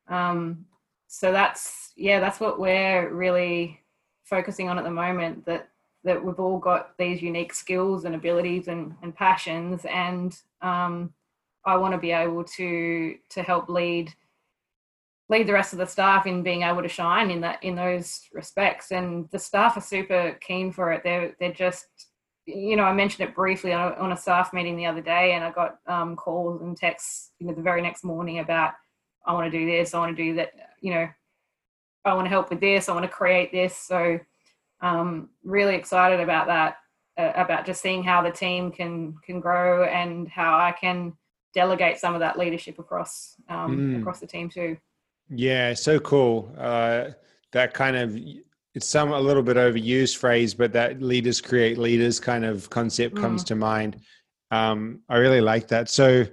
Um, 0.09 0.65
so 1.09 1.33
that's 1.33 1.93
yeah, 1.97 2.21
that's 2.21 2.41
what 2.41 2.59
we're 2.59 3.13
really 3.13 3.81
focusing 4.25 4.69
on 4.69 4.79
at 4.79 4.85
the 4.85 4.91
moment. 4.91 5.45
That 5.47 5.69
that 6.05 6.25
we've 6.25 6.41
all 6.41 6.59
got 6.59 6.97
these 6.99 7.21
unique 7.21 7.53
skills 7.53 8.05
and 8.05 8.15
abilities 8.15 8.69
and, 8.69 8.95
and 9.03 9.15
passions, 9.15 9.85
and 9.85 10.39
um, 10.63 11.13
I 11.65 11.77
want 11.77 11.93
to 11.93 11.99
be 11.99 12.13
able 12.13 12.45
to 12.45 13.17
to 13.31 13.43
help 13.43 13.69
lead 13.69 14.13
lead 15.29 15.47
the 15.47 15.53
rest 15.53 15.73
of 15.73 15.79
the 15.79 15.87
staff 15.87 16.27
in 16.27 16.43
being 16.43 16.63
able 16.63 16.83
to 16.83 16.89
shine 16.89 17.31
in 17.31 17.41
that 17.41 17.63
in 17.63 17.75
those 17.75 18.29
respects. 18.33 18.91
And 18.93 19.29
the 19.31 19.39
staff 19.39 19.77
are 19.77 19.81
super 19.81 20.37
keen 20.41 20.73
for 20.73 20.93
it. 20.93 21.03
They're 21.03 21.35
they're 21.39 21.53
just 21.53 21.87
you 22.55 22.77
know, 22.77 22.85
I 22.85 22.93
mentioned 22.93 23.29
it 23.29 23.35
briefly 23.35 23.73
on 23.73 23.93
a, 23.93 23.95
on 23.97 24.13
a 24.13 24.17
staff 24.17 24.53
meeting 24.53 24.77
the 24.77 24.87
other 24.87 25.01
day, 25.01 25.33
and 25.33 25.45
I 25.45 25.51
got 25.51 25.79
um, 25.87 26.17
calls 26.17 26.61
and 26.63 26.77
texts, 26.77 27.31
you 27.39 27.47
know, 27.47 27.55
the 27.55 27.63
very 27.63 27.83
next 27.83 28.05
morning 28.05 28.39
about, 28.39 28.73
I 29.27 29.33
want 29.33 29.51
to 29.51 29.59
do 29.59 29.67
this, 29.67 29.95
I 29.95 29.99
want 29.99 30.17
to 30.17 30.23
do 30.23 30.35
that, 30.37 30.53
you 30.81 30.93
know, 30.93 31.09
I 32.05 32.15
want 32.15 32.27
to 32.27 32.31
help 32.31 32.51
with 32.51 32.61
this, 32.61 32.89
I 32.89 32.93
want 32.93 33.05
to 33.05 33.11
create 33.11 33.53
this. 33.53 33.77
So, 33.77 34.19
um, 34.81 35.29
really 35.45 35.75
excited 35.75 36.21
about 36.21 36.47
that, 36.47 36.77
uh, 37.19 37.33
about 37.37 37.67
just 37.67 37.83
seeing 37.83 38.03
how 38.03 38.23
the 38.23 38.31
team 38.31 38.73
can 38.73 39.15
can 39.25 39.41
grow 39.41 39.85
and 39.85 40.29
how 40.29 40.59
I 40.59 40.73
can 40.73 41.13
delegate 41.53 41.99
some 41.99 42.15
of 42.15 42.21
that 42.21 42.39
leadership 42.39 42.79
across 42.79 43.37
um, 43.49 43.77
mm. 43.77 44.01
across 44.01 44.21
the 44.21 44.27
team 44.27 44.49
too. 44.49 44.77
Yeah, 45.29 45.75
so 45.75 46.01
cool. 46.01 46.53
Uh, 46.57 47.11
that 47.53 47.75
kind 47.75 47.97
of 47.97 48.19
it's 48.75 48.87
some 48.87 49.13
a 49.13 49.21
little 49.21 49.43
bit 49.43 49.57
overused 49.57 50.17
phrase, 50.17 50.55
but 50.55 50.73
that 50.73 51.03
leaders 51.03 51.41
create 51.41 51.79
leaders 51.79 52.21
kind 52.21 52.45
of 52.45 52.71
concept 52.71 53.17
mm. 53.17 53.21
comes 53.21 53.45
to 53.45 53.57
mind. 53.57 54.01
Um, 54.51 55.01
I 55.09 55.19
really 55.19 55.41
like 55.41 55.69
that. 55.69 55.89
So, 55.89 56.27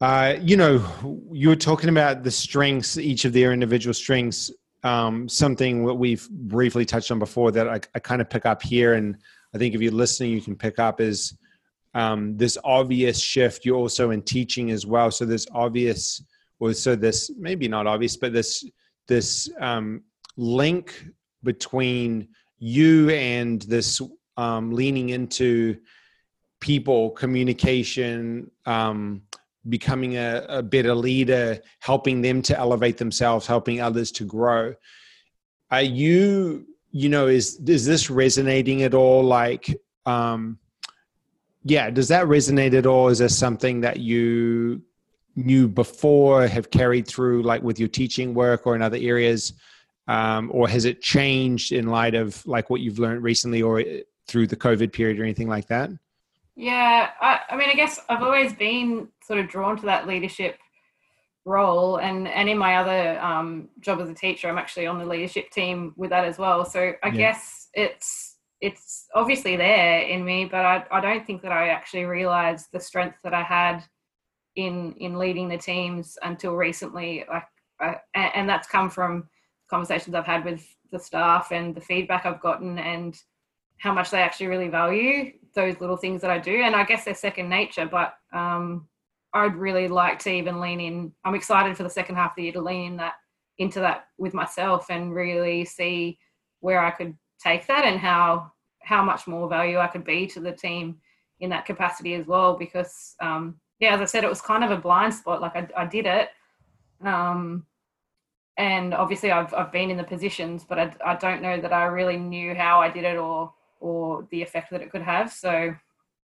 uh, 0.00 0.36
you 0.40 0.56
know, 0.56 0.84
you 1.32 1.48
were 1.48 1.56
talking 1.56 1.88
about 1.88 2.22
the 2.22 2.30
strengths, 2.30 2.98
each 2.98 3.24
of 3.24 3.32
their 3.32 3.52
individual 3.52 3.94
strengths. 3.94 4.50
Um, 4.82 5.30
something 5.30 5.86
that 5.86 5.94
we've 5.94 6.28
briefly 6.28 6.84
touched 6.84 7.10
on 7.10 7.18
before 7.18 7.50
that 7.52 7.66
I, 7.66 7.80
I, 7.94 7.98
kind 8.00 8.20
of 8.20 8.28
pick 8.28 8.44
up 8.44 8.60
here, 8.60 8.94
and 8.94 9.16
I 9.54 9.58
think 9.58 9.74
if 9.74 9.80
you're 9.80 9.90
listening, 9.90 10.32
you 10.32 10.42
can 10.42 10.56
pick 10.56 10.78
up 10.78 11.00
is 11.00 11.38
um, 11.94 12.36
this 12.36 12.58
obvious 12.64 13.18
shift. 13.18 13.64
You're 13.64 13.78
also 13.78 14.10
in 14.10 14.20
teaching 14.20 14.70
as 14.70 14.84
well, 14.84 15.10
so 15.10 15.24
this 15.24 15.46
obvious, 15.54 16.22
or 16.60 16.74
so 16.74 16.96
this 16.96 17.30
maybe 17.38 17.66
not 17.66 17.86
obvious, 17.86 18.18
but 18.18 18.34
this 18.34 18.62
this 19.08 19.48
um, 19.58 20.02
link 20.36 21.06
between 21.42 22.28
you 22.58 23.10
and 23.10 23.62
this 23.62 24.00
um, 24.36 24.72
leaning 24.72 25.10
into 25.10 25.78
people 26.60 27.10
communication 27.10 28.50
um, 28.64 29.22
becoming 29.68 30.16
a, 30.16 30.44
a, 30.48 30.62
better 30.62 30.94
leader 30.94 31.58
helping 31.80 32.20
them 32.22 32.42
to 32.42 32.58
elevate 32.58 32.96
themselves 32.96 33.46
helping 33.46 33.80
others 33.80 34.10
to 34.10 34.24
grow. 34.24 34.74
Are 35.70 35.82
you 35.82 36.66
you 36.90 37.08
know 37.08 37.26
is 37.26 37.60
is 37.66 37.84
this 37.84 38.10
resonating 38.10 38.82
at 38.82 38.94
all? 38.94 39.22
Like 39.22 39.78
um 40.06 40.58
yeah 41.64 41.90
does 41.90 42.08
that 42.08 42.26
resonate 42.26 42.74
at 42.74 42.86
all? 42.86 43.08
Is 43.08 43.18
this 43.18 43.36
something 43.36 43.80
that 43.82 43.98
you 43.98 44.82
knew 45.36 45.66
before 45.68 46.46
have 46.46 46.70
carried 46.70 47.06
through 47.06 47.42
like 47.42 47.62
with 47.62 47.78
your 47.78 47.88
teaching 47.88 48.34
work 48.34 48.66
or 48.66 48.76
in 48.76 48.82
other 48.82 48.98
areas 49.00 49.52
um, 50.08 50.50
or 50.52 50.68
has 50.68 50.84
it 50.84 51.00
changed 51.00 51.72
in 51.72 51.88
light 51.88 52.14
of 52.14 52.46
like 52.46 52.70
what 52.70 52.80
you've 52.80 52.98
learned 52.98 53.22
recently 53.22 53.62
or 53.62 53.80
uh, 53.80 53.84
through 54.26 54.46
the 54.46 54.56
covid 54.56 54.92
period 54.92 55.18
or 55.18 55.24
anything 55.24 55.48
like 55.48 55.66
that? 55.68 55.90
Yeah 56.56 57.10
I, 57.20 57.40
I 57.50 57.56
mean 57.56 57.68
i 57.68 57.74
guess 57.74 57.98
i've 58.08 58.22
always 58.22 58.52
been 58.52 59.08
sort 59.22 59.40
of 59.40 59.48
drawn 59.48 59.76
to 59.78 59.86
that 59.86 60.06
leadership 60.06 60.58
role 61.44 61.96
and 61.96 62.28
and 62.28 62.48
in 62.48 62.56
my 62.56 62.76
other 62.76 63.20
um, 63.20 63.68
job 63.80 64.00
as 64.00 64.08
a 64.08 64.14
teacher 64.14 64.48
i'm 64.48 64.58
actually 64.58 64.86
on 64.86 64.98
the 64.98 65.04
leadership 65.04 65.50
team 65.50 65.92
with 65.96 66.10
that 66.10 66.24
as 66.24 66.38
well. 66.38 66.64
So 66.64 66.92
i 67.02 67.08
yeah. 67.08 67.12
guess 67.12 67.68
it's 67.74 68.36
it's 68.60 69.06
obviously 69.14 69.56
there 69.56 70.00
in 70.02 70.24
me 70.24 70.44
but 70.44 70.64
I, 70.64 70.84
I 70.90 71.00
don't 71.00 71.26
think 71.26 71.42
that 71.42 71.52
i 71.52 71.68
actually 71.68 72.04
realized 72.04 72.68
the 72.72 72.80
strength 72.80 73.18
that 73.24 73.34
i 73.34 73.42
had 73.42 73.84
in 74.56 74.94
in 74.98 75.18
leading 75.18 75.48
the 75.48 75.58
teams 75.58 76.18
until 76.22 76.54
recently. 76.54 77.24
Like 77.28 77.44
I, 77.80 77.96
and 78.14 78.48
that's 78.48 78.68
come 78.68 78.90
from 78.90 79.28
conversations 79.74 80.14
I've 80.14 80.24
had 80.24 80.44
with 80.44 80.64
the 80.92 81.00
staff 81.00 81.50
and 81.50 81.74
the 81.74 81.80
feedback 81.80 82.24
I've 82.24 82.40
gotten 82.40 82.78
and 82.78 83.20
how 83.78 83.92
much 83.92 84.10
they 84.10 84.22
actually 84.22 84.46
really 84.46 84.68
value 84.68 85.32
those 85.56 85.80
little 85.80 85.96
things 85.96 86.20
that 86.20 86.30
I 86.30 86.38
do. 86.38 86.62
And 86.62 86.76
I 86.76 86.84
guess 86.84 87.04
they're 87.04 87.14
second 87.14 87.48
nature, 87.48 87.86
but 87.86 88.14
um, 88.32 88.86
I'd 89.32 89.56
really 89.56 89.88
like 89.88 90.20
to 90.20 90.30
even 90.30 90.60
lean 90.60 90.80
in. 90.80 91.12
I'm 91.24 91.34
excited 91.34 91.76
for 91.76 91.82
the 91.82 91.90
second 91.90 92.14
half 92.14 92.30
of 92.30 92.36
the 92.36 92.44
year 92.44 92.52
to 92.52 92.60
lean 92.60 92.92
in 92.92 92.96
that 92.98 93.14
into 93.58 93.80
that 93.80 94.06
with 94.16 94.32
myself 94.32 94.86
and 94.90 95.12
really 95.12 95.64
see 95.64 96.18
where 96.60 96.80
I 96.80 96.90
could 96.90 97.16
take 97.40 97.66
that 97.66 97.84
and 97.84 97.98
how 97.98 98.52
how 98.80 99.02
much 99.02 99.26
more 99.26 99.48
value 99.48 99.78
I 99.78 99.88
could 99.88 100.04
be 100.04 100.26
to 100.28 100.40
the 100.40 100.52
team 100.52 100.98
in 101.40 101.50
that 101.50 101.66
capacity 101.66 102.14
as 102.14 102.26
well. 102.26 102.56
Because 102.56 103.16
um, 103.20 103.56
yeah, 103.80 103.94
as 103.94 104.00
I 104.00 104.04
said, 104.04 104.22
it 104.22 104.30
was 104.30 104.40
kind 104.40 104.62
of 104.62 104.70
a 104.70 104.76
blind 104.86 105.14
spot. 105.14 105.40
Like 105.40 105.56
I, 105.56 105.66
I 105.76 105.86
did 105.86 106.06
it, 106.06 106.28
um, 107.04 107.66
and 108.56 108.94
obviously 108.94 109.30
I've, 109.30 109.52
I've 109.52 109.72
been 109.72 109.90
in 109.90 109.96
the 109.96 110.04
positions 110.04 110.64
but 110.68 110.78
I, 110.78 110.94
I 111.04 111.16
don't 111.16 111.42
know 111.42 111.60
that 111.60 111.72
I 111.72 111.84
really 111.84 112.16
knew 112.16 112.54
how 112.54 112.80
I 112.80 112.90
did 112.90 113.04
it 113.04 113.16
or 113.16 113.52
or 113.84 114.26
the 114.30 114.42
effect 114.42 114.70
that 114.70 114.80
it 114.80 114.90
could 114.90 115.02
have. 115.02 115.30
So 115.30 115.74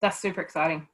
that's 0.02 0.18
super 0.18 0.40
exciting. 0.40 0.86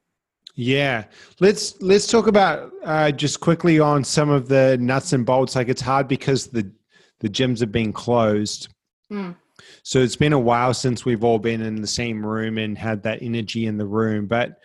Yeah. 0.55 1.05
Let's 1.39 1.81
let's 1.81 2.07
talk 2.07 2.27
about 2.27 2.71
uh, 2.85 3.11
just 3.11 3.39
quickly 3.39 3.79
on 3.79 4.03
some 4.03 4.29
of 4.29 4.47
the 4.47 4.77
nuts 4.79 5.13
and 5.13 5.25
bolts. 5.25 5.55
Like 5.55 5.67
it's 5.67 5.81
hard 5.81 6.07
because 6.07 6.47
the 6.47 6.71
the 7.19 7.29
gyms 7.29 7.59
have 7.59 7.71
been 7.71 7.91
closed. 7.91 8.69
Mm. 9.11 9.35
so 9.83 9.99
it's 9.99 10.15
been 10.15 10.33
a 10.33 10.39
while 10.39 10.73
since 10.73 11.05
we've 11.05 11.23
all 11.23 11.37
been 11.37 11.61
in 11.61 11.81
the 11.81 11.87
same 11.87 12.25
room 12.25 12.57
and 12.57 12.75
had 12.77 13.03
that 13.03 13.21
energy 13.21 13.67
in 13.67 13.77
the 13.77 13.85
room. 13.85 14.27
But 14.27 14.57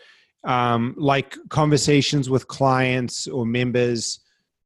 um, 0.45 0.95
like 0.97 1.37
conversations 1.49 2.31
with 2.31 2.47
clients 2.47 3.27
or 3.27 3.45
members 3.45 4.21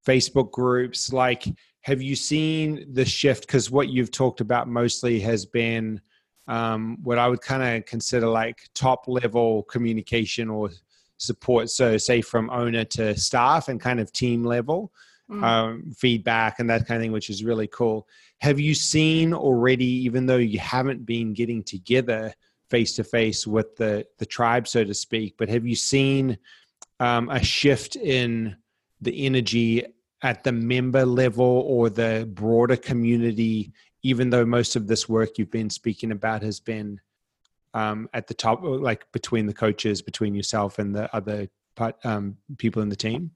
facebook 0.06 0.50
groups 0.50 1.12
like 1.12 1.44
have 1.82 2.00
you 2.00 2.16
seen 2.16 2.86
the 2.92 3.04
shift? 3.04 3.46
Because 3.46 3.70
what 3.70 3.88
you've 3.88 4.10
talked 4.10 4.40
about 4.40 4.68
mostly 4.68 5.20
has 5.20 5.44
been 5.44 6.00
um, 6.48 6.98
what 7.02 7.18
I 7.18 7.28
would 7.28 7.40
kind 7.40 7.62
of 7.62 7.86
consider 7.86 8.26
like 8.26 8.68
top 8.74 9.06
level 9.06 9.64
communication 9.64 10.48
or 10.48 10.70
support. 11.18 11.70
So, 11.70 11.96
say 11.98 12.20
from 12.20 12.50
owner 12.50 12.84
to 12.84 13.16
staff 13.18 13.68
and 13.68 13.80
kind 13.80 14.00
of 14.00 14.12
team 14.12 14.44
level 14.44 14.92
mm. 15.30 15.42
um, 15.42 15.92
feedback 15.96 16.58
and 16.58 16.70
that 16.70 16.86
kind 16.86 16.98
of 16.98 17.02
thing, 17.02 17.12
which 17.12 17.30
is 17.30 17.44
really 17.44 17.66
cool. 17.66 18.06
Have 18.38 18.60
you 18.60 18.74
seen 18.74 19.34
already, 19.34 19.84
even 19.84 20.26
though 20.26 20.36
you 20.36 20.58
haven't 20.58 21.04
been 21.04 21.32
getting 21.32 21.62
together 21.62 22.32
face 22.70 22.94
to 22.96 23.04
face 23.04 23.46
with 23.46 23.76
the 23.76 24.06
the 24.18 24.26
tribe, 24.26 24.68
so 24.68 24.84
to 24.84 24.94
speak, 24.94 25.34
but 25.36 25.48
have 25.48 25.66
you 25.66 25.76
seen 25.76 26.38
um, 27.00 27.28
a 27.28 27.42
shift 27.42 27.96
in 27.96 28.56
the 29.00 29.26
energy 29.26 29.84
at 30.22 30.44
the 30.44 30.52
member 30.52 31.04
level 31.04 31.64
or 31.66 31.90
the 31.90 32.28
broader 32.32 32.76
community, 32.76 33.72
even 34.02 34.30
though 34.30 34.44
most 34.44 34.76
of 34.76 34.86
this 34.86 35.08
work 35.08 35.36
you've 35.36 35.50
been 35.50 35.70
speaking 35.70 36.12
about 36.12 36.42
has 36.42 36.60
been 36.60 37.00
um, 37.74 38.08
at 38.14 38.26
the 38.28 38.34
top, 38.34 38.60
like 38.62 39.10
between 39.12 39.46
the 39.46 39.54
coaches, 39.54 40.00
between 40.00 40.34
yourself 40.34 40.78
and 40.78 40.94
the 40.94 41.14
other 41.14 41.48
part, 41.74 41.96
um, 42.04 42.36
people 42.58 42.82
in 42.82 42.88
the 42.88 42.96
team? 42.96 43.32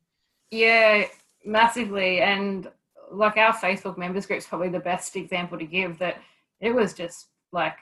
Yeah, 0.50 1.06
massively. 1.44 2.20
And 2.20 2.70
like 3.10 3.36
our 3.36 3.52
Facebook 3.52 3.98
members 3.98 4.26
group 4.26 4.38
is 4.38 4.46
probably 4.46 4.68
the 4.68 4.80
best 4.80 5.16
example 5.16 5.58
to 5.58 5.64
give 5.64 5.98
that 5.98 6.20
it 6.60 6.74
was 6.74 6.92
just 6.92 7.26
like 7.52 7.76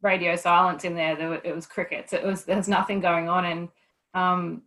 radio 0.00 0.36
silence 0.36 0.84
in 0.84 0.94
there. 0.94 1.16
there 1.16 1.34
it 1.34 1.54
was 1.54 1.66
crickets. 1.66 2.12
It 2.12 2.24
was, 2.24 2.44
there's 2.44 2.68
nothing 2.68 3.00
going 3.00 3.28
on 3.28 3.44
and, 3.44 3.68
um, 4.14 4.62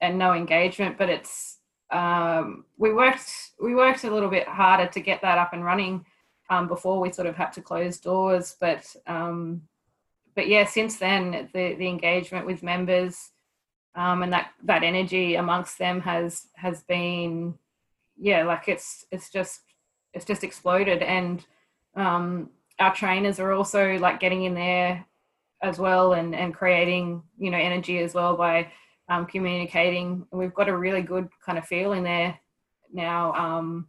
and 0.00 0.18
no 0.18 0.32
engagement, 0.32 0.96
but 0.98 1.08
it's, 1.10 1.57
um, 1.90 2.64
we 2.76 2.92
worked 2.92 3.30
we 3.60 3.74
worked 3.74 4.04
a 4.04 4.10
little 4.10 4.28
bit 4.30 4.46
harder 4.46 4.86
to 4.86 5.00
get 5.00 5.22
that 5.22 5.38
up 5.38 5.52
and 5.52 5.64
running 5.64 6.04
um, 6.50 6.68
before 6.68 7.00
we 7.00 7.12
sort 7.12 7.26
of 7.26 7.36
had 7.36 7.52
to 7.52 7.62
close 7.62 7.98
doors. 7.98 8.56
But 8.60 8.84
um, 9.06 9.62
but 10.34 10.48
yeah, 10.48 10.64
since 10.64 10.96
then 10.96 11.48
the 11.52 11.74
the 11.74 11.88
engagement 11.88 12.46
with 12.46 12.62
members 12.62 13.30
um, 13.98 14.22
and 14.22 14.32
that 14.32 14.52
that 14.64 14.84
energy 14.84 15.34
amongst 15.34 15.78
them 15.78 16.00
has 16.00 16.46
has 16.54 16.82
been 16.82 17.54
yeah 18.16 18.44
like 18.44 18.68
it's 18.68 19.04
it's 19.10 19.30
just 19.30 19.60
it's 20.14 20.24
just 20.24 20.44
exploded 20.44 21.02
and 21.02 21.44
um, 21.96 22.50
our 22.78 22.94
trainers 22.94 23.40
are 23.40 23.52
also 23.52 23.98
like 23.98 24.20
getting 24.20 24.44
in 24.44 24.54
there 24.54 25.04
as 25.62 25.78
well 25.78 26.12
and 26.12 26.34
and 26.34 26.54
creating 26.54 27.22
you 27.38 27.50
know 27.50 27.58
energy 27.58 27.98
as 27.98 28.14
well 28.14 28.36
by 28.36 28.70
um, 29.08 29.26
communicating. 29.26 30.26
We've 30.30 30.54
got 30.54 30.68
a 30.68 30.76
really 30.76 31.02
good 31.02 31.28
kind 31.44 31.58
of 31.58 31.64
feel 31.64 31.92
in 31.92 32.04
there 32.04 32.38
now 32.92 33.32
um, 33.34 33.88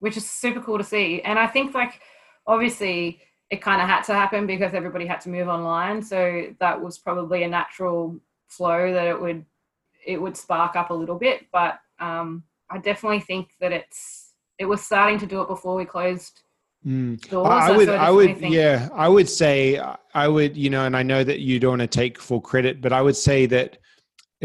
which 0.00 0.16
is 0.16 0.28
super 0.28 0.60
cool 0.60 0.78
to 0.78 0.84
see. 0.84 1.22
And 1.22 1.38
i 1.38 1.46
think 1.46 1.74
like 1.74 2.00
obviously 2.46 3.20
it 3.50 3.62
kind 3.62 3.80
of 3.80 3.88
had 3.88 4.02
to 4.02 4.12
happen 4.12 4.46
because 4.46 4.74
everybody 4.74 5.06
had 5.06 5.20
to 5.20 5.28
move 5.28 5.48
online. 5.48 6.02
So 6.02 6.48
that 6.58 6.80
was 6.80 6.98
probably 6.98 7.44
a 7.44 7.48
natural 7.48 8.18
flow 8.48 8.92
that 8.92 9.06
it 9.06 9.20
would 9.20 9.44
it 10.04 10.20
would 10.20 10.36
spark 10.36 10.76
up 10.76 10.90
a 10.90 10.94
little 10.94 11.16
bit. 11.16 11.46
But 11.52 11.78
um, 11.98 12.44
i 12.68 12.78
definitely 12.78 13.20
think 13.20 13.50
that 13.60 13.72
it's 13.72 14.32
it 14.58 14.64
was 14.64 14.82
starting 14.82 15.18
to 15.18 15.26
do 15.26 15.40
it 15.42 15.48
before 15.48 15.76
we 15.76 15.84
closed 15.84 16.42
Mm. 16.84 17.34
I 17.44 17.76
would, 17.76 17.88
I 17.88 18.10
would, 18.12 18.40
yeah, 18.42 18.88
I 18.94 19.08
would 19.08 19.28
say, 19.28 19.80
I 20.14 20.28
would, 20.28 20.56
you 20.56 20.70
know, 20.70 20.84
and 20.84 20.96
I 20.96 21.02
know 21.02 21.24
that 21.24 21.40
you 21.40 21.58
don't 21.58 21.70
want 21.70 21.80
to 21.80 21.88
take 21.88 22.16
full 22.16 22.40
credit, 22.40 22.80
but 22.80 22.92
I 22.92 23.02
would 23.02 23.16
say 23.16 23.46
that 23.46 23.78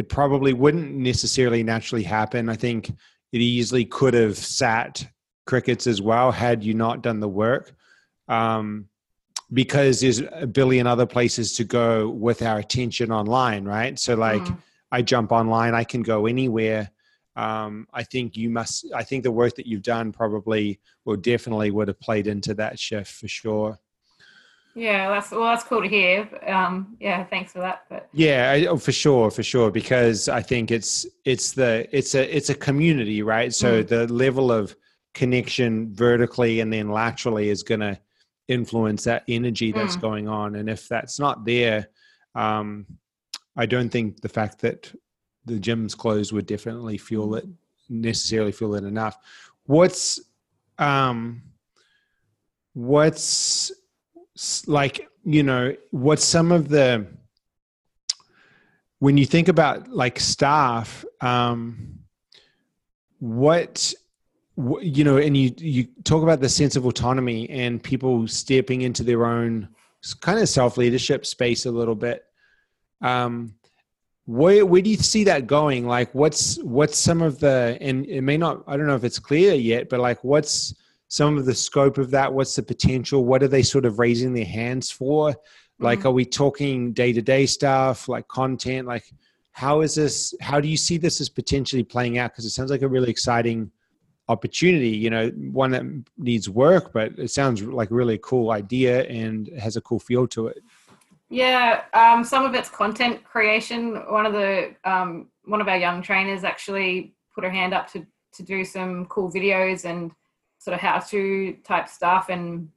it 0.01 0.09
probably 0.09 0.53
wouldn't 0.53 0.93
necessarily 0.93 1.63
naturally 1.63 2.03
happen. 2.03 2.49
I 2.49 2.55
think 2.55 2.89
it 2.89 3.41
easily 3.41 3.85
could 3.85 4.13
have 4.13 4.37
sat 4.37 5.07
crickets 5.45 5.87
as 5.87 6.01
well 6.01 6.31
had 6.31 6.63
you 6.63 6.73
not 6.73 7.01
done 7.01 7.19
the 7.19 7.29
work. 7.29 7.73
Um, 8.27 8.87
because 9.53 9.99
there's 9.99 10.21
a 10.31 10.47
billion 10.47 10.87
other 10.87 11.05
places 11.05 11.53
to 11.57 11.63
go 11.65 12.09
with 12.09 12.41
our 12.41 12.59
attention 12.59 13.11
online, 13.11 13.65
right? 13.65 13.99
So, 13.99 14.15
like, 14.15 14.41
mm. 14.41 14.57
I 14.91 15.01
jump 15.01 15.31
online, 15.31 15.75
I 15.75 15.83
can 15.83 16.03
go 16.03 16.25
anywhere 16.25 16.89
um, 17.35 17.87
I 17.93 18.03
think 18.03 18.35
you 18.35 18.49
must. 18.49 18.85
I 18.93 19.03
think 19.03 19.23
the 19.23 19.31
work 19.31 19.55
that 19.55 19.65
you've 19.65 19.83
done 19.83 20.11
probably, 20.11 20.79
or 21.05 21.15
definitely, 21.15 21.71
would 21.71 21.87
have 21.87 21.99
played 21.99 22.27
into 22.27 22.53
that 22.55 22.77
shift 22.77 23.11
for 23.11 23.27
sure. 23.27 23.79
Yeah, 24.73 25.09
that's 25.09 25.31
well, 25.31 25.43
that's 25.43 25.63
cool 25.63 25.81
to 25.81 25.87
hear. 25.87 26.29
Um, 26.47 26.95
yeah, 26.99 27.25
thanks 27.25 27.51
for 27.51 27.59
that. 27.59 27.83
But 27.89 28.07
yeah, 28.13 28.51
I, 28.51 28.65
oh, 28.67 28.77
for 28.77 28.91
sure, 28.91 29.29
for 29.29 29.43
sure, 29.43 29.69
because 29.71 30.29
I 30.29 30.41
think 30.41 30.71
it's 30.71 31.05
it's 31.25 31.51
the 31.51 31.87
it's 31.91 32.15
a 32.15 32.35
it's 32.35 32.49
a 32.49 32.55
community, 32.55 33.21
right? 33.21 33.53
So 33.53 33.83
mm. 33.83 33.87
the 33.87 34.11
level 34.11 34.51
of 34.51 34.75
connection 35.13 35.93
vertically 35.93 36.61
and 36.61 36.71
then 36.71 36.89
laterally 36.89 37.49
is 37.49 37.63
going 37.63 37.81
to 37.81 37.99
influence 38.47 39.03
that 39.03 39.23
energy 39.27 39.71
that's 39.71 39.97
mm. 39.97 40.01
going 40.01 40.27
on, 40.27 40.55
and 40.55 40.69
if 40.69 40.87
that's 40.87 41.19
not 41.19 41.43
there, 41.43 41.89
um, 42.35 42.85
I 43.57 43.65
don't 43.65 43.89
think 43.89 44.21
the 44.21 44.29
fact 44.29 44.59
that 44.61 44.93
the 45.45 45.59
gym's 45.59 45.95
closed 45.95 46.31
would 46.31 46.45
definitely 46.45 46.97
fuel 46.97 47.35
it 47.35 47.45
necessarily 47.89 48.53
fuel 48.53 48.75
it 48.75 48.85
enough 48.85 49.17
what's 49.65 50.19
um 50.79 51.41
what's 52.73 53.71
like 54.67 55.07
you 55.23 55.43
know 55.43 55.75
what 55.91 56.19
some 56.19 56.51
of 56.51 56.69
the 56.69 57.05
when 58.99 59.17
you 59.17 59.25
think 59.25 59.47
about 59.47 59.89
like 59.89 60.19
staff 60.19 61.03
um 61.21 61.99
what 63.19 63.93
you 64.81 65.03
know 65.03 65.17
and 65.17 65.35
you 65.35 65.53
you 65.57 65.87
talk 66.03 66.23
about 66.23 66.39
the 66.39 66.49
sense 66.49 66.75
of 66.75 66.85
autonomy 66.85 67.49
and 67.49 67.83
people 67.83 68.27
stepping 68.27 68.81
into 68.81 69.03
their 69.03 69.25
own 69.25 69.67
kind 70.19 70.39
of 70.39 70.49
self 70.49 70.77
leadership 70.77 71.25
space 71.25 71.65
a 71.65 71.71
little 71.71 71.95
bit. 71.95 72.25
Um 73.01 73.55
where 74.25 74.65
where 74.65 74.81
do 74.81 74.89
you 74.89 74.97
see 74.97 75.23
that 75.25 75.47
going? 75.47 75.87
Like 75.87 76.13
what's 76.13 76.61
what's 76.63 76.97
some 76.97 77.21
of 77.21 77.39
the 77.39 77.77
and 77.81 78.05
it 78.05 78.21
may 78.21 78.37
not 78.37 78.63
i 78.67 78.77
don't 78.77 78.87
know 78.87 78.95
if 78.95 79.03
it's 79.03 79.19
clear 79.19 79.53
yet 79.53 79.89
but 79.89 79.99
like 79.99 80.23
what's 80.23 80.73
some 81.11 81.37
of 81.37 81.45
the 81.45 81.53
scope 81.53 81.97
of 81.97 82.09
that 82.09 82.31
what's 82.31 82.55
the 82.55 82.63
potential 82.63 83.25
what 83.25 83.43
are 83.43 83.49
they 83.49 83.61
sort 83.61 83.83
of 83.83 83.99
raising 83.99 84.31
their 84.31 84.45
hands 84.45 84.89
for 84.89 85.35
like 85.79 85.99
mm-hmm. 85.99 86.07
are 86.07 86.11
we 86.11 86.23
talking 86.23 86.93
day-to-day 86.93 87.45
stuff 87.45 88.07
like 88.07 88.25
content 88.29 88.87
like 88.87 89.03
how 89.51 89.81
is 89.81 89.95
this 89.95 90.33
how 90.39 90.61
do 90.61 90.69
you 90.69 90.77
see 90.77 90.97
this 90.97 91.19
as 91.19 91.27
potentially 91.27 91.83
playing 91.83 92.17
out 92.17 92.31
because 92.31 92.45
it 92.45 92.51
sounds 92.51 92.71
like 92.71 92.81
a 92.81 92.87
really 92.87 93.09
exciting 93.09 93.69
opportunity 94.29 94.87
you 94.87 95.09
know 95.09 95.27
one 95.51 95.71
that 95.71 95.83
needs 96.17 96.49
work 96.49 96.93
but 96.93 97.11
it 97.19 97.29
sounds 97.29 97.61
like 97.61 97.91
a 97.91 97.93
really 97.93 98.17
cool 98.23 98.51
idea 98.51 99.03
and 99.07 99.49
has 99.59 99.75
a 99.75 99.81
cool 99.81 99.99
feel 99.99 100.25
to 100.25 100.47
it 100.47 100.63
yeah, 101.33 101.83
um, 101.93 102.25
some 102.25 102.43
of 102.43 102.53
it's 102.55 102.67
content 102.67 103.23
creation. 103.23 103.95
One 104.11 104.25
of 104.25 104.33
the 104.33 104.75
um, 104.83 105.29
one 105.45 105.61
of 105.61 105.69
our 105.69 105.77
young 105.77 106.01
trainers 106.01 106.43
actually 106.43 107.13
put 107.33 107.45
her 107.45 107.49
hand 107.49 107.73
up 107.73 107.89
to 107.93 108.05
to 108.33 108.43
do 108.43 108.65
some 108.65 109.05
cool 109.05 109.31
videos 109.31 109.85
and 109.85 110.11
sort 110.61 110.75
of 110.75 110.79
how 110.79 110.99
to 110.99 111.53
type 111.63 111.89
stuff 111.89 112.29
and 112.29 112.69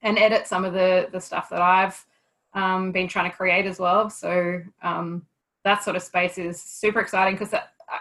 and 0.00 0.18
edit 0.18 0.46
some 0.46 0.64
of 0.64 0.72
the 0.72 1.08
the 1.12 1.20
stuff 1.20 1.50
that 1.50 1.60
I've 1.60 2.06
um, 2.54 2.90
been 2.90 3.06
trying 3.06 3.30
to 3.30 3.36
create 3.36 3.66
as 3.66 3.78
well. 3.78 4.08
So 4.08 4.62
um, 4.82 5.26
that 5.64 5.84
sort 5.84 5.96
of 5.96 6.02
space 6.02 6.38
is 6.38 6.60
super 6.62 7.00
exciting 7.00 7.34
because 7.34 7.54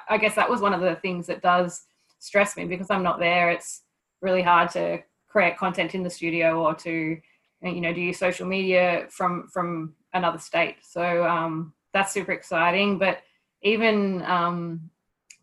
I 0.09 0.17
guess 0.17 0.36
that 0.36 0.49
was 0.49 0.61
one 0.61 0.73
of 0.73 0.80
the 0.80 0.95
things 0.95 1.28
that 1.28 1.41
does 1.41 1.84
stress 2.19 2.55
me 2.55 2.63
because 2.63 2.89
I'm 2.89 3.03
not 3.03 3.19
there. 3.19 3.51
It's 3.51 3.82
really 4.21 4.41
hard 4.41 4.69
to 4.71 4.99
create 5.28 5.57
content 5.57 5.93
in 5.93 6.03
the 6.03 6.09
studio 6.09 6.63
or 6.63 6.73
to 6.75 7.19
you 7.61 7.82
know 7.82 7.91
do 7.91 8.13
social 8.13 8.47
media 8.47 9.07
from 9.09 9.47
from 9.49 9.93
another 10.13 10.39
state 10.39 10.78
so 10.82 11.28
um, 11.28 11.73
that's 11.93 12.13
super 12.13 12.32
exciting 12.32 12.97
but 12.97 13.19
even 13.61 14.21
um, 14.23 14.89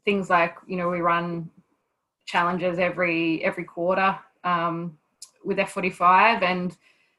things 0.04 0.30
like 0.30 0.56
you 0.66 0.76
know 0.76 0.88
we 0.88 1.00
run 1.00 1.50
challenges 2.26 2.78
every 2.78 3.44
every 3.44 3.64
quarter 3.64 4.18
um, 4.44 4.98
with 5.44 5.58
f45 5.58 6.42
and 6.42 6.76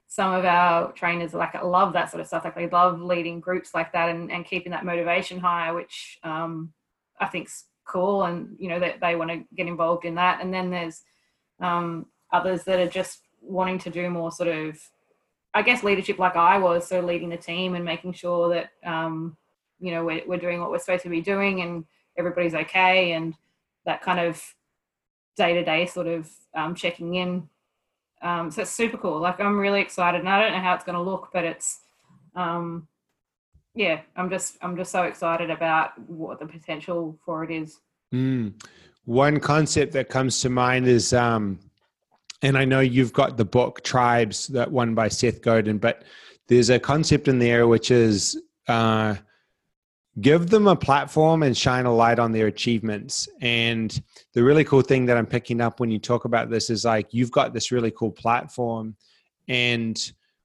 some 0.07 0.33
of 0.33 0.45
our 0.45 0.91
trainers 0.93 1.33
like 1.33 1.61
love 1.63 1.93
that 1.93 2.09
sort 2.09 2.21
of 2.21 2.27
stuff. 2.27 2.45
Like 2.45 2.55
they 2.55 2.69
love 2.69 3.01
leading 3.01 3.39
groups 3.39 3.73
like 3.73 3.91
that 3.93 4.09
and, 4.09 4.31
and 4.31 4.45
keeping 4.45 4.71
that 4.71 4.85
motivation 4.85 5.39
high 5.39 5.71
which 5.71 6.19
um, 6.23 6.71
i 7.19 7.25
think's 7.25 7.65
cool 7.85 8.23
and 8.23 8.55
you 8.59 8.67
know 8.67 8.79
that 8.79 8.99
they, 8.99 9.11
they 9.11 9.15
want 9.15 9.29
to 9.31 9.43
get 9.55 9.67
involved 9.67 10.05
in 10.05 10.15
that. 10.15 10.41
And 10.41 10.53
then 10.53 10.69
there's 10.69 11.03
um, 11.59 12.07
others 12.31 12.63
that 12.63 12.79
are 12.79 12.89
just 12.89 13.21
wanting 13.41 13.79
to 13.79 13.89
do 13.89 14.09
more 14.09 14.31
sort 14.31 14.49
of 14.49 14.77
I 15.53 15.61
guess 15.61 15.83
leadership 15.83 16.19
like 16.19 16.35
I 16.35 16.57
was, 16.57 16.85
so 16.85 16.99
leading 16.99 17.29
the 17.29 17.37
team 17.37 17.75
and 17.75 17.85
making 17.85 18.13
sure 18.13 18.49
that 18.49 18.71
um, 18.83 19.37
you 19.79 19.91
know 19.91 20.03
we're, 20.03 20.23
we're 20.27 20.37
doing 20.37 20.59
what 20.59 20.71
we're 20.71 20.79
supposed 20.79 21.03
to 21.03 21.09
be 21.09 21.21
doing 21.21 21.61
and 21.61 21.85
everybody's 22.17 22.55
okay 22.55 23.13
and 23.13 23.35
that 23.85 24.01
kind 24.01 24.19
of 24.19 24.43
day 25.35 25.53
to 25.53 25.63
day 25.63 25.85
sort 25.85 26.07
of 26.07 26.29
um, 26.53 26.75
checking 26.75 27.15
in. 27.15 27.49
Um, 28.21 28.49
so 28.51 28.61
it's 28.61 28.71
super 28.71 28.97
cool. 28.97 29.19
Like 29.19 29.39
I'm 29.39 29.57
really 29.57 29.81
excited, 29.81 30.19
and 30.19 30.29
I 30.29 30.41
don't 30.41 30.53
know 30.53 30.61
how 30.61 30.73
it's 30.73 30.83
going 30.83 30.97
to 30.97 31.01
look, 31.01 31.29
but 31.33 31.43
it's 31.43 31.81
um, 32.35 32.87
yeah, 33.73 34.01
I'm 34.15 34.29
just 34.29 34.57
I'm 34.61 34.75
just 34.77 34.91
so 34.91 35.03
excited 35.03 35.49
about 35.49 35.97
what 36.07 36.39
the 36.39 36.45
potential 36.45 37.19
for 37.25 37.43
it 37.43 37.51
is. 37.51 37.79
Mm. 38.13 38.53
One 39.03 39.39
concept 39.39 39.93
that 39.93 40.09
comes 40.09 40.39
to 40.41 40.49
mind 40.49 40.87
is 40.87 41.13
um, 41.13 41.59
and 42.41 42.57
I 42.57 42.65
know 42.65 42.79
you've 42.79 43.13
got 43.13 43.37
the 43.37 43.45
book 43.45 43.83
Tribes, 43.83 44.47
that 44.47 44.71
one 44.71 44.95
by 44.95 45.07
Seth 45.07 45.41
Godin, 45.41 45.77
but 45.77 46.03
there's 46.47 46.69
a 46.69 46.79
concept 46.79 47.27
in 47.27 47.39
there 47.39 47.67
which 47.67 47.91
is 47.91 48.39
uh, 48.67 49.15
give 50.21 50.49
them 50.49 50.67
a 50.67 50.75
platform 50.75 51.43
and 51.43 51.57
shine 51.57 51.85
a 51.85 51.93
light 51.93 52.19
on 52.19 52.31
their 52.31 52.47
achievements. 52.47 53.27
And 53.41 54.01
the 54.33 54.43
really 54.43 54.63
cool 54.63 54.81
thing 54.81 55.05
that 55.07 55.17
I'm 55.17 55.25
picking 55.25 55.61
up 55.61 55.79
when 55.79 55.91
you 55.91 55.99
talk 55.99 56.25
about 56.25 56.49
this 56.49 56.69
is 56.69 56.85
like 56.85 57.13
you've 57.13 57.31
got 57.31 57.53
this 57.53 57.71
really 57.71 57.91
cool 57.91 58.11
platform, 58.11 58.95
and 59.47 59.99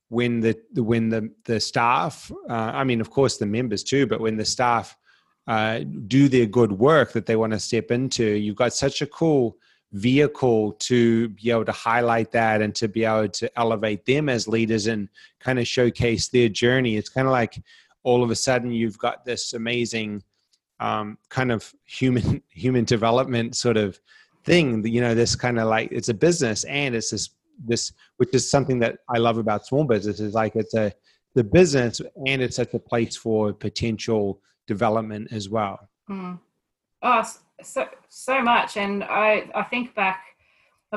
when 0.08 0.40
the 0.40 0.58
when 0.74 1.08
the 1.08 1.30
the 1.44 1.60
staff, 1.60 2.30
uh, 2.48 2.72
I 2.74 2.84
mean, 2.84 3.00
of 3.00 3.10
course, 3.10 3.38
the 3.38 3.46
members 3.46 3.84
too, 3.84 4.06
but 4.06 4.20
when 4.20 4.36
the 4.36 4.44
staff 4.44 4.96
uh, 5.46 5.80
do 6.06 6.28
their 6.28 6.46
good 6.46 6.72
work 6.72 7.12
that 7.12 7.26
they 7.26 7.36
want 7.36 7.52
to 7.52 7.60
step 7.60 7.90
into, 7.90 8.24
you've 8.24 8.56
got 8.56 8.74
such 8.74 9.02
a 9.02 9.06
cool 9.06 9.56
vehicle 9.92 10.72
to 10.74 11.28
be 11.30 11.50
able 11.50 11.64
to 11.64 11.72
highlight 11.72 12.30
that 12.30 12.62
and 12.62 12.74
to 12.76 12.86
be 12.86 13.04
able 13.04 13.28
to 13.28 13.50
elevate 13.58 14.04
them 14.06 14.28
as 14.28 14.46
leaders 14.46 14.86
and 14.86 15.08
kind 15.40 15.58
of 15.58 15.66
showcase 15.66 16.28
their 16.28 16.48
journey. 16.48 16.96
It's 16.96 17.08
kind 17.08 17.26
of 17.26 17.32
like 17.32 17.60
all 18.02 18.22
of 18.22 18.30
a 18.30 18.36
sudden 18.36 18.70
you've 18.70 18.98
got 18.98 19.24
this 19.24 19.52
amazing 19.52 20.22
um, 20.80 21.18
kind 21.28 21.52
of 21.52 21.72
human 21.84 22.42
human 22.48 22.84
development 22.84 23.56
sort 23.56 23.76
of 23.76 24.00
thing. 24.44 24.86
You 24.86 25.00
know, 25.00 25.14
this 25.14 25.36
kind 25.36 25.58
of 25.58 25.68
like 25.68 25.90
it's 25.92 26.08
a 26.08 26.14
business 26.14 26.64
and 26.64 26.94
it's 26.94 27.10
this 27.10 27.30
this 27.66 27.92
which 28.16 28.30
is 28.32 28.50
something 28.50 28.78
that 28.80 28.98
I 29.08 29.18
love 29.18 29.36
about 29.38 29.66
small 29.66 29.84
business 29.84 30.18
is 30.20 30.34
like 30.34 30.56
it's 30.56 30.74
a 30.74 30.92
the 31.34 31.44
business 31.44 32.00
and 32.26 32.42
it's 32.42 32.56
such 32.56 32.74
a 32.74 32.78
place 32.78 33.16
for 33.16 33.52
potential 33.52 34.40
development 34.66 35.28
as 35.32 35.48
well. 35.48 35.78
Mm. 36.08 36.40
Oh, 37.02 37.22
so 37.62 37.88
so 38.08 38.42
much, 38.42 38.76
and 38.76 39.04
I 39.04 39.50
I 39.54 39.62
think 39.62 39.94
back, 39.94 40.22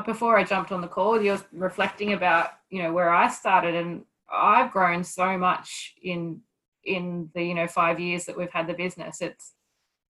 before 0.04 0.38
I 0.38 0.44
jumped 0.44 0.72
on 0.72 0.80
the 0.80 0.88
call, 0.88 1.20
you're 1.20 1.40
reflecting 1.52 2.12
about 2.12 2.50
you 2.70 2.82
know 2.82 2.92
where 2.92 3.10
I 3.10 3.28
started, 3.28 3.74
and 3.74 4.04
I've 4.32 4.70
grown 4.70 5.04
so 5.04 5.38
much 5.38 5.94
in 6.02 6.40
in 6.84 7.30
the 7.34 7.42
you 7.42 7.54
know 7.54 7.66
five 7.66 8.00
years 8.00 8.24
that 8.26 8.36
we've 8.36 8.52
had 8.52 8.66
the 8.66 8.74
business. 8.74 9.20
It's 9.20 9.52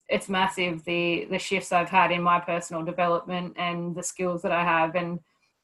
it's 0.08 0.28
massive 0.28 0.84
the 0.84 1.26
the 1.30 1.38
shifts 1.38 1.72
I've 1.72 1.88
had 1.88 2.10
in 2.12 2.22
my 2.22 2.40
personal 2.40 2.84
development 2.84 3.54
and 3.56 3.94
the 3.94 4.02
skills 4.02 4.42
that 4.42 4.52
I 4.52 4.62
have, 4.62 4.94
and 4.94 5.20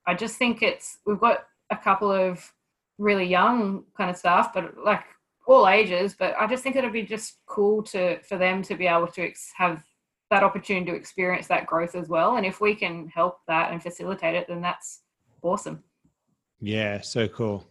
I 0.07 0.15
just 0.15 0.37
think 0.37 0.63
it's 0.63 0.99
we've 1.07 1.21
got 1.21 1.45
a 1.71 1.77
couple 1.77 2.11
of 2.11 2.53
really 2.99 3.25
young 3.25 3.85
kind 3.97 4.11
of 4.11 4.17
staff, 4.17 4.53
but 4.53 4.77
like 4.85 5.05
all 5.47 5.69
ages, 5.69 6.15
but 6.19 6.35
I 6.39 6.47
just 6.47 6.63
think 6.63 6.77
it'd 6.77 6.93
be 6.93 7.03
just 7.03 7.39
cool 7.47 7.83
to 7.85 8.21
for 8.23 8.39
them 8.39 8.63
to 8.63 8.77
be 8.77 8.87
able 8.87 9.09
to 9.09 9.23
ex- 9.23 9.53
have 9.57 9.83
that 10.31 10.45
opportunity 10.45 10.93
to 10.93 10.97
experience 10.97 11.49
that 11.49 11.67
growth 11.67 11.95
as 11.95 12.09
well. 12.09 12.37
And 12.37 12.47
if 12.47 12.61
we 12.61 12.75
can 12.75 13.09
help 13.09 13.41
that 13.49 13.73
and 13.73 13.83
facilitate 13.83 14.37
it, 14.37 14.47
then 14.49 14.61
that's 14.61 15.01
awesome. 15.43 15.83
Yeah, 16.61 17.01
so 17.01 17.27
cool. 17.27 17.67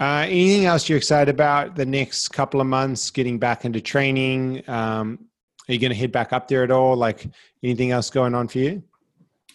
Uh, 0.00 0.24
anything 0.28 0.64
else 0.64 0.88
you're 0.88 0.98
excited 0.98 1.34
about 1.34 1.74
the 1.74 1.84
next 1.84 2.28
couple 2.28 2.60
of 2.60 2.66
months 2.66 3.10
getting 3.10 3.38
back 3.38 3.64
into 3.64 3.80
training? 3.80 4.62
Um, 4.68 5.26
are 5.68 5.72
you 5.72 5.78
going 5.78 5.90
to 5.90 5.96
head 5.96 6.12
back 6.12 6.32
up 6.32 6.46
there 6.46 6.62
at 6.62 6.70
all? 6.70 6.96
Like 6.96 7.26
anything 7.62 7.90
else 7.90 8.08
going 8.08 8.34
on 8.34 8.46
for 8.46 8.58
you? 8.58 8.82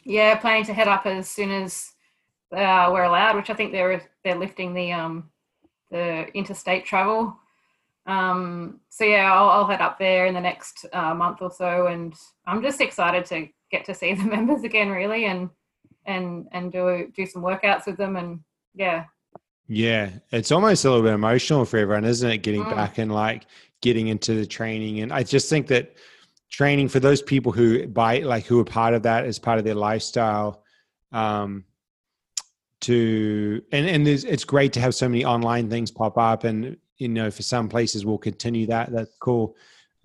Yeah, 0.04 0.36
planning 0.36 0.66
to 0.66 0.74
head 0.74 0.89
up 0.89 1.06
as 1.06 1.30
soon 1.30 1.50
as 1.50 1.94
uh, 2.52 2.89
we're 2.91 3.04
allowed, 3.04 3.38
which 3.38 3.50
I 3.50 3.54
think 3.54 3.72
they're 3.72 4.04
they're 4.24 4.38
lifting 4.38 4.74
the 4.74 4.91
um, 4.91 5.30
the 5.91 6.28
interstate 6.34 6.86
travel. 6.86 7.38
Um, 8.06 8.82
so 8.89 9.06
yeah, 9.06 9.34
I'll, 9.34 9.50
I'll, 9.50 9.68
head 9.68 9.80
up 9.80 9.98
there 9.98 10.26
in 10.26 10.34
the 10.34 10.41
next 10.41 10.86
uh, 10.91 11.14
month 11.14 11.41
or 11.41 11.50
so, 11.50 11.88
and 11.88 12.14
I'm 12.46 12.62
just 12.62 12.82
excited 12.82 13.26
to 13.28 13.48
get 13.72 13.86
to 13.86 13.94
see 13.94 14.14
the 14.14 14.26
members 14.26 14.64
again, 14.64 14.89
really, 14.89 15.26
and 15.26 15.50
and 16.06 16.50
and 16.52 16.70
do 16.70 17.12
do 17.16 17.26
some 17.26 17.41
workouts 17.41 17.86
with 17.86 17.96
them, 17.96 18.18
and 18.18 18.41
yeah. 18.76 19.06
Yeah, 19.74 20.12
it's 20.32 20.52
almost 20.52 20.86
a 20.86 20.90
little 20.90 21.04
bit 21.04 21.14
emotional 21.14 21.66
for 21.66 21.78
everyone, 21.78 22.06
isn't 22.06 22.30
it? 22.30 22.38
Getting 22.40 22.64
mm. 22.64 22.76
back 22.76 23.00
and 23.00 23.12
like 23.12 23.48
getting 23.82 24.08
into 24.08 24.36
the 24.36 24.46
training, 24.46 25.00
and 25.00 25.12
I 25.12 25.24
just 25.24 25.50
think 25.50 25.68
that 25.68 25.96
training 26.54 26.88
for 26.88 27.00
those 27.00 27.24
people 27.24 27.52
who 27.52 27.88
buy 27.88 28.20
like 28.20 28.46
who 28.46 28.60
are 28.60 28.66
part 28.66 28.94
of 28.94 29.02
that 29.02 29.26
as 29.26 29.40
part 29.40 29.58
of 29.58 29.66
their 29.66 29.74
lifestyle 29.74 30.64
um 31.12 31.66
to 32.80 33.60
and 33.72 33.88
and 33.88 34.08
it's 34.08 34.44
great 34.44 34.72
to 34.72 34.80
have 34.80 34.94
so 34.94 35.10
many 35.10 35.26
online 35.26 35.68
things 35.68 35.90
pop 35.90 36.16
up 36.16 36.44
and 36.44 36.78
you 36.98 37.08
know 37.08 37.32
for 37.32 37.42
some 37.42 37.68
places 37.68 38.06
we'll 38.06 38.20
continue 38.20 38.68
that 38.68 38.92
that's 38.92 39.18
cool 39.20 39.56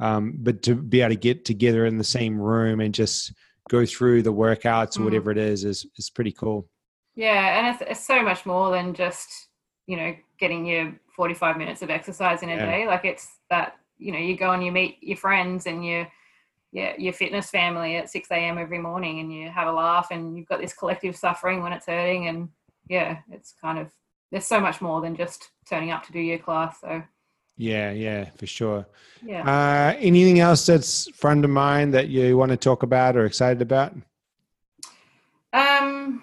um 0.01 0.37
but 0.39 0.63
to 0.63 0.75
be 0.75 1.03
able 1.03 1.11
to 1.11 1.21
get 1.21 1.45
together 1.45 1.85
in 1.85 1.99
the 1.99 2.05
same 2.05 2.41
room 2.41 2.81
and 2.81 2.95
just 2.95 3.35
go 3.69 3.85
through 3.85 4.23
the 4.23 4.33
workouts 4.33 4.97
or 4.97 5.03
mm. 5.03 5.05
whatever 5.05 5.31
it 5.31 5.39
is 5.39 5.65
is 5.65 5.85
is 5.99 6.09
pretty 6.09 6.33
cool 6.33 6.67
yeah 7.15 7.59
and 7.59 7.75
it's, 7.75 7.91
it's 7.91 8.07
so 8.07 8.23
much 8.23 8.47
more 8.47 8.71
than 8.71 8.95
just 8.95 9.48
you 9.89 9.97
know 9.97 10.15
getting 10.39 10.65
your 10.65 10.95
45 11.17 11.57
minutes 11.57 11.83
of 11.83 11.91
exercise 11.91 12.45
in 12.45 12.51
a 12.51 12.55
yeah. 12.55 12.67
day 12.67 12.87
like 12.87 13.05
it's 13.05 13.39
that 13.51 13.77
you 13.99 14.13
know 14.13 14.19
you 14.19 14.37
go 14.37 14.53
and 14.53 14.65
you 14.65 14.71
meet 14.71 14.99
your 15.01 15.17
friends 15.17 15.67
and 15.67 15.85
you 15.85 16.07
yeah, 16.73 16.95
your 16.99 17.13
fitness 17.13 17.51
family 17.51 17.97
at 17.97 18.11
6 18.11 18.31
a.m. 18.31 18.59
every 18.59 18.79
morning 18.79 19.21
and 19.21 19.33
you 19.33 19.49
have 19.49 19.69
a 19.69 19.73
laugh 19.73 20.09
and 20.11 20.37
you've 20.37 20.49
got 20.49 20.61
this 20.61 20.75
collective 20.75 21.17
suffering 21.17 21.63
when 21.63 21.73
it's 21.73 21.87
hurting. 21.87 22.29
And 22.29 22.49
yeah, 22.89 23.19
it's 23.31 23.55
kind 23.61 23.79
of, 23.79 23.91
there's 24.31 24.47
so 24.47 24.61
much 24.61 24.81
more 24.81 25.01
than 25.01 25.17
just 25.17 25.51
turning 25.69 25.91
up 25.91 26.05
to 26.05 26.13
do 26.13 26.21
your 26.21 26.39
class. 26.39 26.81
So, 26.81 27.03
yeah, 27.57 27.91
yeah, 27.91 28.31
for 28.37 28.47
sure. 28.47 28.87
Yeah. 29.25 29.43
Uh, 29.43 29.97
anything 29.99 30.41
else 30.41 30.67
that's 30.67 31.09
front 31.11 31.45
of 31.45 31.51
mind 31.51 31.95
that 31.95 32.09
you 32.09 32.37
want 32.37 32.51
to 32.51 32.57
talk 32.57 32.83
about 32.83 33.17
or 33.17 33.25
excited 33.25 33.63
about? 33.63 33.95
Um, 35.55 36.23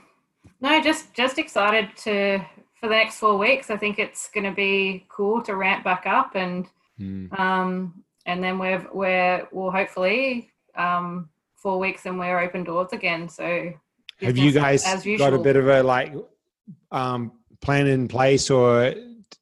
no, 0.61 0.79
just 0.81 1.13
just 1.13 1.39
excited 1.39 1.89
to 1.97 2.45
for 2.75 2.87
the 2.87 2.95
next 2.95 3.17
four 3.17 3.37
weeks. 3.37 3.69
I 3.69 3.77
think 3.77 3.99
it's 3.99 4.29
going 4.29 4.43
to 4.43 4.51
be 4.51 5.05
cool 5.09 5.41
to 5.43 5.55
ramp 5.55 5.83
back 5.83 6.05
up 6.05 6.35
and 6.35 6.67
mm. 6.99 7.37
um, 7.39 8.03
and 8.25 8.43
then 8.43 8.59
we're 8.59 8.85
we're 8.93 9.47
we'll 9.51 9.71
hopefully 9.71 10.51
um, 10.75 11.29
four 11.55 11.79
weeks 11.79 12.05
and 12.05 12.19
we're 12.19 12.39
open 12.39 12.63
doors 12.63 12.93
again. 12.93 13.29
So 13.29 13.73
have 14.21 14.37
you 14.37 14.51
guys 14.51 14.83
got 15.17 15.33
a 15.33 15.39
bit 15.39 15.55
of 15.55 15.67
a 15.67 15.83
like 15.83 16.13
um, 16.91 17.31
plan 17.61 17.87
in 17.87 18.07
place 18.07 18.49
or 18.49 18.93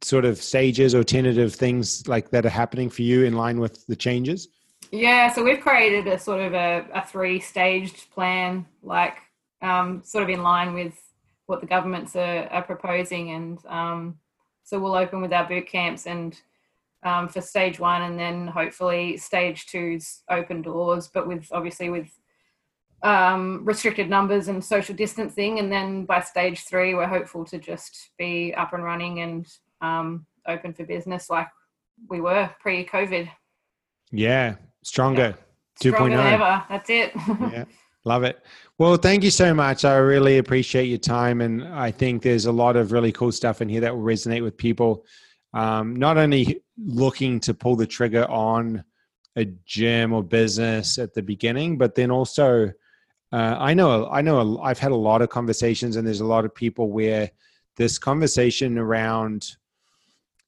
sort 0.01 0.25
of 0.25 0.37
stages 0.37 0.93
or 0.93 1.03
tentative 1.03 1.53
things 1.53 2.07
like 2.07 2.29
that 2.31 2.45
are 2.45 2.49
happening 2.49 2.89
for 2.89 3.03
you 3.03 3.23
in 3.23 3.33
line 3.33 3.59
with 3.59 3.85
the 3.87 3.95
changes? 3.95 4.47
Yeah, 4.91 5.31
so 5.31 5.43
we've 5.43 5.59
created 5.59 6.07
a 6.07 6.19
sort 6.19 6.41
of 6.41 6.53
a, 6.53 6.85
a 6.93 7.05
three 7.05 7.39
staged 7.39 8.11
plan, 8.11 8.65
like 8.83 9.17
um, 9.61 10.03
sort 10.03 10.23
of 10.23 10.29
in 10.29 10.43
line 10.43 10.73
with 10.73 10.93
what 11.45 11.61
the 11.61 11.67
governments 11.67 12.15
are, 12.15 12.47
are 12.47 12.63
proposing, 12.63 13.31
and 13.31 13.65
um, 13.67 14.17
so 14.63 14.79
we'll 14.79 14.95
open 14.95 15.21
with 15.21 15.33
our 15.33 15.47
boot 15.47 15.67
camps 15.67 16.05
and 16.07 16.39
um, 17.03 17.27
for 17.27 17.41
stage 17.41 17.79
one, 17.79 18.03
and 18.03 18.17
then 18.17 18.47
hopefully 18.47 19.17
stage 19.17 19.65
two's 19.67 20.23
open 20.29 20.61
doors, 20.61 21.09
but 21.13 21.27
with 21.27 21.47
obviously 21.51 21.89
with 21.89 22.09
um, 23.03 23.61
restricted 23.65 24.09
numbers 24.09 24.47
and 24.47 24.63
social 24.63 24.95
distancing. 24.95 25.59
And 25.59 25.71
then 25.71 26.05
by 26.05 26.21
stage 26.21 26.61
three, 26.65 26.95
we're 26.95 27.07
hopeful 27.07 27.45
to 27.45 27.59
just 27.59 28.11
be 28.17 28.53
up 28.55 28.73
and 28.73 28.83
running 28.83 29.19
and 29.19 29.47
um, 29.81 30.25
open 30.47 30.73
for 30.73 30.85
business 30.85 31.29
like 31.29 31.49
we 32.09 32.21
were 32.21 32.49
pre-COVID. 32.61 33.29
Yeah, 34.11 34.55
stronger. 34.81 35.35
Yeah. 35.81 35.91
2.0. 35.91 35.95
Stronger 35.95 36.17
than 36.17 36.33
ever. 36.33 36.63
That's 36.69 36.89
it. 36.89 37.11
yeah. 37.51 37.65
Love 38.05 38.23
it. 38.23 38.43
Well, 38.77 38.97
thank 38.97 39.23
you 39.23 39.31
so 39.31 39.53
much. 39.53 39.85
I 39.85 39.95
really 39.95 40.37
appreciate 40.37 40.85
your 40.85 40.97
time. 40.97 41.41
And 41.41 41.63
I 41.63 41.91
think 41.91 42.21
there's 42.21 42.45
a 42.45 42.51
lot 42.51 42.75
of 42.75 42.91
really 42.91 43.11
cool 43.11 43.31
stuff 43.31 43.61
in 43.61 43.69
here 43.69 43.81
that 43.81 43.95
will 43.95 44.03
resonate 44.03 44.43
with 44.43 44.57
people 44.57 45.05
um, 45.53 45.95
not 45.95 46.17
only 46.17 46.61
looking 46.77 47.39
to 47.41 47.53
pull 47.53 47.75
the 47.75 47.87
trigger 47.87 48.29
on 48.29 48.83
a 49.35 49.45
gym 49.65 50.13
or 50.13 50.23
business 50.23 50.97
at 50.97 51.13
the 51.13 51.21
beginning, 51.21 51.77
but 51.77 51.95
then 51.95 52.11
also 52.11 52.71
uh, 53.31 53.57
I 53.57 53.73
know 53.73 54.07
I 54.09 54.21
know 54.21 54.59
I've 54.61 54.77
had 54.77 54.91
a 54.91 54.95
lot 54.95 55.23
of 55.23 55.29
conversations, 55.29 55.95
and 55.95 56.05
there's 56.05 56.21
a 56.21 56.25
lot 56.25 56.45
of 56.45 56.53
people 56.53 56.91
where 56.91 57.31
this 57.77 57.97
conversation 57.97 58.77
around 58.77 59.55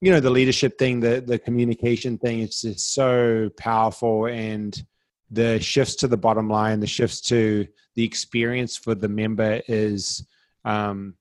you 0.02 0.12
know 0.12 0.20
the 0.20 0.30
leadership 0.30 0.78
thing, 0.78 1.00
the 1.00 1.24
the 1.26 1.40
communication 1.40 2.20
thing, 2.20 2.42
it's 2.42 2.62
just 2.62 2.94
so 2.94 3.50
powerful, 3.58 4.28
and 4.28 4.86
the 5.32 5.60
shifts 5.60 5.96
to 5.96 6.08
the 6.08 6.18
bottom 6.18 6.50
line, 6.50 6.80
the 6.80 6.88
shifts 6.88 7.22
to 7.22 7.68
the 7.96 8.04
experience 8.04 8.78
for 8.78 8.96
the 8.96 9.08
member 9.08 9.62
is 9.68 10.26
um, 10.66 11.16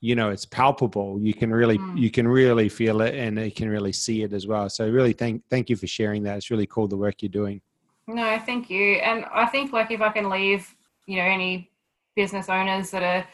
you 0.00 0.14
know 0.14 0.30
it's 0.30 0.44
palpable. 0.44 1.18
You 1.20 1.34
can 1.34 1.52
really 1.52 1.78
mm. 1.78 1.98
you 1.98 2.10
can 2.10 2.28
really 2.28 2.68
feel 2.68 3.00
it 3.00 3.14
and 3.14 3.38
you 3.38 3.52
can 3.52 3.68
really 3.68 3.92
see 3.92 4.22
it 4.22 4.32
as 4.32 4.46
well. 4.46 4.68
So 4.68 4.88
really 4.88 5.12
thank 5.12 5.42
thank 5.48 5.70
you 5.70 5.76
for 5.76 5.86
sharing 5.86 6.22
that. 6.24 6.36
It's 6.36 6.50
really 6.50 6.66
cool 6.66 6.88
the 6.88 6.96
work 6.96 7.22
you're 7.22 7.28
doing. 7.28 7.60
No 8.06 8.38
thank 8.44 8.70
you. 8.70 8.94
And 8.96 9.24
i 9.32 9.46
think 9.46 9.72
like 9.72 9.90
if 9.90 10.00
i 10.00 10.10
can 10.10 10.28
leave 10.28 10.74
you 11.06 11.16
know 11.16 11.24
any 11.24 11.70
business 12.14 12.48
owners 12.48 12.90
that 12.90 13.02
are 13.02 13.26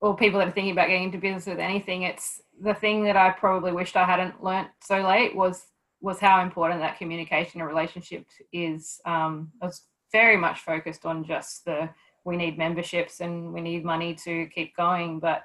or 0.00 0.16
people 0.16 0.38
that 0.38 0.48
are 0.48 0.52
thinking 0.52 0.72
about 0.72 0.88
getting 0.88 1.04
into 1.04 1.18
business 1.18 1.46
with 1.46 1.58
anything 1.58 2.02
it's 2.02 2.40
the 2.60 2.74
thing 2.74 3.04
that 3.04 3.16
i 3.16 3.30
probably 3.30 3.72
wished 3.72 3.96
i 3.96 4.04
hadn't 4.04 4.42
learnt 4.42 4.68
so 4.82 5.00
late 5.02 5.34
was 5.34 5.66
was 6.00 6.20
how 6.20 6.42
important 6.42 6.80
that 6.80 6.98
communication 6.98 7.60
and 7.60 7.68
relationship 7.68 8.26
is 8.52 9.00
um, 9.06 9.50
i 9.62 9.66
was 9.66 9.82
very 10.12 10.36
much 10.36 10.60
focused 10.60 11.04
on 11.04 11.24
just 11.24 11.64
the 11.64 11.88
we 12.26 12.36
need 12.36 12.58
memberships 12.58 13.20
and 13.20 13.52
we 13.52 13.60
need 13.60 13.84
money 13.84 14.12
to 14.12 14.46
keep 14.46 14.76
going. 14.76 15.20
But 15.20 15.42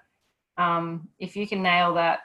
um, 0.58 1.08
if 1.20 1.36
you 1.36 1.48
can 1.48 1.62
nail 1.62 1.94
that 1.94 2.22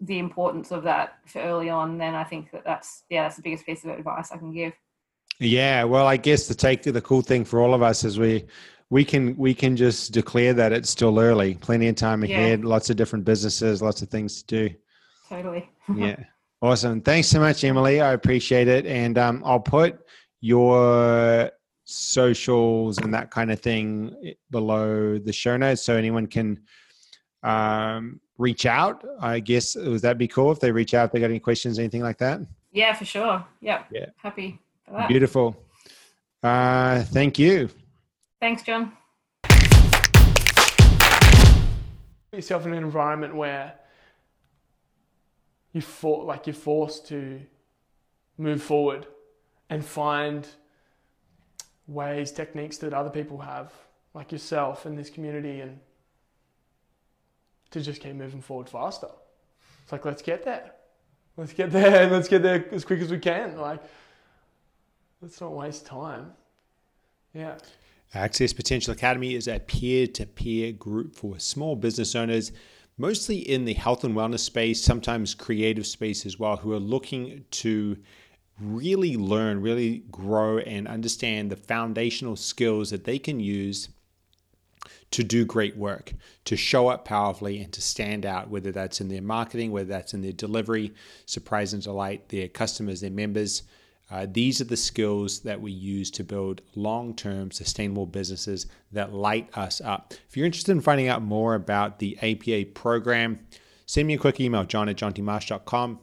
the 0.00 0.18
importance 0.18 0.70
of 0.70 0.84
that 0.84 1.18
for 1.26 1.40
early 1.40 1.70
on 1.70 1.96
then 1.96 2.12
i 2.12 2.24
think 2.24 2.50
that 2.50 2.64
that's 2.64 3.04
yeah 3.08 3.22
that's 3.22 3.36
the 3.36 3.42
biggest 3.42 3.64
piece 3.64 3.84
of 3.84 3.90
advice 3.90 4.32
i 4.32 4.36
can 4.36 4.52
give. 4.52 4.72
Yeah 5.38 5.84
well 5.84 6.08
i 6.08 6.16
guess 6.16 6.48
the 6.48 6.56
take 6.56 6.82
the 6.82 7.00
cool 7.00 7.22
thing 7.22 7.44
for 7.44 7.60
all 7.60 7.72
of 7.72 7.82
us 7.82 8.02
is 8.02 8.18
we 8.18 8.44
we 8.90 9.04
can 9.04 9.36
we 9.36 9.54
can 9.54 9.76
just 9.76 10.10
declare 10.10 10.54
that 10.54 10.72
it's 10.72 10.90
still 10.90 11.20
early 11.20 11.54
plenty 11.54 11.86
of 11.86 11.94
time 11.94 12.24
ahead 12.24 12.60
yeah. 12.60 12.66
lots 12.66 12.90
of 12.90 12.96
different 12.96 13.24
businesses 13.24 13.80
lots 13.80 14.02
of 14.02 14.08
things 14.08 14.42
to 14.42 14.68
do. 14.68 14.74
Totally. 15.28 15.70
Yeah 15.94 16.16
awesome 16.62 17.00
thanks 17.00 17.28
so 17.28 17.38
much 17.38 17.64
emily 17.64 18.00
i 18.00 18.12
appreciate 18.12 18.68
it 18.68 18.86
and 18.86 19.18
um, 19.18 19.42
i'll 19.44 19.60
put 19.60 19.98
your 20.40 21.50
socials 21.84 22.98
and 22.98 23.12
that 23.12 23.30
kind 23.30 23.50
of 23.50 23.60
thing 23.60 24.34
below 24.50 25.18
the 25.18 25.32
show 25.32 25.56
notes 25.56 25.82
so 25.82 25.96
anyone 25.96 26.26
can 26.26 26.58
um, 27.42 28.20
reach 28.38 28.66
out. 28.66 29.04
I 29.20 29.40
guess 29.40 29.76
would 29.76 30.02
that 30.02 30.18
be 30.18 30.28
cool 30.28 30.52
if 30.52 30.60
they 30.60 30.70
reach 30.70 30.94
out 30.94 31.06
if 31.06 31.12
they 31.12 31.20
got 31.20 31.30
any 31.30 31.40
questions, 31.40 31.78
anything 31.78 32.02
like 32.02 32.18
that? 32.18 32.40
Yeah, 32.72 32.94
for 32.94 33.04
sure. 33.04 33.44
Yep. 33.60 33.86
Yeah. 33.90 34.06
Happy 34.16 34.58
for 34.84 34.92
that. 34.92 35.08
Beautiful. 35.08 35.56
Uh, 36.42 37.02
thank 37.04 37.38
you. 37.38 37.68
Thanks, 38.40 38.62
John. 38.62 38.92
Put 42.30 42.38
yourself 42.38 42.66
in 42.66 42.72
an 42.72 42.82
environment 42.82 43.34
where 43.34 43.74
you 45.72 45.80
for, 45.80 46.24
like 46.24 46.46
you're 46.46 46.54
forced 46.54 47.08
to 47.08 47.40
move 48.38 48.62
forward 48.62 49.06
and 49.70 49.84
find 49.84 50.46
ways, 51.86 52.30
techniques 52.32 52.78
that 52.78 52.92
other 52.92 53.10
people 53.10 53.38
have, 53.38 53.72
like 54.14 54.32
yourself 54.32 54.86
in 54.86 54.96
this 54.96 55.10
community 55.10 55.60
and 55.60 55.80
to 57.70 57.80
just 57.80 58.02
keep 58.02 58.14
moving 58.14 58.42
forward 58.42 58.68
faster. 58.68 59.08
It's 59.82 59.92
like, 59.92 60.04
let's 60.04 60.22
get 60.22 60.44
there. 60.44 60.72
Let's 61.36 61.54
get 61.54 61.70
there 61.70 62.02
and 62.02 62.12
let's 62.12 62.28
get 62.28 62.42
there 62.42 62.66
as 62.72 62.84
quick 62.84 63.00
as 63.00 63.10
we 63.10 63.18
can. 63.18 63.56
Like, 63.56 63.82
let's 65.22 65.40
not 65.40 65.52
waste 65.52 65.86
time. 65.86 66.32
Yeah. 67.32 67.56
Access 68.14 68.52
Potential 68.52 68.92
Academy 68.92 69.34
is 69.34 69.48
a 69.48 69.58
peer 69.58 70.06
to 70.08 70.26
peer 70.26 70.72
group 70.72 71.14
for 71.14 71.38
small 71.38 71.74
business 71.76 72.14
owners 72.14 72.52
mostly 72.98 73.38
in 73.38 73.64
the 73.64 73.74
health 73.74 74.04
and 74.04 74.14
wellness 74.14 74.40
space, 74.40 74.82
sometimes 74.82 75.34
creative 75.34 75.86
space 75.86 76.26
as 76.26 76.38
well, 76.38 76.56
who 76.56 76.72
are 76.72 76.80
looking 76.80 77.44
to 77.50 77.96
really 78.60 79.16
learn, 79.16 79.60
really 79.60 80.04
grow, 80.10 80.58
and 80.58 80.86
understand 80.86 81.50
the 81.50 81.56
foundational 81.56 82.36
skills 82.36 82.90
that 82.90 83.04
they 83.04 83.18
can 83.18 83.40
use 83.40 83.88
to 85.10 85.22
do 85.22 85.44
great 85.44 85.76
work, 85.76 86.12
to 86.44 86.56
show 86.56 86.88
up 86.88 87.04
powerfully, 87.04 87.60
and 87.60 87.72
to 87.72 87.82
stand 87.82 88.24
out, 88.26 88.50
whether 88.50 88.72
that's 88.72 89.00
in 89.00 89.08
their 89.08 89.22
marketing, 89.22 89.70
whether 89.70 89.88
that's 89.88 90.14
in 90.14 90.22
their 90.22 90.32
delivery, 90.32 90.92
surprise 91.26 91.72
and 91.72 91.82
delight 91.82 92.28
their 92.28 92.48
customers, 92.48 93.00
their 93.00 93.10
members. 93.10 93.62
Uh, 94.12 94.26
these 94.30 94.60
are 94.60 94.64
the 94.64 94.76
skills 94.76 95.40
that 95.40 95.58
we 95.58 95.72
use 95.72 96.10
to 96.10 96.22
build 96.22 96.60
long 96.74 97.14
term 97.14 97.50
sustainable 97.50 98.04
businesses 98.04 98.66
that 98.92 99.14
light 99.14 99.48
us 99.56 99.80
up. 99.80 100.12
If 100.28 100.36
you're 100.36 100.44
interested 100.44 100.72
in 100.72 100.82
finding 100.82 101.08
out 101.08 101.22
more 101.22 101.54
about 101.54 101.98
the 101.98 102.18
APA 102.20 102.72
program, 102.74 103.40
send 103.86 104.06
me 104.06 104.14
a 104.14 104.18
quick 104.18 104.38
email, 104.38 104.64
john 104.64 104.90
at 104.90 104.96
johntmarsh.com. 104.96 105.98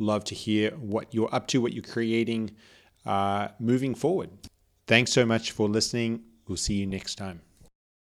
Love 0.00 0.24
to 0.24 0.34
hear 0.34 0.72
what 0.72 1.14
you're 1.14 1.32
up 1.32 1.46
to, 1.46 1.60
what 1.60 1.72
you're 1.72 1.84
creating 1.84 2.56
uh, 3.06 3.48
moving 3.60 3.94
forward. 3.94 4.30
Thanks 4.88 5.12
so 5.12 5.24
much 5.24 5.52
for 5.52 5.68
listening. 5.68 6.24
We'll 6.48 6.56
see 6.56 6.74
you 6.74 6.86
next 6.86 7.14
time. 7.14 7.45